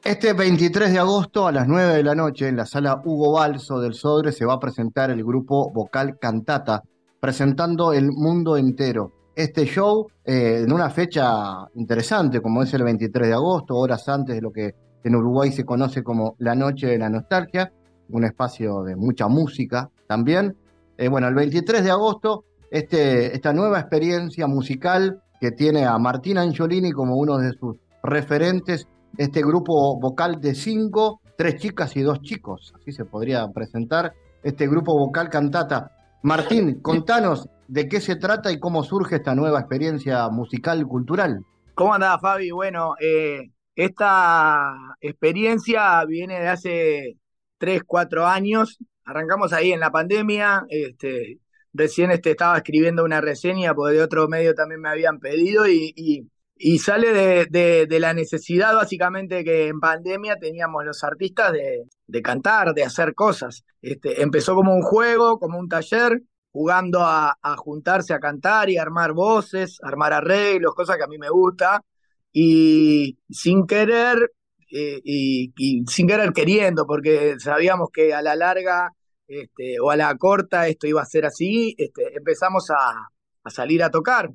Este 0.04 0.34
23 0.34 0.92
de 0.92 1.00
agosto 1.00 1.48
a 1.48 1.54
las 1.54 1.70
9 1.70 1.94
de 1.94 2.04
la 2.04 2.16
noche 2.16 2.50
en 2.50 2.58
la 2.58 2.66
sala 2.66 3.02
Hugo 3.06 3.32
Balso 3.32 3.80
del 3.80 3.94
Sodre 3.94 4.34
se 4.34 4.44
va 4.44 4.56
a 4.56 4.60
presentar 4.60 5.10
el 5.10 5.24
grupo 5.24 5.72
vocal 5.72 6.20
Cantata, 6.20 6.84
presentando 7.22 7.94
el 7.94 8.12
mundo 8.12 8.58
entero. 8.58 9.14
Este 9.34 9.64
show 9.64 10.10
eh, 10.26 10.64
en 10.66 10.74
una 10.74 10.90
fecha 10.90 11.66
interesante 11.76 12.42
como 12.42 12.62
es 12.62 12.74
el 12.74 12.84
23 12.84 13.30
de 13.30 13.34
agosto, 13.34 13.78
horas 13.78 14.10
antes 14.10 14.36
de 14.36 14.42
lo 14.42 14.52
que 14.52 14.76
en 15.02 15.16
Uruguay 15.16 15.50
se 15.54 15.64
conoce 15.64 16.04
como 16.04 16.36
la 16.40 16.56
Noche 16.56 16.88
de 16.88 16.98
la 16.98 17.10
Nostalgia, 17.10 17.72
un 18.10 18.26
espacio 18.26 18.84
de 18.84 18.98
mucha 18.98 19.30
música 19.30 19.90
también. 20.08 20.58
Eh, 21.02 21.08
bueno, 21.08 21.28
el 21.28 21.34
23 21.34 21.84
de 21.84 21.89
agosto, 21.89 22.45
este, 22.70 23.34
esta 23.34 23.54
nueva 23.54 23.80
experiencia 23.80 24.45
musical 24.45 25.24
que 25.39 25.49
tiene 25.49 25.84
a 25.84 25.97
Martina 25.97 26.43
Angiolini 26.43 26.91
como 26.91 27.16
uno 27.16 27.39
de 27.39 27.54
sus 27.54 27.78
referentes, 28.04 28.88
este 29.18 29.41
grupo 29.41 29.99
vocal 29.99 30.39
de 30.39 30.54
cinco, 30.54 31.20
tres 31.36 31.56
chicas 31.56 31.97
y 31.97 32.02
dos 32.02 32.22
chicos, 32.22 32.72
así 32.80 32.91
se 32.91 33.04
podría 33.04 33.47
presentar 33.47 34.14
este 34.43 34.68
grupo 34.68 34.95
vocal 34.95 35.30
cantata. 35.30 35.89
Martín, 36.22 36.84
contanos 36.84 37.49
de 37.68 37.89
qué 37.89 37.99
se 37.99 38.16
trata 38.16 38.52
y 38.52 38.60
cómo 38.60 38.84
surge 38.84 39.16
esta 39.16 39.34
nueva 39.34 39.62
experiencia 39.62 40.30
musical 40.30 40.86
cultural. 40.86 41.43
¿Cómo 41.74 41.95
andás, 41.95 42.22
Fabi? 42.22 42.52
Bueno, 42.52 42.93
eh, 43.02 43.49
esta 43.76 44.72
experiencia 44.99 46.06
viene 46.06 46.39
de 46.39 46.47
hace 46.47 47.18
tres, 47.58 47.82
cuatro 47.88 48.28
años 48.28 48.78
arrancamos 49.12 49.53
ahí 49.53 49.72
en 49.72 49.80
la 49.80 49.91
pandemia, 49.91 50.66
este, 50.70 51.39
recién 51.74 52.12
este, 52.12 52.32
estaba 52.32 52.57
escribiendo 52.57 53.03
una 53.03 53.22
reseña, 53.22 53.74
porque 53.74 53.95
de 53.97 54.03
otro 54.03 54.28
medio 54.28 54.55
también 54.55 54.82
me 54.82 54.89
habían 54.89 55.20
pedido, 55.20 55.68
y, 55.68 56.28
sale 56.80 57.47
de, 57.49 57.99
la 57.99 58.14
necesidad 58.14 58.76
básicamente 58.76 59.43
que 59.43 59.68
en 59.68 59.80
pandemia 59.80 60.38
teníamos 60.39 60.86
los 60.86 61.03
artistas 61.03 61.51
de, 61.53 62.22
cantar, 62.22 62.74
de 62.74 62.84
hacer 62.84 63.16
cosas. 63.16 63.64
Este, 63.82 64.22
empezó 64.22 64.55
como 64.55 64.74
un 64.74 64.82
juego, 64.82 65.39
como 65.39 65.59
un 65.59 65.68
taller, 65.68 66.22
jugando 66.51 66.99
a, 67.01 67.36
juntarse 67.57 68.14
a 68.14 68.20
cantar 68.20 68.70
y 68.70 68.78
armar 68.78 69.14
voces, 69.14 69.80
armar 69.84 70.14
arreglos, 70.14 70.76
cosas 70.76 70.97
que 70.97 71.03
a 71.03 71.07
mí 71.07 71.18
me 71.18 71.30
gusta, 71.30 71.84
y 72.32 73.18
sin 73.30 73.66
querer 73.66 74.32
eh, 74.72 75.01
y, 75.03 75.84
sin 75.88 76.07
querer 76.07 76.32
queriendo, 76.32 76.86
porque 76.88 77.36
sabíamos 77.39 77.89
que 77.91 78.14
a 78.14 78.22
la 78.22 78.36
larga 78.36 78.93
este, 79.32 79.80
o 79.80 79.90
a 79.90 79.96
la 79.96 80.14
corta 80.18 80.68
esto 80.68 80.88
iba 80.88 81.02
a 81.02 81.06
ser 81.06 81.26
así, 81.26 81.74
este, 81.78 82.18
empezamos 82.18 82.70
a, 82.70 83.10
salir 83.50 83.82
a 83.82 83.90
tocar 83.90 84.30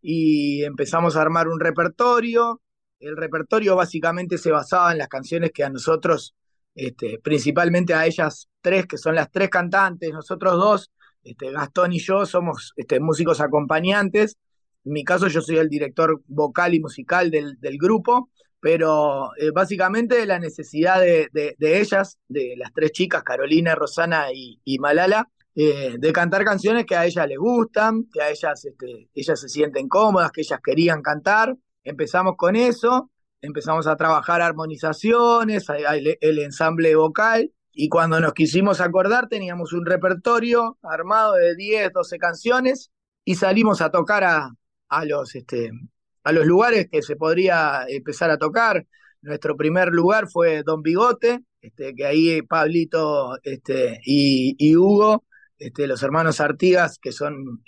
y 0.00 0.64
empezamos 0.64 1.16
a 1.16 1.22
armar 1.22 1.46
un 1.46 1.60
repertorio. 1.60 2.62
El 2.98 3.16
repertorio 3.16 3.76
básicamente 3.76 4.38
se 4.38 4.50
basaba 4.50 4.92
en 4.92 4.98
las 4.98 5.08
canciones 5.08 5.52
que 5.52 5.62
a 5.62 5.68
nosotros, 5.68 6.34
este, 6.74 7.18
principalmente 7.22 7.92
a 7.92 8.06
ellas 8.06 8.48
tres, 8.62 8.86
que 8.86 8.96
son 8.96 9.14
las 9.14 9.30
tres 9.30 9.50
cantantes, 9.50 10.10
nosotros 10.10 10.54
dos, 10.54 10.90
este, 11.22 11.50
Gastón 11.52 11.92
y 11.92 11.98
yo 11.98 12.24
somos 12.24 12.72
músicos 13.00 13.42
acompañantes. 13.42 14.38
En 14.84 14.92
mi 14.92 15.04
caso 15.04 15.28
yo 15.28 15.42
soy 15.42 15.58
el 15.58 15.68
director 15.68 16.22
vocal 16.26 16.74
y 16.74 16.80
musical 16.80 17.30
del 17.30 17.78
grupo 17.78 18.30
pero 18.64 19.36
eh, 19.36 19.50
básicamente 19.50 20.24
la 20.24 20.38
necesidad 20.38 20.98
de, 20.98 21.28
ellas, 21.60 22.18
de 22.28 22.54
las 22.56 22.72
tres 22.72 22.92
chicas, 22.92 23.22
Carolina, 23.22 23.74
Rosana 23.74 24.28
y, 24.32 24.78
Malala, 24.78 25.28
eh, 25.54 25.96
de 25.98 26.12
cantar 26.14 26.46
canciones 26.46 26.86
que 26.86 26.96
a 26.96 27.04
ellas 27.04 27.28
les 27.28 27.36
gustan, 27.36 28.06
que 28.10 28.22
a 28.22 28.30
ellas, 28.30 28.64
este, 28.64 29.10
ellas 29.12 29.38
se 29.38 29.50
sienten 29.50 29.86
cómodas, 29.86 30.32
que 30.32 30.40
ellas 30.40 30.60
querían 30.64 31.02
cantar. 31.02 31.54
Empezamos 31.82 32.36
con 32.38 32.56
eso, 32.56 33.10
empezamos 33.42 33.86
a 33.86 33.96
trabajar 33.96 34.40
armonizaciones, 34.40 35.66
el, 35.68 36.38
ensamble 36.38 36.96
vocal, 36.96 37.52
y 37.70 37.90
cuando 37.90 38.18
nos 38.18 38.32
quisimos 38.32 38.80
acordar 38.80 39.28
teníamos 39.28 39.74
un 39.74 39.84
repertorio 39.84 40.78
armado 40.80 41.34
de 41.34 41.54
10, 41.54 41.92
12 41.92 42.16
canciones, 42.16 42.90
y 43.26 43.34
salimos 43.34 43.82
a 43.82 43.90
tocar 43.90 44.24
a, 44.24 44.48
a 44.88 45.04
los, 45.04 45.34
este, 45.34 45.70
a 46.24 46.32
los 46.32 46.46
lugares 46.46 46.88
que 46.90 47.02
se 47.02 47.16
podría 47.16 47.84
empezar 47.86 48.30
a 48.30 48.38
tocar. 48.38 48.86
Nuestro 49.22 49.56
primer 49.56 49.88
lugar 49.88 50.28
fue 50.28 50.62
Don 50.62 50.82
Bigote, 50.82 51.40
este, 51.60 51.94
que 51.94 52.04
ahí 52.06 52.42
Pablito 52.42 53.38
este, 53.42 54.00
y, 54.04 54.76
Hugo, 54.76 55.24
este, 55.58 55.86
los 55.86 56.02
hermanos 56.02 56.40
Artigas, 56.40 56.98
que 56.98 57.12
son 57.12 57.62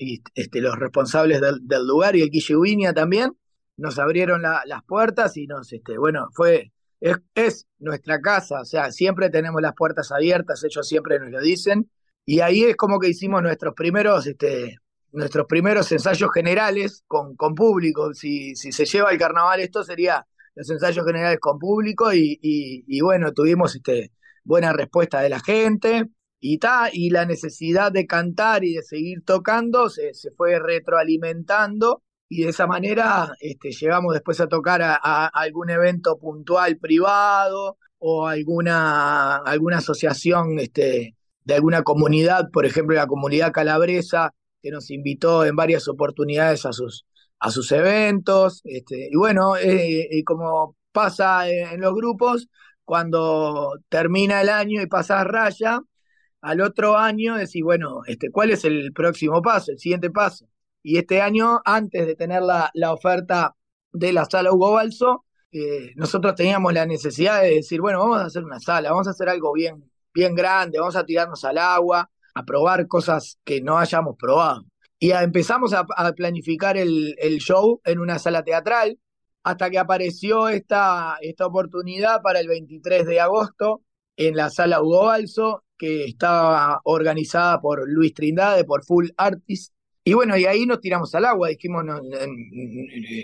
los 0.52 0.78
responsables 0.78 1.40
del, 1.40 1.86
lugar, 1.86 2.16
y 2.16 2.22
el 2.22 2.30
Quillihuinia 2.30 2.92
también, 2.92 3.32
nos 3.76 3.98
abrieron 3.98 4.42
las 4.42 4.82
puertas 4.86 5.36
y 5.36 5.46
nos, 5.46 5.72
este, 5.72 5.98
bueno, 5.98 6.28
fue, 6.32 6.72
es, 7.00 7.16
es, 7.34 7.66
nuestra 7.78 8.20
casa, 8.20 8.62
o 8.62 8.64
sea, 8.64 8.90
siempre 8.90 9.30
tenemos 9.30 9.60
las 9.62 9.74
puertas 9.74 10.12
abiertas, 10.12 10.64
ellos 10.64 10.86
siempre 10.88 11.18
nos 11.18 11.30
lo 11.30 11.40
dicen, 11.40 11.90
y 12.24 12.40
ahí 12.40 12.64
es 12.64 12.76
como 12.76 12.98
que 12.98 13.08
hicimos 13.08 13.42
nuestros 13.42 13.74
primeros 13.74 14.26
nuestros 15.16 15.46
primeros 15.46 15.90
ensayos 15.92 16.30
generales 16.32 17.02
con, 17.06 17.34
con 17.36 17.54
público. 17.54 18.14
Si, 18.14 18.54
si 18.54 18.72
se 18.72 18.84
lleva 18.84 19.10
el 19.10 19.18
carnaval 19.18 19.60
esto 19.60 19.82
sería 19.82 20.26
los 20.56 20.70
ensayos 20.70 21.06
generales 21.06 21.38
con 21.38 21.58
público 21.58 22.12
y, 22.12 23.00
bueno, 23.02 23.32
tuvimos 23.32 23.76
este, 23.76 24.10
buena 24.42 24.72
respuesta 24.72 25.20
de 25.20 25.28
la 25.28 25.38
gente 25.40 26.08
y, 26.40 26.58
ta, 26.58 26.88
y 26.92 27.10
la 27.10 27.26
necesidad 27.26 27.92
de 27.92 28.06
cantar 28.06 28.64
y 28.64 28.74
de 28.74 28.82
seguir 28.82 29.22
tocando 29.24 29.90
se, 29.90 30.12
fue 30.36 30.58
retroalimentando 30.58 32.02
y 32.28 32.42
de 32.42 32.48
esa 32.50 32.66
manera 32.66 33.32
este, 33.40 33.70
llegamos 33.70 34.14
después 34.14 34.40
a 34.40 34.48
tocar 34.48 34.80
a, 34.82 35.26
algún 35.26 35.70
evento 35.70 36.18
puntual 36.18 36.78
privado 36.78 37.76
o 37.98 38.26
alguna, 38.26 39.36
alguna 39.36 39.78
asociación 39.78 40.58
este, 40.58 41.16
de 41.44 41.54
alguna 41.54 41.82
comunidad, 41.82 42.50
por 42.50 42.64
ejemplo 42.64 42.96
la 42.96 43.06
comunidad 43.06 43.52
calabresa, 43.52 44.32
que 44.66 44.72
nos 44.72 44.90
invitó 44.90 45.44
en 45.44 45.54
varias 45.54 45.86
oportunidades 45.86 46.66
a 46.66 46.72
sus, 46.72 47.06
a 47.38 47.50
sus 47.50 47.70
eventos. 47.70 48.62
Este, 48.64 49.08
y 49.12 49.16
bueno, 49.16 49.56
eh, 49.56 50.22
como 50.26 50.76
pasa 50.90 51.48
en, 51.48 51.80
los 51.80 51.94
grupos, 51.94 52.48
cuando 52.84 53.74
termina 53.88 54.40
el 54.40 54.48
año 54.48 54.82
y 54.82 54.86
pasa 54.86 55.22
raya, 55.22 55.80
al 56.40 56.60
otro 56.62 56.96
año 56.98 57.36
decís, 57.36 57.62
bueno, 57.62 58.00
este, 58.06 58.30
¿cuál 58.32 58.50
es 58.50 58.64
el 58.64 58.92
próximo 58.92 59.40
paso, 59.40 59.70
el 59.70 59.78
siguiente 59.78 60.10
paso? 60.10 60.48
Y 60.82 60.98
este 60.98 61.20
año, 61.20 61.60
antes 61.64 62.06
de 62.06 62.16
tener 62.16 62.42
la, 62.42 62.70
la 62.74 62.92
oferta 62.92 63.54
de 63.92 64.12
la 64.12 64.24
sala 64.24 64.52
Hugo 64.52 64.72
Balso, 64.72 65.24
eh, 65.52 65.92
nosotros 65.94 66.34
teníamos 66.34 66.72
la 66.72 66.86
necesidad 66.86 67.40
de 67.42 67.54
decir, 67.56 67.80
bueno, 67.80 68.00
vamos 68.00 68.18
a 68.18 68.24
hacer 68.26 68.44
una 68.44 68.58
sala, 68.58 68.90
vamos 68.90 69.06
a 69.06 69.12
hacer 69.12 69.28
algo 69.28 69.52
bien, 69.52 69.90
bien 70.12 70.34
grande, 70.34 70.80
vamos 70.80 70.96
a 70.96 71.06
tirarnos 71.06 71.44
al 71.44 71.58
agua, 71.58 72.10
a 72.36 72.44
probar 72.44 72.86
cosas 72.86 73.38
que 73.44 73.62
no 73.62 73.78
hayamos 73.78 74.16
probado. 74.18 74.66
Y 74.98 75.12
empezamos 75.12 75.72
a, 75.72 75.86
planificar 76.14 76.76
el, 76.76 77.38
show 77.40 77.80
en 77.84 77.98
una 77.98 78.18
sala 78.18 78.44
teatral 78.44 78.98
hasta 79.42 79.70
que 79.70 79.78
apareció 79.78 80.48
esta, 80.48 81.16
esta 81.22 81.46
oportunidad 81.46 82.20
para 82.20 82.40
el 82.40 82.48
23 82.48 83.06
de 83.06 83.20
agosto 83.20 83.82
en 84.16 84.36
la 84.36 84.50
sala 84.50 84.82
Hugo 84.82 85.06
Balso, 85.06 85.64
que 85.78 86.04
estaba 86.04 86.80
organizada 86.84 87.58
por 87.60 87.88
Luis 87.88 88.12
Trindade, 88.12 88.64
por 88.64 88.84
Full 88.84 89.08
Artist. 89.16 89.72
Y 90.08 90.14
bueno, 90.14 90.36
y 90.36 90.46
ahí 90.46 90.66
nos 90.66 90.80
tiramos 90.80 91.12
al 91.16 91.24
agua, 91.24 91.48
dijimos, 91.48 91.84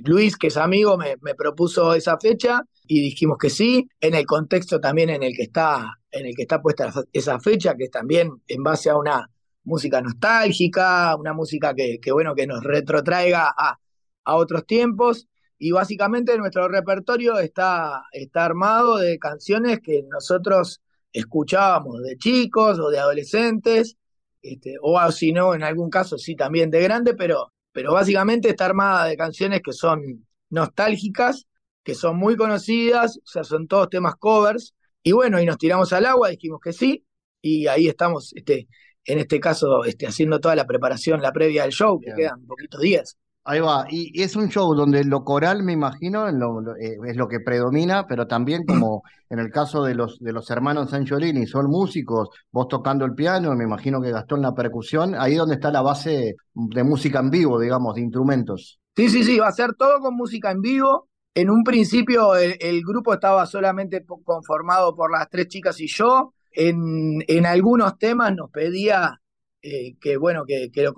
Luis, 0.05 0.37
que 0.37 0.49
es 0.49 0.57
amigo, 0.57 0.99
me, 0.99 1.14
me, 1.20 1.37
propuso 1.37 1.95
esa 1.95 2.18
fecha 2.18 2.61
y 2.89 3.01
dijimos 3.01 3.39
que 3.39 3.51
sí, 3.51 3.89
en 4.01 4.16
el 4.16 4.26
contexto 4.26 4.80
también 4.80 5.09
en 5.11 5.22
el 5.22 5.33
que 5.33 5.45
está, 5.45 5.97
en 6.11 6.26
el 6.26 6.35
que 6.35 6.43
está 6.43 6.61
puesta 6.61 6.93
esa 7.12 7.39
fecha, 7.39 7.76
que 7.76 7.85
es 7.85 7.91
también 7.93 8.33
en 8.49 8.64
base 8.64 8.91
a 8.91 8.97
una 8.97 9.30
música 9.62 10.01
nostálgica, 10.01 11.14
una 11.14 11.33
música 11.33 11.72
que, 11.72 12.01
bueno, 12.11 12.35
que 12.35 12.49
nos 12.49 12.64
retrotraiga 12.64 13.55
a, 13.57 13.78
a, 14.24 14.35
otros 14.35 14.66
tiempos. 14.66 15.28
Y 15.59 15.70
básicamente 15.70 16.37
nuestro 16.37 16.66
repertorio 16.66 17.39
está, 17.39 18.07
está 18.11 18.45
armado 18.45 18.97
de 18.97 19.20
canciones 19.20 19.78
que 19.78 20.03
nosotros 20.11 20.83
escuchábamos 21.12 22.03
de 22.03 22.16
chicos 22.16 22.80
o 22.80 22.91
de 22.91 22.99
adolescentes, 22.99 23.97
este, 24.43 24.74
o 24.82 25.11
si 25.12 25.32
no, 25.32 25.55
en 25.55 25.62
algún 25.62 25.88
caso 25.90 26.18
sí 26.18 26.36
también 26.36 26.70
de 26.70 26.82
grande, 26.82 27.14
pero, 27.14 27.53
pero 27.72 27.93
básicamente 27.93 28.51
está 28.51 28.66
armada 28.66 29.07
de 29.07 29.16
canciones 29.16 29.62
que 29.62 29.72
son 29.72 30.26
nostálgicas, 30.51 31.47
que 31.82 31.95
son 31.95 32.16
muy 32.16 32.36
conocidas, 32.36 33.18
o 33.18 33.26
sea, 33.26 33.45
son 33.45 33.66
todos 33.66 33.88
temas 33.88 34.14
covers, 34.16 34.74
y 35.03 35.12
bueno, 35.12 35.40
y 35.40 35.47
nos 35.47 35.59
tiramos 35.59 35.93
al 35.93 36.07
agua, 36.07 36.28
dijimos 36.28 36.61
que 36.62 36.72
sí, 36.72 37.05
y 37.40 37.66
ahí 37.66 37.88
estamos 37.88 38.32
este, 38.34 38.68
en 39.05 39.18
este 39.18 39.40
caso 39.40 39.84
este, 39.84 40.07
haciendo 40.07 40.40
toda 40.40 40.55
la 40.55 40.66
preparación, 40.66 41.22
la 41.22 41.32
previa 41.32 41.62
del 41.62 41.72
show, 41.72 42.01
que 42.01 42.12
quedan 42.14 42.47
poquitos 42.47 42.80
días. 42.80 43.18
Ahí 43.45 43.59
va, 43.59 43.86
y 43.90 44.22
es 44.22 44.36
un 44.36 44.49
show 44.49 44.72
donde 44.72 45.03
lo 45.05 45.24
coral, 45.24 45.64
me 45.64 45.72
imagino, 45.72 46.28
eh, 46.28 46.97
es 47.05 47.16
lo 47.16 47.26
que 47.26 47.40
predomina, 47.40 48.07
pero 48.07 48.28
también 48.28 48.64
como 48.64 49.03
en 49.28 49.40
el 49.40 49.51
caso 49.51 49.82
de 49.82 49.97
los, 49.97 50.20
de 50.20 50.32
los 50.32 50.49
hermanos 50.51 50.90
Sanciolini, 50.90 51.47
son 51.47 51.68
músicos, 51.68 52.28
vos 52.53 52.68
tocando 52.68 53.05
el 53.05 53.14
piano, 53.14 53.53
me 53.57 53.64
imagino 53.64 54.01
que 54.01 54.12
Gastón 54.12 54.43
la 54.43 54.55
percusión, 54.55 55.16
ahí 55.16 55.34
donde 55.34 55.57
está 55.57 55.72
la 55.72 55.82
base 55.82 56.36
de 56.55 56.84
música 56.84 57.18
en 57.18 57.30
vivo, 57.30 57.59
digamos, 57.59 57.97
de 57.97 58.03
instrumentos. 58.03 58.78
Sí, 58.95 59.09
sí, 59.09 59.24
sí, 59.24 59.38
va 59.40 59.49
a 59.49 59.53
ser 59.53 59.74
todo 59.74 59.99
con 60.01 60.14
música 60.14 60.51
en 60.51 60.61
vivo. 60.61 61.09
En 61.34 61.51
un 61.51 61.64
principio 61.64 62.36
el 62.36 62.82
grupo 62.86 63.14
estaba 63.14 63.47
solamente 63.47 64.05
conformado 64.22 64.95
por 64.95 65.11
las 65.11 65.30
tres 65.30 65.49
chicas 65.49 65.80
y 65.80 65.88
yo, 65.88 66.34
en, 66.53 67.24
en 67.26 67.47
algunos 67.47 67.97
temas 67.97 68.34
nos 68.36 68.51
pedía 68.51 69.21
eh, 69.62 69.96
que, 70.00 70.16
bueno, 70.16 70.44
que, 70.44 70.70
que 70.72 70.82
lo, 70.82 70.92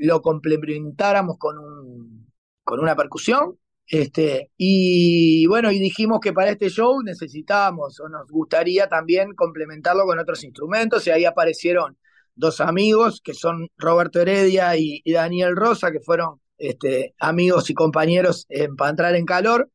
lo, 0.00 0.22
complementáramos 0.22 1.38
con, 1.38 1.58
un, 1.58 2.32
con 2.64 2.80
una 2.80 2.94
percusión. 2.96 3.58
Este, 3.86 4.50
y 4.56 5.46
bueno, 5.46 5.70
y 5.72 5.78
dijimos 5.78 6.20
que 6.20 6.32
para 6.32 6.50
este 6.50 6.70
show 6.70 7.02
necesitábamos 7.02 7.98
o 8.00 8.08
nos 8.08 8.30
gustaría 8.30 8.88
también 8.88 9.34
complementarlo 9.34 10.04
con 10.06 10.18
otros 10.18 10.44
instrumentos, 10.44 11.06
y 11.06 11.10
ahí 11.10 11.24
aparecieron 11.24 11.98
dos 12.34 12.60
amigos 12.60 13.20
que 13.22 13.34
son 13.34 13.68
Roberto 13.76 14.20
Heredia 14.20 14.76
y, 14.76 15.02
Daniel 15.04 15.56
Rosa, 15.56 15.92
que 15.92 16.00
fueron 16.00 16.40
este, 16.58 17.14
amigos 17.18 17.70
y 17.70 17.74
compañeros 17.74 18.46
en, 18.48 18.76
para 18.76 19.16
en 19.16 19.26
calor, 19.26 19.70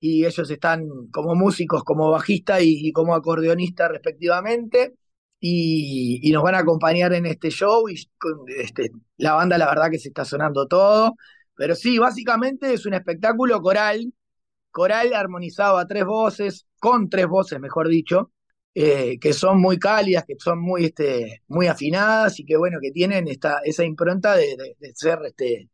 y 0.00 0.24
ellos 0.24 0.50
están 0.50 0.86
como 1.12 1.34
músicos, 1.34 1.82
como 1.84 2.10
bajista 2.10 2.60
y, 2.60 2.92
como 2.92 3.14
acordeonista 3.14 3.88
respectivamente. 3.88 4.94
Y, 5.40 6.30
nos 6.32 6.42
van 6.42 6.54
a 6.56 6.58
acompañar 6.58 7.12
en 7.14 7.26
este 7.26 7.50
show 7.50 7.88
y 7.88 7.94
este, 8.58 8.90
la 9.18 9.34
banda 9.34 9.58
la 9.58 9.66
verdad 9.66 9.90
que 9.90 9.98
se 9.98 10.08
está 10.08 10.24
sonando 10.24 10.66
todo, 10.66 11.14
pero 11.54 11.74
sí, 11.74 11.98
básicamente 11.98 12.72
es 12.72 12.86
un 12.86 12.94
espectáculo 12.94 13.60
coral, 13.62 14.12
coral 14.70 15.14
armonizado 15.14 15.78
a 15.78 15.86
tres 15.86 16.04
voces, 16.04 16.66
con 16.78 17.08
tres 17.10 17.26
voces 17.28 17.60
mejor 17.60 17.88
dicho, 17.88 18.32
eh, 18.74 19.18
que 19.20 19.32
son 19.32 19.60
muy 19.60 19.78
cálidas, 19.78 20.24
que 20.26 20.36
son 20.38 20.60
muy, 20.60 20.86
este, 20.86 21.42
muy 21.48 21.66
afinadas 21.66 22.38
y 22.40 22.44
que 22.44 22.56
bueno, 22.56 22.78
que 22.80 22.90
tienen 22.92 23.28
esta, 23.28 23.60
esa 23.64 23.84
impronta 23.84 24.36
de, 24.36 24.56
de 24.78 24.94
ser 24.94 25.18
este, 25.26 25.70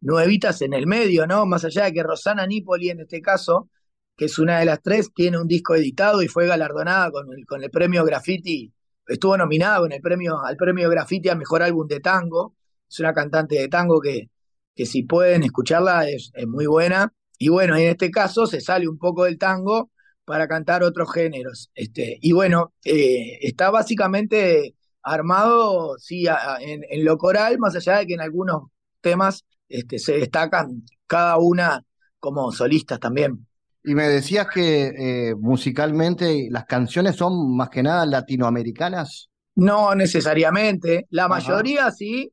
nuevitas 0.00 0.62
en 0.62 0.72
el 0.74 0.86
medio, 0.86 1.26
¿no? 1.26 1.46
Más 1.46 1.64
allá 1.64 1.84
de 1.84 1.92
que 1.92 2.02
Rosana 2.02 2.46
Nipoli, 2.46 2.90
en 2.90 3.00
este 3.00 3.20
caso, 3.20 3.68
que 4.16 4.26
es 4.26 4.38
una 4.38 4.58
de 4.60 4.64
las 4.66 4.82
tres, 4.82 5.10
tiene 5.14 5.38
un 5.38 5.48
disco 5.48 5.74
editado 5.74 6.22
y 6.22 6.28
fue 6.28 6.46
galardonada 6.46 7.10
con 7.10 7.32
el, 7.32 7.46
con 7.46 7.62
el 7.62 7.70
premio 7.70 8.04
Graffiti, 8.04 8.72
estuvo 9.06 9.36
nominada 9.36 9.80
con 9.80 9.92
el 9.92 10.00
premio, 10.00 10.38
al 10.44 10.56
premio 10.56 10.90
Graffiti 10.90 11.28
a 11.28 11.34
Mejor 11.34 11.62
Álbum 11.62 11.86
de 11.86 12.00
Tango. 12.00 12.54
Es 12.88 13.00
una 13.00 13.12
cantante 13.12 13.56
de 13.56 13.68
tango 13.68 14.00
que, 14.00 14.30
que 14.74 14.86
si 14.86 15.02
pueden 15.02 15.42
escucharla 15.42 16.08
es, 16.08 16.32
muy 16.46 16.66
buena. 16.66 17.12
Y 17.38 17.48
bueno, 17.48 17.76
en 17.76 17.88
este 17.88 18.10
caso 18.10 18.46
se 18.46 18.60
sale 18.60 18.88
un 18.88 18.98
poco 18.98 19.24
del 19.24 19.38
tango 19.38 19.90
para 20.24 20.48
cantar 20.48 20.82
otros 20.82 21.12
géneros. 21.12 21.70
Este, 21.74 22.18
y 22.20 22.32
bueno, 22.32 22.72
eh, 22.84 23.38
está 23.42 23.70
básicamente 23.70 24.74
armado, 25.02 25.96
sí, 25.98 26.26
en, 26.60 26.82
en, 26.88 27.04
lo 27.04 27.16
coral, 27.18 27.58
más 27.58 27.76
allá 27.76 27.98
de 27.98 28.06
que 28.06 28.14
en 28.14 28.20
algunos 28.20 28.64
temas 29.00 29.44
este, 29.68 29.98
se 29.98 30.18
destacan 30.18 30.82
cada 31.06 31.36
una 31.38 31.84
como 32.18 32.50
solistas 32.52 33.00
también. 33.00 33.45
Y 33.86 33.94
me 33.94 34.08
decías 34.08 34.48
que 34.52 34.88
eh, 34.88 35.34
musicalmente 35.36 36.48
las 36.50 36.64
canciones 36.64 37.14
son 37.14 37.56
más 37.56 37.70
que 37.70 37.84
nada 37.84 38.04
latinoamericanas. 38.04 39.30
No 39.54 39.94
necesariamente, 39.94 41.06
la 41.10 41.28
mayoría 41.28 41.92
sí, 41.92 42.32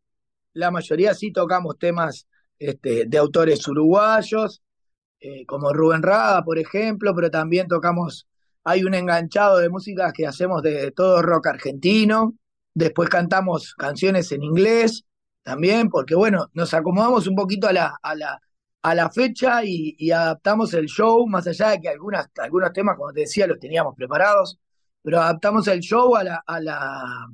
la 0.54 0.72
mayoría 0.72 1.14
sí 1.14 1.32
tocamos 1.32 1.78
temas 1.78 2.26
este, 2.58 3.06
de 3.06 3.18
autores 3.20 3.68
uruguayos, 3.68 4.64
eh, 5.20 5.46
como 5.46 5.72
Rubén 5.72 6.02
Rada, 6.02 6.44
por 6.44 6.58
ejemplo, 6.58 7.14
pero 7.16 7.30
también 7.30 7.68
tocamos, 7.68 8.28
hay 8.64 8.84
un 8.84 8.96
enganchado 8.96 9.60
de 9.60 9.70
música 9.70 10.12
que 10.12 10.26
hacemos 10.26 10.64
de 10.64 10.90
todo 10.90 11.22
rock 11.22 11.46
argentino, 11.48 12.34
después 12.74 13.10
cantamos 13.10 13.76
canciones 13.76 14.32
en 14.32 14.42
inglés, 14.42 15.06
también, 15.44 15.90
porque 15.90 16.16
bueno, 16.16 16.50
nos 16.54 16.74
acomodamos 16.74 17.28
un 17.28 17.36
poquito 17.36 17.68
a 17.68 17.74
la, 17.74 17.96
a 18.02 18.16
la, 18.16 18.42
a 18.84 18.94
la 18.96 19.10
fecha 19.10 19.64
y, 19.64 20.12
adaptamos 20.12 20.74
el 20.74 20.88
show, 20.88 21.26
más 21.28 21.48
allá 21.48 21.70
de 21.72 21.82
que 21.82 21.90
algunas, 21.90 22.30
algunos 22.38 22.74
temas, 22.74 22.98
como 22.98 23.14
te 23.14 23.22
decía, 23.22 23.48
los 23.48 23.60
teníamos 23.60 23.96
preparados, 23.96 24.60
pero 25.02 25.22
adaptamos 25.22 25.68
el 25.70 25.80
show 25.80 26.16
a 26.16 26.24
la, 26.24 26.44
a 26.46 26.60
la, 26.60 27.28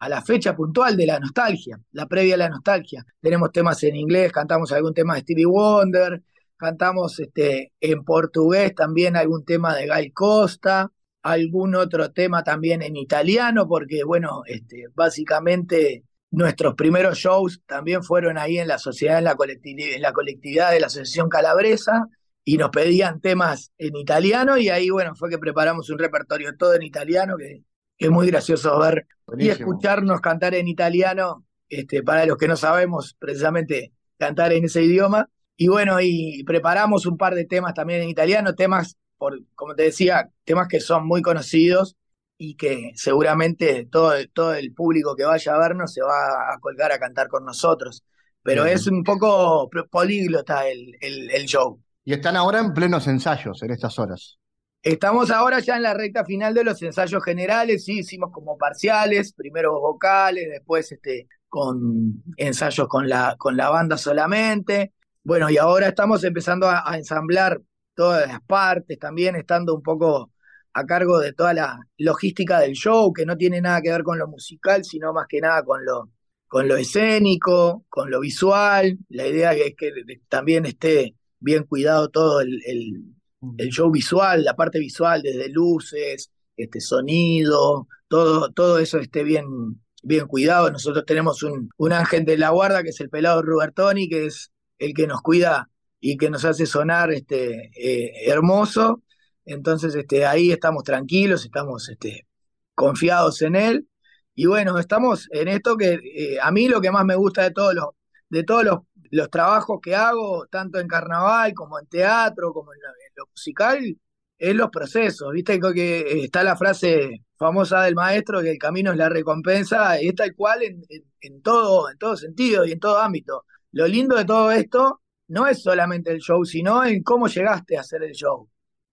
a 0.00 0.08
la 0.08 0.22
fecha 0.22 0.56
puntual 0.56 0.96
de 0.96 1.06
la 1.06 1.20
nostalgia, 1.20 1.80
la 1.92 2.06
previa 2.06 2.34
a 2.34 2.38
la 2.38 2.48
nostalgia. 2.48 3.06
Tenemos 3.20 3.52
temas 3.52 3.82
en 3.84 3.96
inglés, 3.96 4.32
cantamos 4.32 4.72
algún 4.72 4.92
tema 4.92 5.14
de 5.14 5.20
Stevie 5.20 5.46
Wonder, 5.46 6.22
cantamos 6.56 7.18
este, 7.20 7.72
en 7.80 8.04
portugués 8.04 8.74
también 8.74 9.16
algún 9.16 9.44
tema 9.44 9.76
de 9.76 9.86
Gal 9.86 10.12
Costa, 10.12 10.90
algún 11.22 11.76
otro 11.76 12.10
tema 12.12 12.42
también 12.42 12.82
en 12.82 12.96
italiano, 12.96 13.68
porque 13.68 14.02
bueno, 14.04 14.42
este, 14.46 14.86
básicamente 14.94 16.04
Nuestros 16.30 16.74
primeros 16.74 17.18
shows 17.18 17.62
también 17.66 18.02
fueron 18.02 18.36
ahí 18.36 18.58
en 18.58 18.68
la 18.68 18.78
sociedad, 18.78 19.18
en 19.18 19.24
la, 19.24 19.34
colectividad, 19.34 19.94
en 19.94 20.02
la 20.02 20.12
colectividad 20.12 20.72
de 20.72 20.80
la 20.80 20.86
Asociación 20.86 21.28
Calabresa, 21.28 22.06
y 22.44 22.56
nos 22.56 22.70
pedían 22.70 23.20
temas 23.20 23.72
en 23.78 23.96
italiano, 23.96 24.58
y 24.58 24.68
ahí, 24.68 24.90
bueno, 24.90 25.14
fue 25.14 25.30
que 25.30 25.38
preparamos 25.38 25.90
un 25.90 25.98
repertorio 25.98 26.56
todo 26.56 26.74
en 26.74 26.82
italiano, 26.82 27.36
que, 27.36 27.62
es 27.98 28.10
muy 28.10 28.28
gracioso 28.28 28.78
ver 28.78 29.06
y 29.36 29.48
escucharnos 29.48 30.20
cantar 30.20 30.54
en 30.54 30.68
italiano, 30.68 31.44
este, 31.68 32.02
para 32.02 32.24
los 32.26 32.38
que 32.38 32.46
no 32.46 32.56
sabemos 32.56 33.16
precisamente 33.18 33.92
cantar 34.18 34.52
en 34.52 34.64
ese 34.64 34.82
idioma. 34.82 35.28
y 35.56 35.66
bueno, 35.68 36.00
y 36.00 36.44
preparamos 36.44 37.06
un 37.06 37.16
par 37.16 37.34
de 37.34 37.44
temas 37.44 37.74
también 37.74 38.02
en 38.02 38.08
italiano, 38.08 38.54
temas, 38.54 38.96
por, 39.16 39.40
como 39.54 39.74
te 39.74 39.82
decía, 39.82 40.30
temas 40.44 40.68
que 40.68 40.80
son 40.80 41.06
muy 41.06 41.22
conocidos 41.22 41.96
y 42.38 42.56
que 42.56 42.92
seguramente 42.94 43.86
todo, 43.90 44.14
todo 44.32 44.54
el 44.54 44.72
público 44.72 45.14
que 45.16 45.24
vaya 45.24 45.54
a 45.54 45.58
vernos 45.58 45.92
se 45.92 46.02
va 46.02 46.54
a 46.54 46.58
colgar 46.60 46.92
a 46.92 46.98
cantar 46.98 47.28
con 47.28 47.44
nosotros. 47.44 48.04
Pero 48.42 48.64
es 48.64 48.86
un 48.86 49.04
poco 49.04 49.68
políglota 49.90 50.66
el, 50.66 50.96
el, 51.00 51.30
el 51.30 51.44
show. 51.44 51.82
Y 52.04 52.14
están 52.14 52.36
ahora 52.36 52.60
en 52.60 52.72
plenos 52.72 53.06
ensayos 53.06 53.62
en 53.62 53.72
estas 53.72 53.98
horas. 53.98 54.38
Estamos 54.82 55.30
ahora 55.30 55.58
ya 55.58 55.76
en 55.76 55.82
la 55.82 55.92
recta 55.92 56.24
final 56.24 56.54
de 56.54 56.64
los 56.64 56.80
ensayos 56.82 57.22
generales, 57.22 57.84
sí, 57.84 57.98
hicimos 57.98 58.30
como 58.32 58.56
parciales, 58.56 59.32
primero 59.32 59.78
vocales, 59.80 60.48
después 60.50 60.90
este, 60.92 61.26
con 61.48 62.22
ensayos 62.36 62.86
con 62.86 63.08
la, 63.08 63.34
con 63.36 63.56
la 63.56 63.70
banda 63.70 63.98
solamente. 63.98 64.94
Bueno, 65.24 65.50
y 65.50 65.58
ahora 65.58 65.88
estamos 65.88 66.22
empezando 66.24 66.68
a, 66.68 66.96
ensamblar 66.96 67.60
todas 67.94 68.28
las 68.28 68.40
partes, 68.42 68.98
también 68.98 69.34
estando 69.34 69.74
un 69.74 69.82
poco 69.82 70.30
a 70.78 70.86
cargo 70.86 71.18
de 71.18 71.32
toda 71.32 71.54
la 71.54 71.78
logística 71.98 72.60
del 72.60 72.74
show, 72.74 73.12
que 73.12 73.26
no 73.26 73.36
tiene 73.36 73.60
nada 73.60 73.80
que 73.82 73.90
ver 73.90 74.02
con 74.02 74.18
lo 74.18 74.28
musical, 74.28 74.84
sino 74.84 75.12
más 75.12 75.26
que 75.28 75.40
nada 75.40 75.62
con 75.64 75.84
lo, 75.84 76.10
con 76.46 76.68
lo 76.68 76.76
escénico, 76.76 77.84
con 77.88 78.10
lo 78.10 78.20
visual. 78.20 78.98
La 79.08 79.26
idea 79.26 79.52
es 79.52 79.74
que 79.76 79.92
también 80.28 80.66
esté 80.66 81.14
bien 81.40 81.64
cuidado 81.64 82.08
todo 82.08 82.40
el 82.40 83.14
el 83.58 83.68
show 83.70 83.90
visual, 83.90 84.44
la 84.44 84.56
parte 84.56 84.78
visual, 84.78 85.22
desde 85.22 85.48
luces, 85.48 86.30
este 86.56 86.80
sonido, 86.80 87.86
todo, 88.08 88.50
todo 88.52 88.78
eso 88.78 88.98
esté 88.98 89.22
bien, 89.22 89.80
bien 90.02 90.26
cuidado. 90.26 90.70
Nosotros 90.70 91.04
tenemos 91.06 91.42
un, 91.42 91.70
un 91.76 91.92
ángel 91.92 92.24
de 92.24 92.38
la 92.38 92.50
guarda 92.50 92.82
que 92.82 92.90
es 92.90 93.00
el 93.00 93.10
pelado 93.10 93.42
Rubertoni, 93.42 94.08
que 94.08 94.26
es 94.26 94.50
el 94.78 94.94
que 94.94 95.06
nos 95.06 95.22
cuida 95.22 95.70
y 96.00 96.16
que 96.16 96.30
nos 96.30 96.44
hace 96.44 96.66
sonar 96.66 97.12
este, 97.12 97.70
eh, 97.76 98.12
hermoso. 98.26 99.02
Entonces, 99.48 99.94
este, 99.94 100.26
ahí 100.26 100.52
estamos 100.52 100.84
tranquilos, 100.84 101.44
estamos 101.44 101.88
este, 101.88 102.26
confiados 102.74 103.42
en 103.42 103.56
él. 103.56 103.88
Y 104.34 104.46
bueno, 104.46 104.78
estamos 104.78 105.28
en 105.32 105.48
esto 105.48 105.76
que 105.76 105.94
eh, 105.94 106.38
a 106.40 106.50
mí 106.52 106.68
lo 106.68 106.80
que 106.80 106.90
más 106.90 107.04
me 107.04 107.16
gusta 107.16 107.42
de 107.42 107.50
todos 107.52 107.74
los, 107.74 107.86
de 108.28 108.44
todos 108.44 108.64
los, 108.64 109.30
trabajos 109.30 109.80
que 109.82 109.96
hago, 109.96 110.46
tanto 110.48 110.78
en 110.80 110.86
carnaval 110.88 111.54
como 111.54 111.78
en 111.78 111.86
teatro, 111.86 112.52
como 112.52 112.72
en, 112.74 112.80
lo 113.16 113.26
musical 113.32 113.96
es 114.38 114.54
los 114.54 114.70
procesos, 114.70 115.32
viste 115.32 115.58
que 115.74 116.22
está 116.24 116.44
la 116.44 116.56
frase 116.56 117.24
famosa 117.36 117.82
del 117.82 117.94
maestro 117.94 118.42
que 118.42 118.52
el 118.52 118.58
camino 118.58 118.92
es 118.92 118.98
la 118.98 119.08
recompensa, 119.08 119.98
es 119.98 120.14
tal 120.14 120.34
cual 120.36 120.62
en, 120.62 120.82
en, 121.20 121.42
todo, 121.42 121.90
en 121.90 121.98
todo 121.98 122.16
sentido 122.16 122.64
y 122.66 122.72
en 122.72 122.80
todo 122.80 122.98
ámbito. 122.98 123.44
Lo 123.72 123.86
lindo 123.88 124.16
de 124.16 124.24
todo 124.24 124.52
esto 124.52 125.02
no 125.28 125.46
es 125.46 125.62
solamente 125.62 126.12
el 126.12 126.20
show, 126.20 126.44
sino 126.44 126.84
en 126.84 127.02
cómo 127.02 127.28
llegaste 127.28 127.76
a 127.76 127.80
hacer 127.80 128.02
el 128.04 128.12
show. 128.12 128.48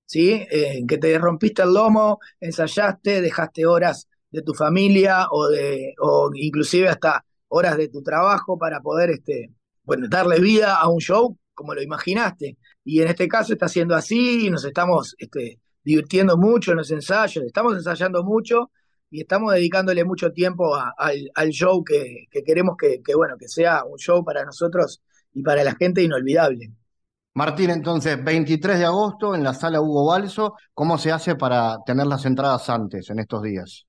¿Sí? 0.06 0.46
En 0.50 0.88
que 0.88 0.98
te 0.98 1.18
rompiste 1.18 1.64
el 1.64 1.74
lomo, 1.74 2.20
ensayaste, 2.40 3.22
dejaste 3.22 3.66
horas 3.66 4.08
de 4.30 4.42
tu 4.42 4.54
familia 4.54 5.28
o 5.32 5.48
de, 5.48 5.94
o 6.00 6.30
inclusive 6.34 6.90
hasta 6.90 7.26
horas 7.48 7.78
de 7.78 7.88
tu 7.88 8.04
trabajo 8.04 8.58
para 8.58 8.82
poder 8.82 9.10
este, 9.12 9.52
bueno, 9.84 10.08
darle 10.10 10.40
vida 10.40 10.76
a 10.76 10.90
un 10.90 11.00
show 11.00 11.38
como 11.56 11.74
lo 11.74 11.82
imaginaste. 11.82 12.58
Y 12.84 13.02
en 13.02 13.08
este 13.08 13.28
caso 13.28 13.54
está 13.54 13.68
siendo 13.68 13.96
así, 13.96 14.46
y 14.46 14.50
nos 14.52 14.66
estamos 14.66 15.16
este, 15.18 15.60
divirtiendo 15.84 16.38
mucho 16.38 16.72
en 16.72 16.78
los 16.78 16.92
ensayos, 16.92 17.44
estamos 17.46 17.74
ensayando 17.76 18.24
mucho 18.24 18.72
y 19.10 19.22
estamos 19.22 19.54
dedicándole 19.54 20.04
mucho 20.04 20.32
tiempo 20.32 20.76
al, 20.76 21.50
show 21.50 21.84
que, 21.84 22.28
queremos 22.46 22.76
que, 22.78 23.02
bueno, 23.16 23.38
que 23.38 23.48
sea 23.48 23.84
un 23.86 23.98
show 23.98 24.24
para 24.24 24.44
nosotros 24.44 25.02
y 25.34 25.42
para 25.42 25.64
la 25.64 25.76
gente 25.76 26.04
inolvidable. 26.04 26.72
Martín, 27.36 27.70
entonces, 27.70 28.24
23 28.24 28.80
de 28.80 28.86
agosto 28.86 29.36
en 29.36 29.44
la 29.44 29.54
sala 29.54 29.82
Hugo 29.82 30.08
Balso, 30.08 30.56
¿cómo 30.74 30.98
se 30.98 31.12
hace 31.12 31.36
para 31.36 31.80
tener 31.86 32.08
las 32.08 32.26
entradas 32.26 32.70
antes 32.70 33.10
en 33.10 33.20
estos 33.20 33.42
días? 33.44 33.86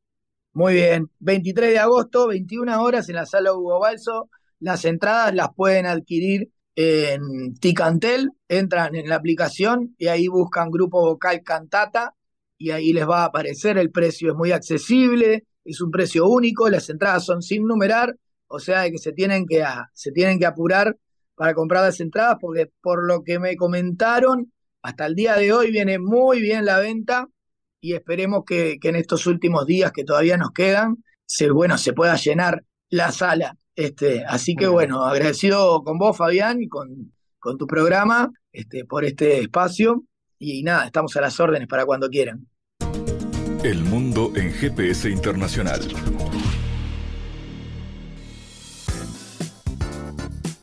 Muy 0.53 0.75
bien, 0.75 1.09
23 1.21 1.71
de 1.71 1.79
agosto, 1.79 2.27
21 2.27 2.83
horas 2.83 3.09
en 3.09 3.15
la 3.15 3.25
sala 3.25 3.55
Hugo 3.55 3.79
Balso. 3.79 4.31
Las 4.59 4.85
entradas 4.85 5.33
las 5.33 5.51
pueden 5.55 5.87
adquirir 5.87 6.51
en 6.75 7.55
Ticantel, 7.55 8.33
entran 8.49 8.97
en 8.97 9.09
la 9.09 9.15
aplicación 9.15 9.95
y 9.97 10.09
ahí 10.09 10.27
buscan 10.27 10.69
grupo 10.73 11.01
vocal 11.03 11.45
cantata 11.45 12.15
y 12.59 12.73
ahí 12.73 12.93
les 12.93 13.09
va 13.09 13.23
a 13.23 13.27
aparecer, 13.27 13.79
el 13.79 13.93
precio 13.93 14.33
es 14.33 14.37
muy 14.37 14.51
accesible, 14.51 15.45
es 15.65 15.81
un 15.81 15.93
precio 15.93 16.27
único, 16.27 16.69
las 16.69 16.91
entradas 16.91 17.25
son 17.25 17.43
sin 17.43 17.65
numerar, 17.65 18.17
o 18.49 18.59
sea 18.59 18.91
que 18.91 18.99
se 18.99 19.13
tienen 19.13 19.47
que, 19.47 19.65
se 19.93 20.11
tienen 20.11 20.41
que 20.41 20.47
apurar 20.47 20.97
para 21.37 21.55
comprar 21.55 21.85
las 21.85 22.01
entradas 22.01 22.37
porque 22.41 22.71
por 22.81 23.07
lo 23.07 23.23
que 23.23 23.39
me 23.39 23.57
comentaron, 23.57 24.53
hasta 24.83 25.07
el 25.07 25.15
día 25.15 25.37
de 25.37 25.53
hoy 25.53 25.71
viene 25.71 25.99
muy 25.99 26.41
bien 26.41 26.65
la 26.65 26.79
venta 26.79 27.29
y 27.81 27.95
esperemos 27.95 28.45
que, 28.45 28.79
en 28.83 28.97
estos 28.97 29.27
últimos 29.27 29.67
días 29.67 29.93
que 29.93 30.05
todavía 30.05 30.37
nos 30.37 30.51
quedan, 30.51 31.05
se, 31.25 31.51
bueno, 31.51 31.79
se 31.79 31.93
pueda 31.93 32.17
llenar 32.17 32.65
la 32.89 33.13
sala. 33.13 33.57
Este, 33.75 34.25
así 34.25 34.57
que 34.57 34.67
bueno, 34.67 35.05
agradecido 35.05 35.83
con 35.85 35.99
vos, 35.99 36.17
Fabián, 36.17 36.63
y 36.63 36.69
con, 36.69 37.13
con 37.39 37.59
tu 37.59 37.67
programa, 37.67 38.33
este, 38.53 38.85
por 38.85 39.05
este 39.05 39.41
espacio. 39.41 40.05
Y 40.39 40.63
nada, 40.63 40.87
estamos 40.87 41.17
a 41.17 41.21
las 41.21 41.39
órdenes 41.39 41.69
para 41.69 41.85
cuando 41.85 42.09
quieran. 42.09 42.47
El 43.63 43.85
mundo 43.85 44.33
en 44.35 44.53
GPS 44.53 45.11
internacional. 45.11 45.81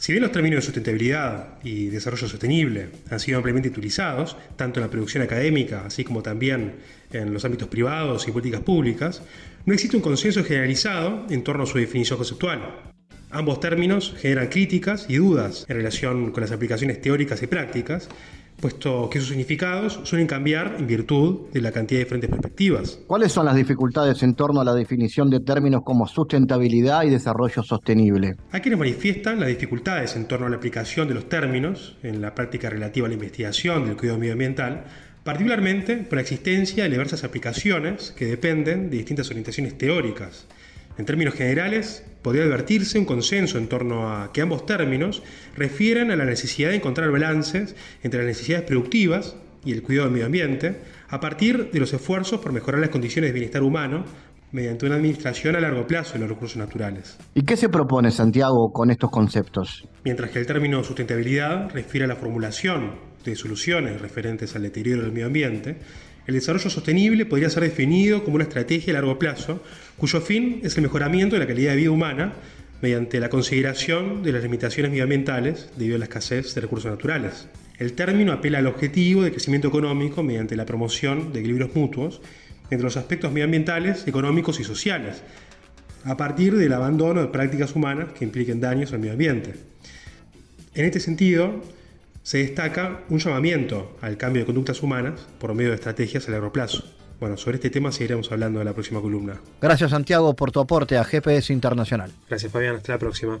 Si 0.00 0.12
bien 0.12 0.22
los 0.22 0.32
términos 0.32 0.56
de 0.56 0.62
sustentabilidad 0.62 1.58
y 1.62 1.88
desarrollo 1.88 2.26
sostenible 2.26 2.88
han 3.10 3.20
sido 3.20 3.36
ampliamente 3.36 3.68
utilizados, 3.68 4.34
tanto 4.56 4.80
en 4.80 4.86
la 4.86 4.90
producción 4.90 5.22
académica, 5.22 5.84
así 5.84 6.04
como 6.04 6.22
también 6.22 6.76
en 7.12 7.34
los 7.34 7.44
ámbitos 7.44 7.68
privados 7.68 8.26
y 8.26 8.30
políticas 8.30 8.62
públicas, 8.62 9.20
no 9.66 9.74
existe 9.74 9.98
un 9.98 10.02
consenso 10.02 10.42
generalizado 10.42 11.26
en 11.28 11.44
torno 11.44 11.64
a 11.64 11.66
su 11.66 11.76
definición 11.76 12.16
conceptual. 12.16 12.80
Ambos 13.28 13.60
términos 13.60 14.14
generan 14.18 14.48
críticas 14.48 15.04
y 15.06 15.16
dudas 15.16 15.66
en 15.68 15.76
relación 15.76 16.32
con 16.32 16.40
las 16.40 16.52
aplicaciones 16.52 17.02
teóricas 17.02 17.42
y 17.42 17.46
prácticas, 17.46 18.08
puesto 18.60 19.08
que 19.10 19.18
sus 19.18 19.28
significados 19.28 20.00
suelen 20.04 20.26
cambiar 20.26 20.76
en 20.78 20.86
virtud 20.86 21.48
de 21.52 21.60
la 21.60 21.72
cantidad 21.72 22.00
de 22.00 22.04
diferentes 22.04 22.30
perspectivas. 22.30 22.98
¿Cuáles 23.06 23.32
son 23.32 23.46
las 23.46 23.56
dificultades 23.56 24.22
en 24.22 24.34
torno 24.34 24.60
a 24.60 24.64
la 24.64 24.74
definición 24.74 25.30
de 25.30 25.40
términos 25.40 25.82
como 25.84 26.06
sustentabilidad 26.06 27.04
y 27.04 27.10
desarrollo 27.10 27.62
sostenible? 27.62 28.36
Hay 28.52 28.60
quienes 28.60 28.78
manifiestan 28.78 29.40
las 29.40 29.48
dificultades 29.48 30.14
en 30.16 30.26
torno 30.26 30.46
a 30.46 30.50
la 30.50 30.56
aplicación 30.56 31.08
de 31.08 31.14
los 31.14 31.28
términos 31.28 31.96
en 32.02 32.20
la 32.20 32.34
práctica 32.34 32.70
relativa 32.70 33.06
a 33.06 33.08
la 33.08 33.14
investigación 33.14 33.86
del 33.86 33.96
cuidado 33.96 34.18
medioambiental, 34.18 34.84
particularmente 35.24 35.96
por 35.96 36.16
la 36.16 36.22
existencia 36.22 36.84
de 36.84 36.90
diversas 36.90 37.24
aplicaciones 37.24 38.12
que 38.16 38.26
dependen 38.26 38.90
de 38.90 38.98
distintas 38.98 39.28
orientaciones 39.30 39.76
teóricas. 39.76 40.46
En 41.00 41.06
términos 41.06 41.32
generales, 41.32 42.04
podría 42.20 42.44
advertirse 42.44 42.98
un 42.98 43.06
consenso 43.06 43.56
en 43.56 43.68
torno 43.68 44.12
a 44.12 44.34
que 44.34 44.42
ambos 44.42 44.66
términos 44.66 45.22
refieren 45.56 46.10
a 46.10 46.16
la 46.16 46.26
necesidad 46.26 46.68
de 46.68 46.76
encontrar 46.76 47.10
balances 47.10 47.74
entre 48.02 48.20
las 48.20 48.26
necesidades 48.26 48.66
productivas 48.66 49.34
y 49.64 49.72
el 49.72 49.82
cuidado 49.82 50.08
del 50.08 50.12
medio 50.12 50.26
ambiente 50.26 50.76
a 51.08 51.18
partir 51.18 51.70
de 51.70 51.80
los 51.80 51.94
esfuerzos 51.94 52.40
por 52.40 52.52
mejorar 52.52 52.82
las 52.82 52.90
condiciones 52.90 53.30
de 53.30 53.32
bienestar 53.32 53.62
humano 53.62 54.04
mediante 54.52 54.84
una 54.84 54.96
administración 54.96 55.56
a 55.56 55.60
largo 55.60 55.86
plazo 55.86 56.12
de 56.12 56.18
los 56.18 56.28
recursos 56.28 56.58
naturales. 56.58 57.16
¿Y 57.32 57.46
qué 57.46 57.56
se 57.56 57.70
propone 57.70 58.10
Santiago 58.10 58.70
con 58.70 58.90
estos 58.90 59.10
conceptos? 59.10 59.88
Mientras 60.04 60.30
que 60.30 60.40
el 60.40 60.46
término 60.46 60.84
sustentabilidad 60.84 61.70
refiere 61.70 62.04
a 62.04 62.08
la 62.08 62.16
formulación 62.16 62.96
de 63.24 63.36
soluciones 63.36 64.02
referentes 64.02 64.54
al 64.54 64.64
deterioro 64.64 65.00
del 65.00 65.12
medio 65.12 65.28
ambiente, 65.28 65.78
el 66.26 66.34
desarrollo 66.34 66.70
sostenible 66.70 67.26
podría 67.26 67.50
ser 67.50 67.62
definido 67.62 68.24
como 68.24 68.36
una 68.36 68.44
estrategia 68.44 68.92
a 68.92 68.94
largo 68.94 69.18
plazo 69.18 69.62
cuyo 69.96 70.20
fin 70.20 70.60
es 70.62 70.76
el 70.76 70.82
mejoramiento 70.82 71.36
de 71.36 71.40
la 71.40 71.46
calidad 71.46 71.72
de 71.72 71.78
vida 71.78 71.90
humana 71.90 72.32
mediante 72.82 73.20
la 73.20 73.28
consideración 73.28 74.22
de 74.22 74.32
las 74.32 74.42
limitaciones 74.42 74.90
medioambientales 74.90 75.70
debido 75.76 75.96
a 75.96 75.98
la 75.98 76.04
escasez 76.06 76.54
de 76.54 76.60
recursos 76.60 76.90
naturales. 76.90 77.46
El 77.78 77.94
término 77.94 78.32
apela 78.32 78.58
al 78.58 78.66
objetivo 78.66 79.22
de 79.22 79.30
crecimiento 79.30 79.68
económico 79.68 80.22
mediante 80.22 80.56
la 80.56 80.66
promoción 80.66 81.32
de 81.32 81.40
equilibrios 81.40 81.74
mutuos 81.74 82.20
entre 82.70 82.84
los 82.84 82.96
aspectos 82.96 83.32
medioambientales, 83.32 84.06
económicos 84.06 84.60
y 84.60 84.64
sociales, 84.64 85.22
a 86.04 86.16
partir 86.16 86.56
del 86.56 86.72
abandono 86.72 87.20
de 87.20 87.28
prácticas 87.28 87.74
humanas 87.74 88.12
que 88.12 88.24
impliquen 88.24 88.60
daños 88.60 88.92
al 88.92 89.00
medio 89.00 89.12
ambiente. 89.12 89.54
En 90.74 90.84
este 90.84 91.00
sentido, 91.00 91.62
se 92.30 92.38
destaca 92.38 93.00
un 93.08 93.18
llamamiento 93.18 93.98
al 94.00 94.16
cambio 94.16 94.42
de 94.42 94.46
conductas 94.46 94.84
humanas 94.84 95.26
por 95.40 95.52
medio 95.52 95.70
de 95.70 95.74
estrategias 95.74 96.28
a 96.28 96.30
largo 96.30 96.52
plazo. 96.52 96.84
Bueno, 97.18 97.36
sobre 97.36 97.56
este 97.56 97.70
tema 97.70 97.90
seguiremos 97.90 98.30
hablando 98.30 98.60
en 98.60 98.66
la 98.66 98.72
próxima 98.72 99.00
columna. 99.00 99.40
Gracias 99.60 99.90
Santiago 99.90 100.36
por 100.36 100.52
tu 100.52 100.60
aporte 100.60 100.96
a 100.96 101.02
GPS 101.02 101.52
Internacional. 101.52 102.12
Gracias 102.28 102.52
Fabián, 102.52 102.76
hasta 102.76 102.92
la 102.92 102.98
próxima. 103.00 103.40